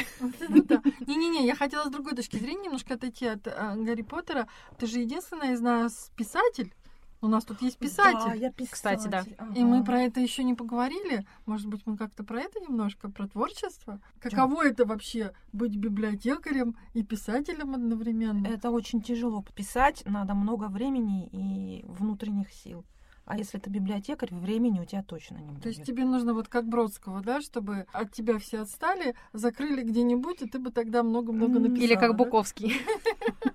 Не-не-не, 1.07 1.45
я 1.47 1.55
хотела 1.55 1.85
с 1.85 1.89
другой 1.91 2.13
точки 2.15 2.37
зрения 2.37 2.65
немножко 2.65 2.93
отойти 2.93 3.25
от 3.25 3.47
а, 3.47 3.75
Гарри 3.75 4.03
Поттера. 4.03 4.47
Ты 4.77 4.85
же 4.85 4.99
единственная 4.99 5.53
из 5.53 5.61
нас 5.61 6.11
писатель. 6.15 6.73
У 7.21 7.27
нас 7.27 7.43
тут 7.43 7.61
есть 7.61 7.77
Да, 7.79 7.85
писатель. 7.87 8.41
я 8.41 8.49
писатель. 8.51 8.71
Кстати, 8.71 9.07
да. 9.09 9.25
И 9.53 9.63
мы 9.63 9.77
Ага. 9.77 9.85
про 9.85 10.01
это 10.03 10.21
еще 10.21 10.43
не 10.43 10.53
поговорили. 10.53 11.25
Может 11.45 11.67
быть, 11.67 11.81
мы 11.85 11.97
как-то 11.97 12.23
про 12.23 12.39
это 12.41 12.59
немножко, 12.61 13.09
про 13.09 13.27
творчество? 13.27 13.99
Каково 14.21 14.67
это 14.67 14.85
вообще 14.85 15.33
быть 15.51 15.75
библиотекарем 15.75 16.77
и 16.93 17.03
писателем 17.03 17.73
одновременно? 17.75 18.47
Это 18.47 18.71
очень 18.71 19.01
тяжело. 19.01 19.43
Писать 19.53 20.03
надо 20.05 20.33
много 20.33 20.65
времени 20.69 21.27
и 21.33 21.83
внутренних 21.87 22.51
сил. 22.53 22.85
А 23.25 23.37
если 23.37 23.59
ты 23.59 23.69
библиотекарь, 23.69 24.33
времени 24.33 24.79
у 24.79 24.85
тебя 24.85 25.03
точно 25.03 25.37
не 25.37 25.51
будет. 25.51 25.61
То 25.61 25.69
есть 25.69 25.83
тебе 25.83 26.03
нужно 26.03 26.33
вот 26.33 26.47
как 26.47 26.67
Бродского, 26.67 27.21
да, 27.21 27.41
чтобы 27.41 27.85
от 27.93 28.11
тебя 28.11 28.39
все 28.39 28.61
отстали, 28.61 29.13
закрыли 29.33 29.83
где-нибудь, 29.83 30.41
и 30.41 30.47
ты 30.49 30.57
бы 30.57 30.71
тогда 30.71 31.03
много-много 31.03 31.57
М, 31.57 31.63
написала. 31.63 31.85
Или 31.85 31.93
как 31.95 32.11
да? 32.11 32.17
Буковский. 32.17 32.73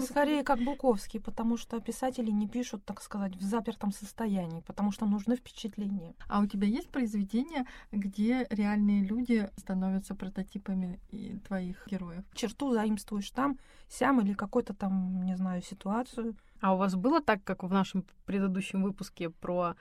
Скорее, 0.00 0.42
как 0.44 0.60
Буковский, 0.60 1.20
потому 1.20 1.56
что 1.56 1.80
писатели 1.80 2.30
не 2.30 2.48
пишут, 2.48 2.84
так 2.84 3.02
сказать, 3.02 3.36
в 3.36 3.42
запертом 3.42 3.92
состоянии, 3.92 4.62
потому 4.66 4.92
что 4.92 5.06
нужны 5.06 5.36
впечатления. 5.36 6.14
А 6.28 6.40
у 6.40 6.46
тебя 6.46 6.66
есть 6.66 6.88
произведения, 6.90 7.66
где 7.92 8.46
реальные 8.50 9.04
люди 9.04 9.50
становятся 9.56 10.14
прототипами 10.14 11.00
твоих 11.46 11.86
героев? 11.86 12.24
Черту 12.34 12.72
заимствуешь 12.72 13.30
там, 13.30 13.58
сям 13.88 14.20
или 14.20 14.32
какой-то 14.32 14.74
там, 14.74 15.24
не 15.24 15.36
знаю, 15.36 15.62
ситуацию. 15.62 16.36
А 16.60 16.74
у 16.74 16.76
вас 16.76 16.94
было 16.94 17.20
так, 17.20 17.44
как 17.44 17.62
в 17.62 17.72
нашем 17.72 18.04
предыдущем 18.24 18.82
выпуске 18.82 19.30
про 19.30 19.76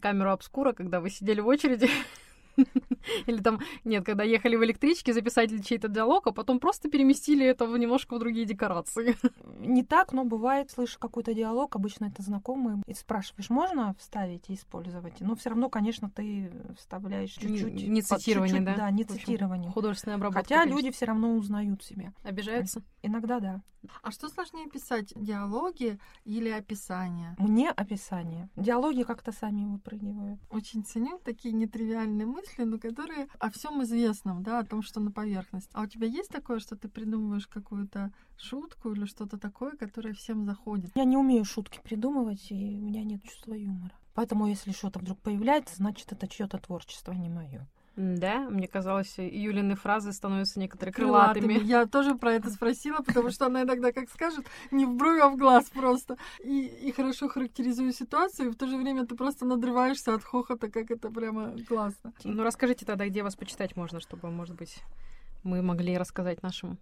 камеру 0.00 0.30
обскура, 0.30 0.72
когда 0.72 1.00
вы 1.00 1.10
сидели 1.10 1.40
в 1.40 1.46
очереди? 1.46 1.88
Или 3.26 3.38
там, 3.38 3.60
нет, 3.84 4.04
когда 4.04 4.24
ехали 4.24 4.56
в 4.56 4.64
электричке 4.64 5.12
записать 5.12 5.50
чей-то 5.66 5.88
диалог, 5.88 6.26
а 6.26 6.32
потом 6.32 6.60
просто 6.60 6.88
переместили 6.88 7.46
это 7.46 7.66
в 7.66 7.76
немножко 7.78 8.16
в 8.16 8.18
другие 8.18 8.46
декорации. 8.46 9.16
Не 9.58 9.82
так, 9.82 10.12
но 10.12 10.24
бывает, 10.24 10.70
слышишь 10.70 10.98
какой-то 10.98 11.34
диалог, 11.34 11.76
обычно 11.76 12.06
это 12.06 12.22
знакомый, 12.22 12.82
и 12.86 12.94
спрашиваешь, 12.94 13.50
можно 13.50 13.94
вставить 13.98 14.48
и 14.50 14.54
использовать? 14.54 15.20
Но 15.20 15.34
все 15.36 15.50
равно, 15.50 15.68
конечно, 15.68 16.10
ты 16.10 16.52
вставляешь 16.78 17.36
Не- 17.38 17.58
чуть-чуть. 17.58 17.88
не 17.88 18.02
под- 18.02 18.20
цитирование, 18.20 18.58
чуть-чуть, 18.58 18.66
да? 18.66 18.76
Да, 18.76 18.90
не 18.90 19.02
общем, 19.02 19.18
цитирование. 19.18 19.70
Художественная 19.70 20.16
обработка. 20.16 20.42
Хотя 20.42 20.60
конечно. 20.60 20.76
люди 20.76 20.90
все 20.90 21.06
равно 21.06 21.34
узнают 21.34 21.82
себя. 21.82 22.12
обижаются. 22.22 22.82
Иногда 23.02 23.40
да. 23.40 23.62
А 24.02 24.10
что 24.10 24.28
сложнее 24.28 24.68
писать, 24.68 25.12
диалоги 25.14 25.98
или 26.24 26.48
описания? 26.48 27.36
Мне 27.38 27.70
описание. 27.70 28.48
Диалоги 28.56 29.02
как-то 29.02 29.32
сами 29.32 29.66
выпрыгивают. 29.66 30.40
Очень 30.50 30.84
ценю 30.84 31.18
такие 31.22 31.52
нетривиальные 31.52 32.26
мысли, 32.26 32.64
но 32.64 32.78
которые 32.94 33.26
о 33.40 33.50
всем 33.50 33.82
известном, 33.82 34.42
да, 34.42 34.60
о 34.60 34.64
том, 34.64 34.82
что 34.82 35.00
на 35.00 35.10
поверхности. 35.10 35.70
А 35.72 35.82
у 35.82 35.86
тебя 35.86 36.06
есть 36.06 36.30
такое, 36.30 36.60
что 36.60 36.76
ты 36.76 36.88
придумываешь 36.88 37.46
какую-то 37.46 38.12
шутку 38.38 38.92
или 38.92 39.04
что-то 39.04 39.36
такое, 39.36 39.72
которое 39.72 40.14
всем 40.14 40.44
заходит? 40.44 40.92
Я 40.94 41.04
не 41.04 41.16
умею 41.16 41.44
шутки 41.44 41.80
придумывать, 41.82 42.50
и 42.50 42.78
у 42.78 42.82
меня 42.82 43.02
нет 43.02 43.22
чувства 43.24 43.54
юмора. 43.54 43.92
Поэтому, 44.14 44.46
если 44.46 44.70
что-то 44.70 45.00
вдруг 45.00 45.18
появляется, 45.18 45.76
значит, 45.76 46.12
это 46.12 46.28
чье-то 46.28 46.58
творчество, 46.58 47.12
а 47.12 47.16
не 47.16 47.28
мое. 47.28 47.66
Да, 47.96 48.40
мне 48.50 48.66
казалось, 48.66 49.14
Юлины 49.18 49.76
фразы 49.76 50.12
становятся 50.12 50.58
некоторые 50.58 50.92
Крылатыми. 50.92 51.46
крылатыми. 51.46 51.68
Я 51.68 51.86
тоже 51.86 52.16
про 52.16 52.32
это 52.32 52.50
спросила, 52.50 52.98
потому 52.98 53.30
что 53.30 53.46
она 53.46 53.62
иногда 53.62 53.92
как 53.92 54.10
скажет, 54.10 54.46
не 54.72 54.84
в 54.84 54.94
бровь, 54.94 55.20
а 55.20 55.28
в 55.28 55.36
глаз 55.36 55.70
просто. 55.70 56.16
И, 56.42 56.66
и 56.66 56.92
хорошо 56.92 57.28
характеризую 57.28 57.92
ситуацию, 57.92 58.48
и 58.48 58.52
в 58.52 58.56
то 58.56 58.66
же 58.66 58.76
время 58.76 59.06
ты 59.06 59.14
просто 59.14 59.44
надрываешься 59.46 60.14
от 60.14 60.24
хохота, 60.24 60.68
как 60.70 60.90
это 60.90 61.08
прямо 61.08 61.54
классно. 61.68 62.12
Ну, 62.24 62.42
расскажите 62.42 62.84
тогда, 62.84 63.06
где 63.06 63.22
вас 63.22 63.36
почитать 63.36 63.76
можно, 63.76 64.00
чтобы, 64.00 64.30
может 64.30 64.56
быть, 64.56 64.82
мы 65.44 65.62
могли 65.62 65.96
рассказать 65.96 66.42
нашим 66.42 66.78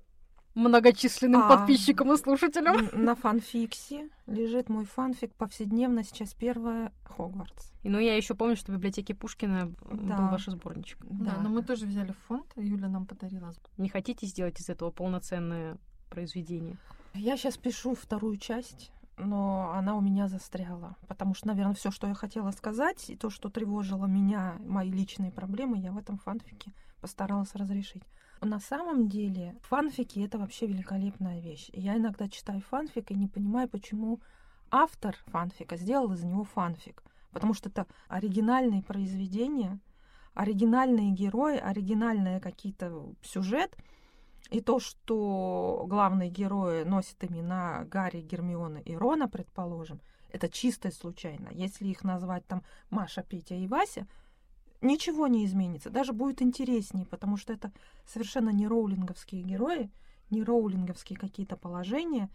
многочисленным 0.54 1.42
А. 1.42 1.48
подписчикам 1.56 2.12
и 2.12 2.16
слушателям. 2.16 2.88
На 2.92 3.14
фанфиксе 3.14 4.08
лежит 4.26 4.68
мой 4.68 4.84
фанфик 4.84 5.34
повседневно, 5.34 6.04
сейчас 6.04 6.34
первое 6.34 6.92
Хогвартс. 7.04 7.72
И, 7.82 7.88
ну, 7.88 7.98
я 7.98 8.16
еще 8.16 8.34
помню, 8.34 8.56
что 8.56 8.72
в 8.72 8.76
библиотеке 8.76 9.14
Пушкина 9.14 9.72
Да. 9.90 10.16
был 10.18 10.28
ваш 10.28 10.46
сборничек. 10.46 10.98
Да, 11.02 11.38
но 11.42 11.48
мы 11.48 11.62
тоже 11.62 11.86
взяли 11.86 12.12
в 12.12 12.18
фонд, 12.28 12.46
Юля 12.56 12.88
нам 12.88 13.06
подарила. 13.06 13.52
Не 13.78 13.88
хотите 13.88 14.26
сделать 14.26 14.60
из 14.60 14.68
этого 14.68 14.90
полноценное 14.90 15.78
произведение? 16.10 16.76
Я 17.14 17.36
сейчас 17.36 17.56
пишу 17.56 17.94
вторую 17.94 18.36
часть, 18.36 18.92
но 19.18 19.72
она 19.74 19.96
у 19.96 20.00
меня 20.00 20.28
застряла. 20.28 20.96
Потому 21.08 21.34
что, 21.34 21.48
наверное, 21.48 21.74
все, 21.74 21.90
что 21.90 22.06
я 22.06 22.14
хотела 22.14 22.50
сказать, 22.52 23.10
и 23.10 23.16
то, 23.16 23.30
что 23.30 23.48
тревожило 23.50 24.06
меня, 24.06 24.56
мои 24.60 24.90
личные 24.90 25.30
проблемы, 25.30 25.78
я 25.78 25.92
в 25.92 25.98
этом 25.98 26.18
фанфике 26.18 26.72
постаралась 27.00 27.54
разрешить. 27.54 28.02
На 28.42 28.60
самом 28.60 29.08
деле, 29.08 29.56
фанфики— 29.62 30.18
это 30.24 30.38
вообще 30.38 30.66
великолепная 30.66 31.40
вещь. 31.40 31.70
Я 31.72 31.96
иногда 31.96 32.28
читаю 32.28 32.60
фанфик 32.60 33.10
и 33.10 33.14
не 33.14 33.28
понимаю, 33.28 33.68
почему 33.68 34.20
автор 34.70 35.16
фанфика 35.26 35.76
сделал 35.76 36.12
из 36.12 36.22
него 36.22 36.44
фанфик. 36.44 37.02
Потому 37.30 37.54
что 37.54 37.70
это 37.70 37.86
оригинальные 38.08 38.82
произведения, 38.82 39.78
оригинальные 40.34 41.12
герои, 41.12 41.56
оригинальные 41.56 42.40
какие-то 42.40 43.14
сюжет— 43.22 43.76
и 44.50 44.60
то, 44.60 44.80
что 44.80 45.84
главные 45.88 46.28
герои 46.28 46.84
носят 46.84 47.24
имена 47.24 47.84
Гарри, 47.84 48.20
Гермиона 48.20 48.78
и 48.78 48.94
Рона, 48.94 49.28
предположим, 49.28 50.00
это 50.30 50.48
чистая 50.48 50.92
случайно. 50.92 51.48
Если 51.52 51.86
их 51.86 52.04
назвать 52.04 52.46
там 52.46 52.62
Маша, 52.90 53.22
Петя 53.22 53.54
и 53.54 53.66
Вася, 53.66 54.06
ничего 54.82 55.26
не 55.26 55.44
изменится. 55.44 55.90
Даже 55.90 56.12
будет 56.12 56.42
интереснее, 56.42 57.06
потому 57.06 57.36
что 57.36 57.52
это 57.52 57.72
совершенно 58.06 58.50
не 58.50 58.66
роулинговские 58.66 59.42
герои, 59.42 59.90
не 60.30 60.42
роулинговские 60.42 61.18
какие-то 61.18 61.56
положения. 61.56 62.28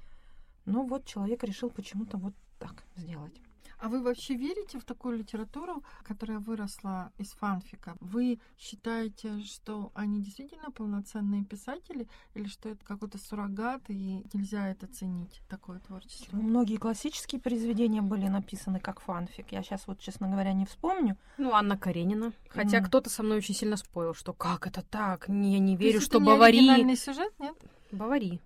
Но 0.65 0.83
вот 0.83 1.05
человек 1.05 1.43
решил 1.43 1.69
почему-то 1.69 2.17
вот 2.17 2.33
так 2.59 2.83
сделать. 2.95 3.41
А 3.79 3.89
вы 3.89 4.01
вообще 4.01 4.35
верите 4.35 4.79
в 4.79 4.83
такую 4.85 5.19
литературу, 5.19 5.83
которая 6.03 6.39
выросла 6.39 7.11
из 7.17 7.31
фанфика? 7.33 7.95
Вы 7.99 8.39
считаете, 8.57 9.39
что 9.43 9.91
они 9.93 10.21
действительно 10.21 10.71
полноценные 10.71 11.43
писатели, 11.45 12.07
или 12.33 12.47
что 12.47 12.69
это 12.69 12.83
какой-то 12.83 13.17
суррогат, 13.19 13.83
и 13.89 14.23
нельзя 14.33 14.67
это 14.69 14.87
ценить, 14.87 15.41
такое 15.47 15.79
творчество? 15.79 16.35
Многие 16.37 16.77
классические 16.77 17.39
произведения 17.39 18.01
были 18.01 18.27
написаны 18.27 18.79
как 18.79 18.99
фанфик. 18.99 19.51
Я 19.51 19.61
сейчас 19.61 19.85
вот, 19.87 19.99
честно 19.99 20.27
говоря, 20.27 20.53
не 20.53 20.65
вспомню. 20.65 21.17
Ну, 21.37 21.51
Анна 21.53 21.77
Каренина. 21.77 22.33
Хотя 22.49 22.77
Мгм. 22.79 22.87
кто-то 22.87 23.09
со 23.09 23.21
мной 23.21 23.37
очень 23.37 23.53
сильно 23.53 23.77
спорил, 23.77 24.15
что 24.15 24.33
как 24.33 24.65
это 24.65 24.81
так? 24.81 25.27
Не, 25.29 25.53
я 25.53 25.59
не 25.59 25.75
То 25.77 25.83
верю, 25.83 25.95
есть 25.95 26.07
что 26.07 26.17
это 26.17 26.25
не 26.25 26.31
Бавари... 26.31 26.57
оригинальный 26.57 26.95
сюжет, 26.97 27.31
нет? 27.39 27.55
Бавари, 27.91 28.41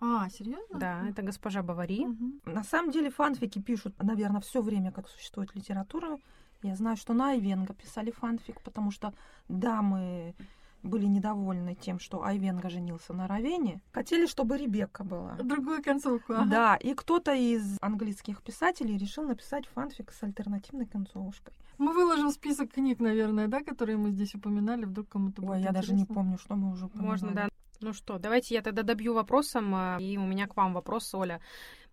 А, 0.00 0.28
серьезно? 0.28 0.78
да, 0.78 1.06
это 1.08 1.22
госпожа 1.22 1.62
Бавари. 1.62 2.04
Мгм. 2.06 2.40
На 2.44 2.62
самом 2.64 2.90
деле 2.90 3.10
фанфики 3.10 3.58
пишут, 3.60 3.94
наверное, 4.02 4.40
все 4.40 4.60
время, 4.62 4.92
как 4.92 5.08
существует 5.08 5.54
литература. 5.54 6.18
Я 6.62 6.74
знаю, 6.76 6.96
что 6.96 7.14
на 7.14 7.30
Айвенго 7.30 7.74
писали 7.74 8.10
фанфик, 8.10 8.60
потому 8.62 8.90
что 8.90 9.12
дамы 9.48 10.34
были 10.82 11.06
недовольны 11.06 11.74
тем, 11.74 11.98
что 11.98 12.22
Айвенго 12.24 12.70
женился 12.70 13.12
на 13.12 13.26
Равене. 13.26 13.80
Хотели, 13.92 14.26
чтобы 14.26 14.56
Ребекка 14.56 15.02
была. 15.04 15.34
Другую 15.36 15.82
концовку. 15.82 16.34
ага. 16.34 16.44
Да, 16.48 16.76
и 16.76 16.94
кто-то 16.94 17.34
из 17.34 17.76
английских 17.80 18.42
писателей 18.42 18.96
решил 18.96 19.24
написать 19.24 19.66
фанфик 19.66 20.12
с 20.12 20.22
альтернативной 20.22 20.86
концовкой. 20.86 21.54
Мы 21.78 21.92
выложим 21.92 22.30
список 22.30 22.72
книг, 22.72 23.00
наверное, 23.00 23.48
да, 23.48 23.60
которые 23.62 23.96
мы 23.98 24.10
здесь 24.10 24.34
упоминали, 24.34 24.84
вдруг 24.84 25.08
кому-то 25.08 25.42
будет 25.42 25.56
Ой, 25.56 25.62
я 25.62 25.72
даже 25.72 25.92
не 25.92 26.02
интересно. 26.02 26.14
помню, 26.14 26.38
что 26.38 26.54
мы 26.56 26.70
уже 26.72 26.88
Можно, 26.94 27.28
упоминали. 27.28 27.34
да. 27.50 27.55
Ну 27.80 27.92
что, 27.92 28.18
давайте 28.18 28.54
я 28.54 28.62
тогда 28.62 28.82
добью 28.82 29.14
вопросом, 29.14 29.74
а, 29.74 29.98
и 30.00 30.16
у 30.16 30.24
меня 30.24 30.46
к 30.46 30.56
вам 30.56 30.72
вопрос, 30.72 31.14
Оля. 31.14 31.40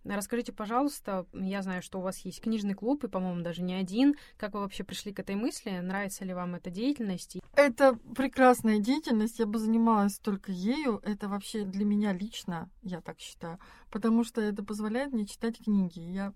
Расскажите, 0.04 0.52
пожалуйста, 0.52 1.26
я 1.32 1.62
знаю, 1.62 1.82
что 1.82 1.98
у 1.98 2.02
вас 2.02 2.18
есть 2.20 2.42
книжный 2.42 2.74
клуб, 2.74 3.04
и, 3.04 3.08
по-моему, 3.08 3.42
даже 3.42 3.62
не 3.62 3.74
один. 3.74 4.16
Как 4.36 4.52
вы 4.52 4.60
вообще 4.60 4.84
пришли 4.84 5.14
к 5.14 5.18
этой 5.18 5.34
мысли? 5.34 5.70
Нравится 5.70 6.26
ли 6.26 6.34
вам 6.34 6.54
эта 6.54 6.70
деятельность? 6.70 7.38
Это 7.54 7.94
прекрасная 8.14 8.80
деятельность, 8.80 9.38
я 9.38 9.46
бы 9.46 9.58
занималась 9.58 10.18
только 10.18 10.52
ею. 10.52 11.00
Это 11.04 11.28
вообще 11.28 11.64
для 11.64 11.86
меня 11.86 12.12
лично, 12.12 12.68
я 12.82 13.00
так 13.00 13.18
считаю, 13.18 13.58
потому 13.90 14.24
что 14.24 14.42
это 14.42 14.62
позволяет 14.62 15.12
мне 15.12 15.26
читать 15.26 15.58
книги. 15.58 16.00
Я 16.00 16.34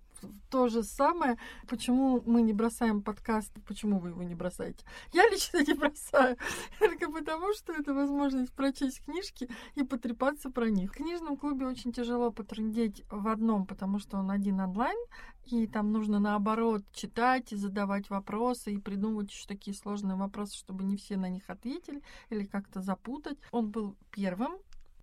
то 0.51 0.69
же 0.69 0.83
самое, 0.83 1.39
почему 1.69 2.23
мы 2.27 2.43
не 2.43 2.53
бросаем 2.53 3.03
подкаст, 3.03 3.53
почему 3.67 3.99
вы 3.99 4.11
его 4.11 4.23
не 4.23 4.35
бросаете. 4.35 4.85
Я 5.13 5.29
лично 5.29 5.59
не 5.65 5.75
бросаю, 5.75 6.37
только 6.79 7.11
потому, 7.11 7.53
что 7.55 7.73
это 7.73 7.95
возможность 7.95 8.53
прочесть 8.53 9.05
книжки 9.05 9.49
и 9.75 9.83
потрепаться 9.83 10.51
про 10.51 10.69
них. 10.71 10.93
В 10.93 10.97
книжном 10.97 11.37
клубе 11.37 11.67
очень 11.67 11.93
тяжело 11.93 12.31
потрындеть 12.31 13.05
в 13.11 13.29
одном, 13.29 13.67
потому 13.67 13.99
что 13.99 14.19
он 14.19 14.31
один 14.31 14.61
онлайн, 14.61 14.99
и 15.47 15.67
там 15.67 15.93
нужно 15.93 16.19
наоборот 16.19 16.83
читать 16.93 17.53
и 17.53 17.57
задавать 17.57 18.11
вопросы 18.11 18.75
и 18.75 18.79
придумывать 18.79 19.31
еще 19.31 19.47
такие 19.47 19.75
сложные 19.75 20.17
вопросы, 20.17 20.57
чтобы 20.57 20.85
не 20.85 20.97
все 20.97 21.17
на 21.17 21.29
них 21.29 21.49
ответили 21.49 22.03
или 22.29 22.45
как-то 22.45 22.83
запутать. 22.83 23.39
Он 23.51 23.71
был 23.71 23.97
первым. 24.11 24.59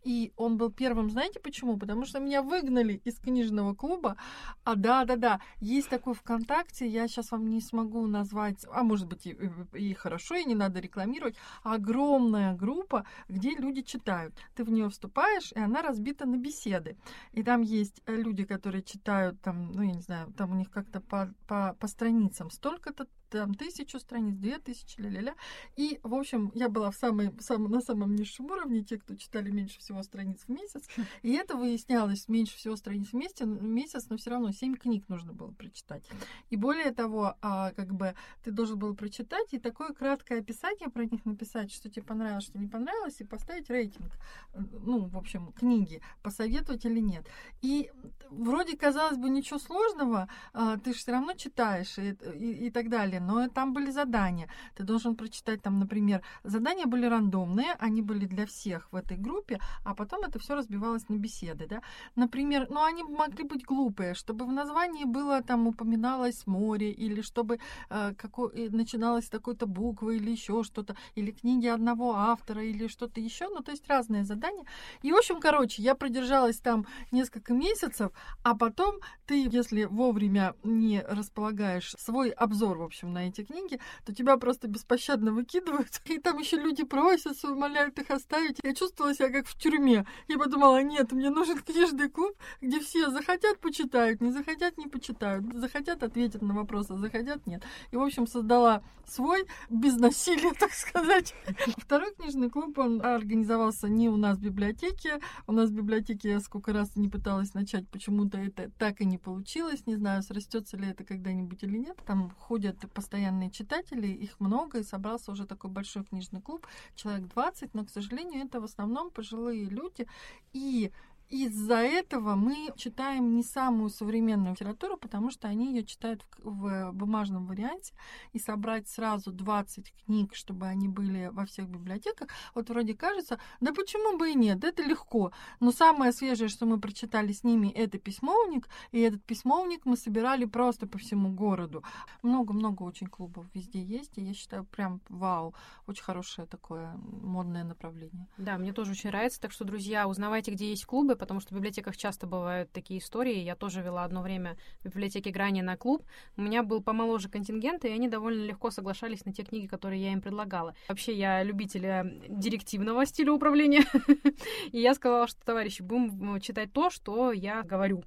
И 0.05 0.31
он 0.37 0.57
был 0.57 0.71
первым, 0.71 1.09
знаете 1.09 1.39
почему? 1.39 1.77
Потому 1.77 2.05
что 2.05 2.19
меня 2.19 2.43
выгнали 2.43 3.01
из 3.05 3.17
книжного 3.19 3.73
клуба. 3.73 4.17
А 4.63 4.75
да, 4.75 5.03
да, 5.03 5.15
да, 5.15 5.41
есть 5.59 5.89
такой 5.89 6.13
ВКонтакте, 6.13 6.87
я 6.87 7.07
сейчас 7.07 7.31
вам 7.31 7.49
не 7.49 7.59
смогу 7.59 8.05
назвать, 8.05 8.65
а 8.71 8.83
может 8.83 9.07
быть 9.07 9.25
и, 9.25 9.35
и- 9.73 9.93
хорошо, 9.95 10.35
и 10.35 10.45
не 10.45 10.53
надо 10.53 10.79
рекламировать, 10.79 11.35
огромная 11.63 12.53
группа, 12.53 13.03
где 13.27 13.55
люди 13.55 13.81
читают. 13.81 14.35
Ты 14.53 14.63
в 14.63 14.69
нее 14.69 14.89
вступаешь, 14.89 15.51
и 15.53 15.59
она 15.59 15.81
разбита 15.81 16.27
на 16.27 16.37
беседы. 16.37 16.97
И 17.33 17.41
там 17.41 17.61
есть 17.61 18.01
э, 18.05 18.15
люди, 18.15 18.45
которые 18.45 18.83
читают, 18.83 19.41
там, 19.41 19.71
ну, 19.71 19.81
я 19.81 19.91
не 19.91 20.01
знаю, 20.01 20.31
там 20.37 20.51
у 20.51 20.55
них 20.55 20.69
как-то 20.69 21.01
по, 21.01 21.33
по, 21.47 21.75
по 21.79 21.87
страницам 21.87 22.51
столько-то, 22.51 23.07
там 23.39 23.53
тысячу 23.53 23.99
страниц, 23.99 24.35
две 24.37 24.57
тысячи, 24.59 25.01
ля-ля-ля. 25.01 25.35
И, 25.75 25.99
в 26.03 26.13
общем, 26.15 26.51
я 26.55 26.69
была 26.69 26.89
в 26.91 26.95
самой, 26.95 27.33
сам- 27.39 27.69
на 27.69 27.81
самом 27.81 28.15
низшем 28.15 28.45
уровне, 28.45 28.81
те, 28.83 28.97
кто 28.97 29.15
читали 29.15 29.51
меньше 29.51 29.79
всего 29.79 30.03
страниц 30.03 30.39
в 30.47 30.49
месяц. 30.49 30.83
И 31.21 31.33
это 31.33 31.55
выяснялось 31.57 32.29
меньше 32.29 32.55
всего 32.57 32.75
страниц 32.77 33.09
в 33.11 33.15
месяц, 33.15 34.05
но 34.09 34.15
все 34.17 34.29
равно 34.29 34.51
семь 34.51 34.75
книг 34.75 35.09
нужно 35.09 35.33
было 35.33 35.51
прочитать. 35.51 36.09
И 36.49 36.55
более 36.55 36.91
того, 36.91 37.35
а, 37.41 37.71
как 37.71 37.93
бы 37.93 38.15
ты 38.43 38.51
должен 38.51 38.79
был 38.79 38.95
прочитать 38.95 39.53
и 39.53 39.59
такое 39.59 39.89
краткое 39.89 40.39
описание 40.39 40.89
про 40.89 41.03
них 41.05 41.25
написать, 41.25 41.71
что 41.73 41.89
тебе 41.89 42.03
понравилось, 42.05 42.45
что 42.45 42.57
не 42.57 42.67
понравилось, 42.67 43.19
и 43.19 43.25
поставить 43.25 43.69
рейтинг. 43.69 44.11
Ну, 44.53 45.05
в 45.07 45.17
общем, 45.17 45.51
книги, 45.53 46.01
посоветовать 46.23 46.85
или 46.85 46.99
нет. 47.01 47.25
И 47.61 47.91
вроде, 48.29 48.77
казалось 48.77 49.17
бы, 49.17 49.29
ничего 49.29 49.59
сложного, 49.59 50.27
а, 50.53 50.77
ты 50.77 50.93
же 50.93 50.99
все 50.99 51.11
равно 51.11 51.33
читаешь 51.33 51.97
и, 51.97 52.15
и- 52.39 52.67
и 52.67 52.71
так 52.71 52.89
далее, 52.89 53.19
но 53.25 53.47
там 53.49 53.73
были 53.73 53.91
задания. 53.91 54.47
Ты 54.75 54.83
должен 54.83 55.15
прочитать 55.15 55.61
там, 55.61 55.79
например, 55.79 56.21
задания 56.43 56.85
были 56.85 57.05
рандомные, 57.05 57.73
они 57.79 58.01
были 58.01 58.25
для 58.25 58.45
всех 58.45 58.87
в 58.91 58.95
этой 58.95 59.17
группе, 59.17 59.59
а 59.83 59.95
потом 59.95 60.23
это 60.23 60.39
все 60.39 60.55
разбивалось 60.55 61.09
на 61.09 61.15
беседы, 61.15 61.67
да. 61.67 61.81
Например, 62.15 62.67
ну 62.69 62.83
они 62.83 63.03
могли 63.03 63.43
быть 63.43 63.65
глупые, 63.65 64.13
чтобы 64.13 64.45
в 64.45 64.51
названии 64.51 65.05
было 65.05 65.41
там 65.41 65.67
упоминалось 65.67 66.47
море, 66.47 66.91
или 66.91 67.21
чтобы 67.21 67.59
э, 67.89 68.13
какой, 68.17 68.51
э, 68.53 68.69
начиналось 68.69 69.29
такой-то 69.29 69.65
буквы, 69.65 70.17
или 70.17 70.31
еще 70.31 70.63
что-то, 70.63 70.95
или 71.15 71.31
книги 71.31 71.67
одного 71.67 72.15
автора, 72.15 72.63
или 72.63 72.87
что-то 72.87 73.19
еще, 73.19 73.49
ну 73.49 73.61
то 73.61 73.71
есть 73.71 73.87
разные 73.87 74.23
задания. 74.23 74.65
И, 75.01 75.11
в 75.11 75.15
общем, 75.15 75.39
короче, 75.39 75.81
я 75.81 75.95
продержалась 75.95 76.59
там 76.59 76.85
несколько 77.11 77.53
месяцев, 77.53 78.11
а 78.43 78.55
потом 78.55 78.95
ты, 79.25 79.47
если 79.47 79.85
вовремя 79.85 80.55
не 80.63 81.01
располагаешь 81.01 81.95
свой 81.97 82.29
обзор, 82.29 82.77
в 82.77 82.83
общем, 82.83 83.04
на 83.13 83.27
эти 83.27 83.43
книги, 83.43 83.79
то 84.05 84.13
тебя 84.13 84.37
просто 84.37 84.67
беспощадно 84.67 85.31
выкидывают. 85.31 86.01
И 86.05 86.19
там 86.19 86.37
еще 86.39 86.57
люди 86.57 86.83
просятся, 86.83 87.51
умоляют 87.51 87.97
их 87.99 88.09
оставить. 88.11 88.59
Я 88.63 88.73
чувствовала 88.73 89.13
себя 89.13 89.29
как 89.29 89.47
в 89.47 89.57
тюрьме. 89.57 90.05
Я 90.27 90.37
подумала, 90.37 90.81
нет, 90.83 91.11
мне 91.11 91.29
нужен 91.29 91.59
книжный 91.59 92.09
клуб, 92.09 92.35
где 92.61 92.79
все 92.79 93.09
захотят, 93.09 93.59
почитают, 93.59 94.21
не 94.21 94.31
захотят, 94.31 94.77
не 94.77 94.87
почитают. 94.87 95.45
Захотят, 95.53 96.03
ответят 96.03 96.41
на 96.41 96.53
вопросы, 96.53 96.97
захотят, 96.97 97.45
нет. 97.47 97.63
И, 97.91 97.95
в 97.95 98.01
общем, 98.01 98.27
создала 98.27 98.83
свой, 99.07 99.45
без 99.69 99.97
насилия, 99.97 100.53
так 100.59 100.71
сказать. 100.73 101.33
Второй 101.77 102.13
книжный 102.15 102.49
клуб, 102.49 102.77
он 102.77 103.01
организовался 103.01 103.87
не 103.87 104.09
у 104.09 104.17
нас 104.17 104.37
в 104.37 104.41
библиотеке. 104.41 105.19
У 105.47 105.51
нас 105.51 105.69
в 105.69 105.73
библиотеке 105.73 106.29
я 106.29 106.39
сколько 106.39 106.73
раз 106.73 106.95
не 106.95 107.09
пыталась 107.09 107.53
начать, 107.53 107.87
почему-то 107.89 108.37
это 108.37 108.71
так 108.77 109.01
и 109.01 109.05
не 109.05 109.17
получилось. 109.17 109.85
Не 109.85 109.95
знаю, 109.95 110.23
срастется 110.23 110.77
ли 110.77 110.87
это 110.87 111.03
когда-нибудь 111.03 111.63
или 111.63 111.77
нет. 111.77 111.97
Там 112.05 112.31
ходят 112.37 112.77
постоянные 112.95 113.51
читатели, 113.51 114.07
их 114.07 114.39
много, 114.39 114.79
и 114.79 114.83
собрался 114.83 115.31
уже 115.31 115.45
такой 115.45 115.69
большой 115.69 116.03
книжный 116.03 116.41
клуб, 116.41 116.65
человек 116.95 117.27
20, 117.27 117.75
но, 117.75 117.85
к 117.85 117.89
сожалению, 117.89 118.45
это 118.45 118.59
в 118.59 118.63
основном 118.63 119.11
пожилые 119.11 119.65
люди. 119.65 120.07
И 120.53 120.91
из-за 121.29 121.77
этого 121.77 122.35
мы 122.35 122.69
читаем 122.75 123.35
не 123.35 123.43
самую 123.43 123.89
современную 123.89 124.51
литературу, 124.51 124.97
потому 124.97 125.31
что 125.31 125.47
они 125.47 125.73
ее 125.73 125.83
читают 125.83 126.25
в, 126.37 126.91
в 126.91 126.93
бумажном 126.93 127.45
варианте, 127.45 127.93
и 128.33 128.39
собрать 128.39 128.87
сразу 128.87 129.31
20 129.31 129.93
книг, 130.05 130.35
чтобы 130.35 130.67
они 130.67 130.87
были 130.87 131.29
во 131.31 131.45
всех 131.45 131.67
библиотеках, 131.67 132.29
вот 132.53 132.69
вроде 132.69 132.93
кажется, 132.93 133.39
да 133.59 133.73
почему 133.73 134.17
бы 134.17 134.31
и 134.31 134.35
нет, 134.35 134.63
это 134.63 134.83
легко. 134.83 135.31
Но 135.59 135.71
самое 135.71 136.11
свежее, 136.11 136.47
что 136.47 136.65
мы 136.65 136.79
прочитали 136.79 137.31
с 137.31 137.43
ними, 137.43 137.67
это 137.69 137.97
письмовник, 137.97 138.67
и 138.91 138.99
этот 138.99 139.23
письмовник 139.23 139.85
мы 139.85 139.97
собирали 139.97 140.45
просто 140.45 140.87
по 140.87 140.97
всему 140.97 141.29
городу. 141.29 141.83
Много-много 142.21 142.83
очень 142.83 143.07
клубов 143.07 143.45
везде 143.53 143.81
есть, 143.81 144.17
и 144.17 144.21
я 144.21 144.33
считаю, 144.33 144.65
прям 144.65 145.01
вау, 145.09 145.55
очень 145.87 146.03
хорошее 146.03 146.47
такое 146.47 146.95
модное 146.95 147.63
направление. 147.63 148.27
Да, 148.37 148.57
мне 148.57 148.73
тоже 148.73 148.91
очень 148.91 149.09
нравится, 149.09 149.41
так 149.41 149.51
что, 149.51 149.65
друзья, 149.65 150.07
узнавайте, 150.07 150.51
где 150.51 150.69
есть 150.69 150.85
клубы, 150.85 151.14
потому 151.15 151.39
что 151.39 151.53
в 151.53 151.57
библиотеках 151.57 151.97
часто 151.97 152.27
бывают 152.27 152.71
такие 152.71 152.99
истории. 152.99 153.39
Я 153.39 153.55
тоже 153.55 153.81
вела 153.81 154.03
одно 154.03 154.21
время 154.21 154.57
в 154.81 154.85
библиотеке 154.85 155.31
Грани 155.31 155.61
на 155.61 155.77
клуб. 155.77 156.03
У 156.37 156.41
меня 156.41 156.63
был 156.63 156.81
помоложе 156.81 157.29
контингент, 157.29 157.85
и 157.85 157.89
они 157.89 158.07
довольно 158.07 158.45
легко 158.45 158.71
соглашались 158.71 159.25
на 159.25 159.33
те 159.33 159.43
книги, 159.43 159.67
которые 159.67 160.01
я 160.01 160.13
им 160.13 160.21
предлагала. 160.21 160.75
Вообще, 160.87 161.13
я 161.13 161.43
любитель 161.43 161.85
э, 161.85 162.03
директивного 162.27 163.05
стиля 163.05 163.33
управления. 163.33 163.83
И 164.71 164.79
я 164.79 164.93
сказала, 164.93 165.27
что, 165.27 165.43
товарищи, 165.45 165.81
будем 165.81 166.39
читать 166.41 166.71
то, 166.73 166.89
что 166.89 167.31
я 167.31 167.63
говорю. 167.63 168.03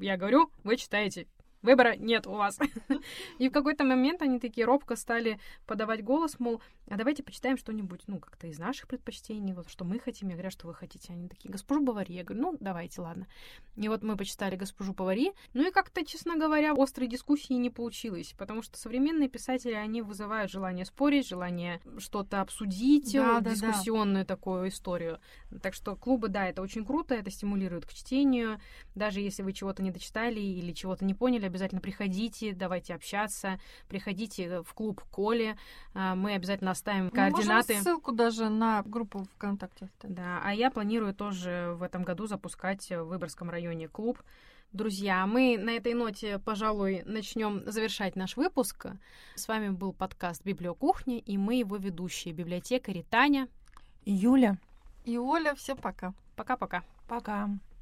Я 0.00 0.16
говорю, 0.16 0.50
вы 0.62 0.76
читаете 0.76 1.26
выбора 1.64 1.96
нет 1.96 2.26
у 2.26 2.32
вас. 2.32 2.58
И 3.38 3.48
в 3.48 3.52
какой-то 3.52 3.84
момент 3.84 4.22
они 4.22 4.38
такие 4.38 4.66
робко 4.66 4.96
стали 4.96 5.40
подавать 5.66 6.04
голос, 6.04 6.38
мол, 6.38 6.60
а 6.88 6.96
давайте 6.96 7.22
почитаем 7.22 7.56
что-нибудь, 7.56 8.02
ну, 8.06 8.18
как-то 8.18 8.46
из 8.46 8.58
наших 8.58 8.86
предпочтений, 8.88 9.54
вот 9.54 9.70
что 9.70 9.84
мы 9.84 9.98
хотим. 9.98 10.28
Я 10.28 10.34
говорю, 10.34 10.48
«А 10.48 10.50
что 10.50 10.66
вы 10.66 10.74
хотите? 10.74 11.12
Они 11.12 11.28
такие, 11.28 11.50
госпожу 11.50 11.82
Бавари. 11.82 12.12
Я 12.12 12.24
говорю, 12.24 12.42
ну, 12.42 12.56
давайте, 12.60 13.00
ладно. 13.00 13.26
И 13.76 13.88
вот 13.88 14.02
мы 14.02 14.16
почитали 14.16 14.56
госпожу 14.56 14.92
Бавари. 14.92 15.32
Ну 15.54 15.66
и 15.66 15.72
как-то, 15.72 16.04
честно 16.04 16.36
говоря, 16.36 16.74
острой 16.76 17.08
дискуссии 17.08 17.54
не 17.54 17.70
получилось, 17.70 18.34
потому 18.36 18.62
что 18.62 18.76
современные 18.76 19.28
писатели, 19.28 19.72
они 19.72 20.02
вызывают 20.02 20.50
желание 20.50 20.84
спорить, 20.84 21.26
желание 21.26 21.80
что-то 21.98 22.42
обсудить, 22.42 23.12
да, 23.14 23.40
дискуссионную 23.40 24.24
да. 24.24 24.34
такую 24.34 24.68
историю. 24.68 25.18
Так 25.62 25.72
что 25.74 25.96
клубы, 25.96 26.28
да, 26.28 26.46
это 26.46 26.60
очень 26.60 26.84
круто, 26.84 27.14
это 27.14 27.30
стимулирует 27.30 27.86
к 27.86 27.94
чтению. 27.94 28.60
Даже 28.94 29.20
если 29.20 29.42
вы 29.42 29.52
чего-то 29.52 29.82
не 29.82 29.90
дочитали 29.90 30.40
или 30.40 30.72
чего-то 30.72 31.04
не 31.04 31.14
поняли, 31.14 31.48
обязательно 31.54 31.80
приходите, 31.80 32.52
давайте 32.52 32.94
общаться, 32.94 33.60
приходите 33.88 34.62
в 34.62 34.74
клуб 34.74 35.02
Коли, 35.10 35.56
а, 35.94 36.16
мы 36.16 36.34
обязательно 36.34 36.72
оставим 36.72 37.10
координаты. 37.10 37.74
Можем 37.74 37.84
ссылку 37.84 38.12
даже 38.12 38.48
на 38.48 38.82
группу 38.82 39.24
ВКонтакте. 39.36 39.88
Да, 40.02 40.40
а 40.42 40.52
я 40.52 40.70
планирую 40.70 41.14
тоже 41.14 41.74
в 41.78 41.82
этом 41.82 42.02
году 42.02 42.26
запускать 42.26 42.90
в 42.90 43.04
Выборгском 43.04 43.48
районе 43.48 43.88
клуб. 43.88 44.20
Друзья, 44.72 45.24
мы 45.26 45.56
на 45.56 45.70
этой 45.70 45.94
ноте, 45.94 46.40
пожалуй, 46.40 47.02
начнем 47.04 47.62
завершать 47.70 48.16
наш 48.16 48.36
выпуск. 48.36 48.86
С 49.36 49.46
вами 49.46 49.68
был 49.68 49.92
подкаст 49.92 50.44
Библиокухня, 50.44 51.18
и 51.18 51.38
мы 51.38 51.54
его 51.54 51.76
ведущие, 51.76 52.34
библиотекари 52.34 53.06
Таня, 53.08 53.46
Юля 54.04 54.58
и 55.04 55.16
Оля. 55.16 55.54
Все 55.54 55.76
пока. 55.76 56.12
Пока-пока. 56.34 56.82
Пока. 57.06 57.44
-пока. 57.44 57.46
пока. 57.46 57.73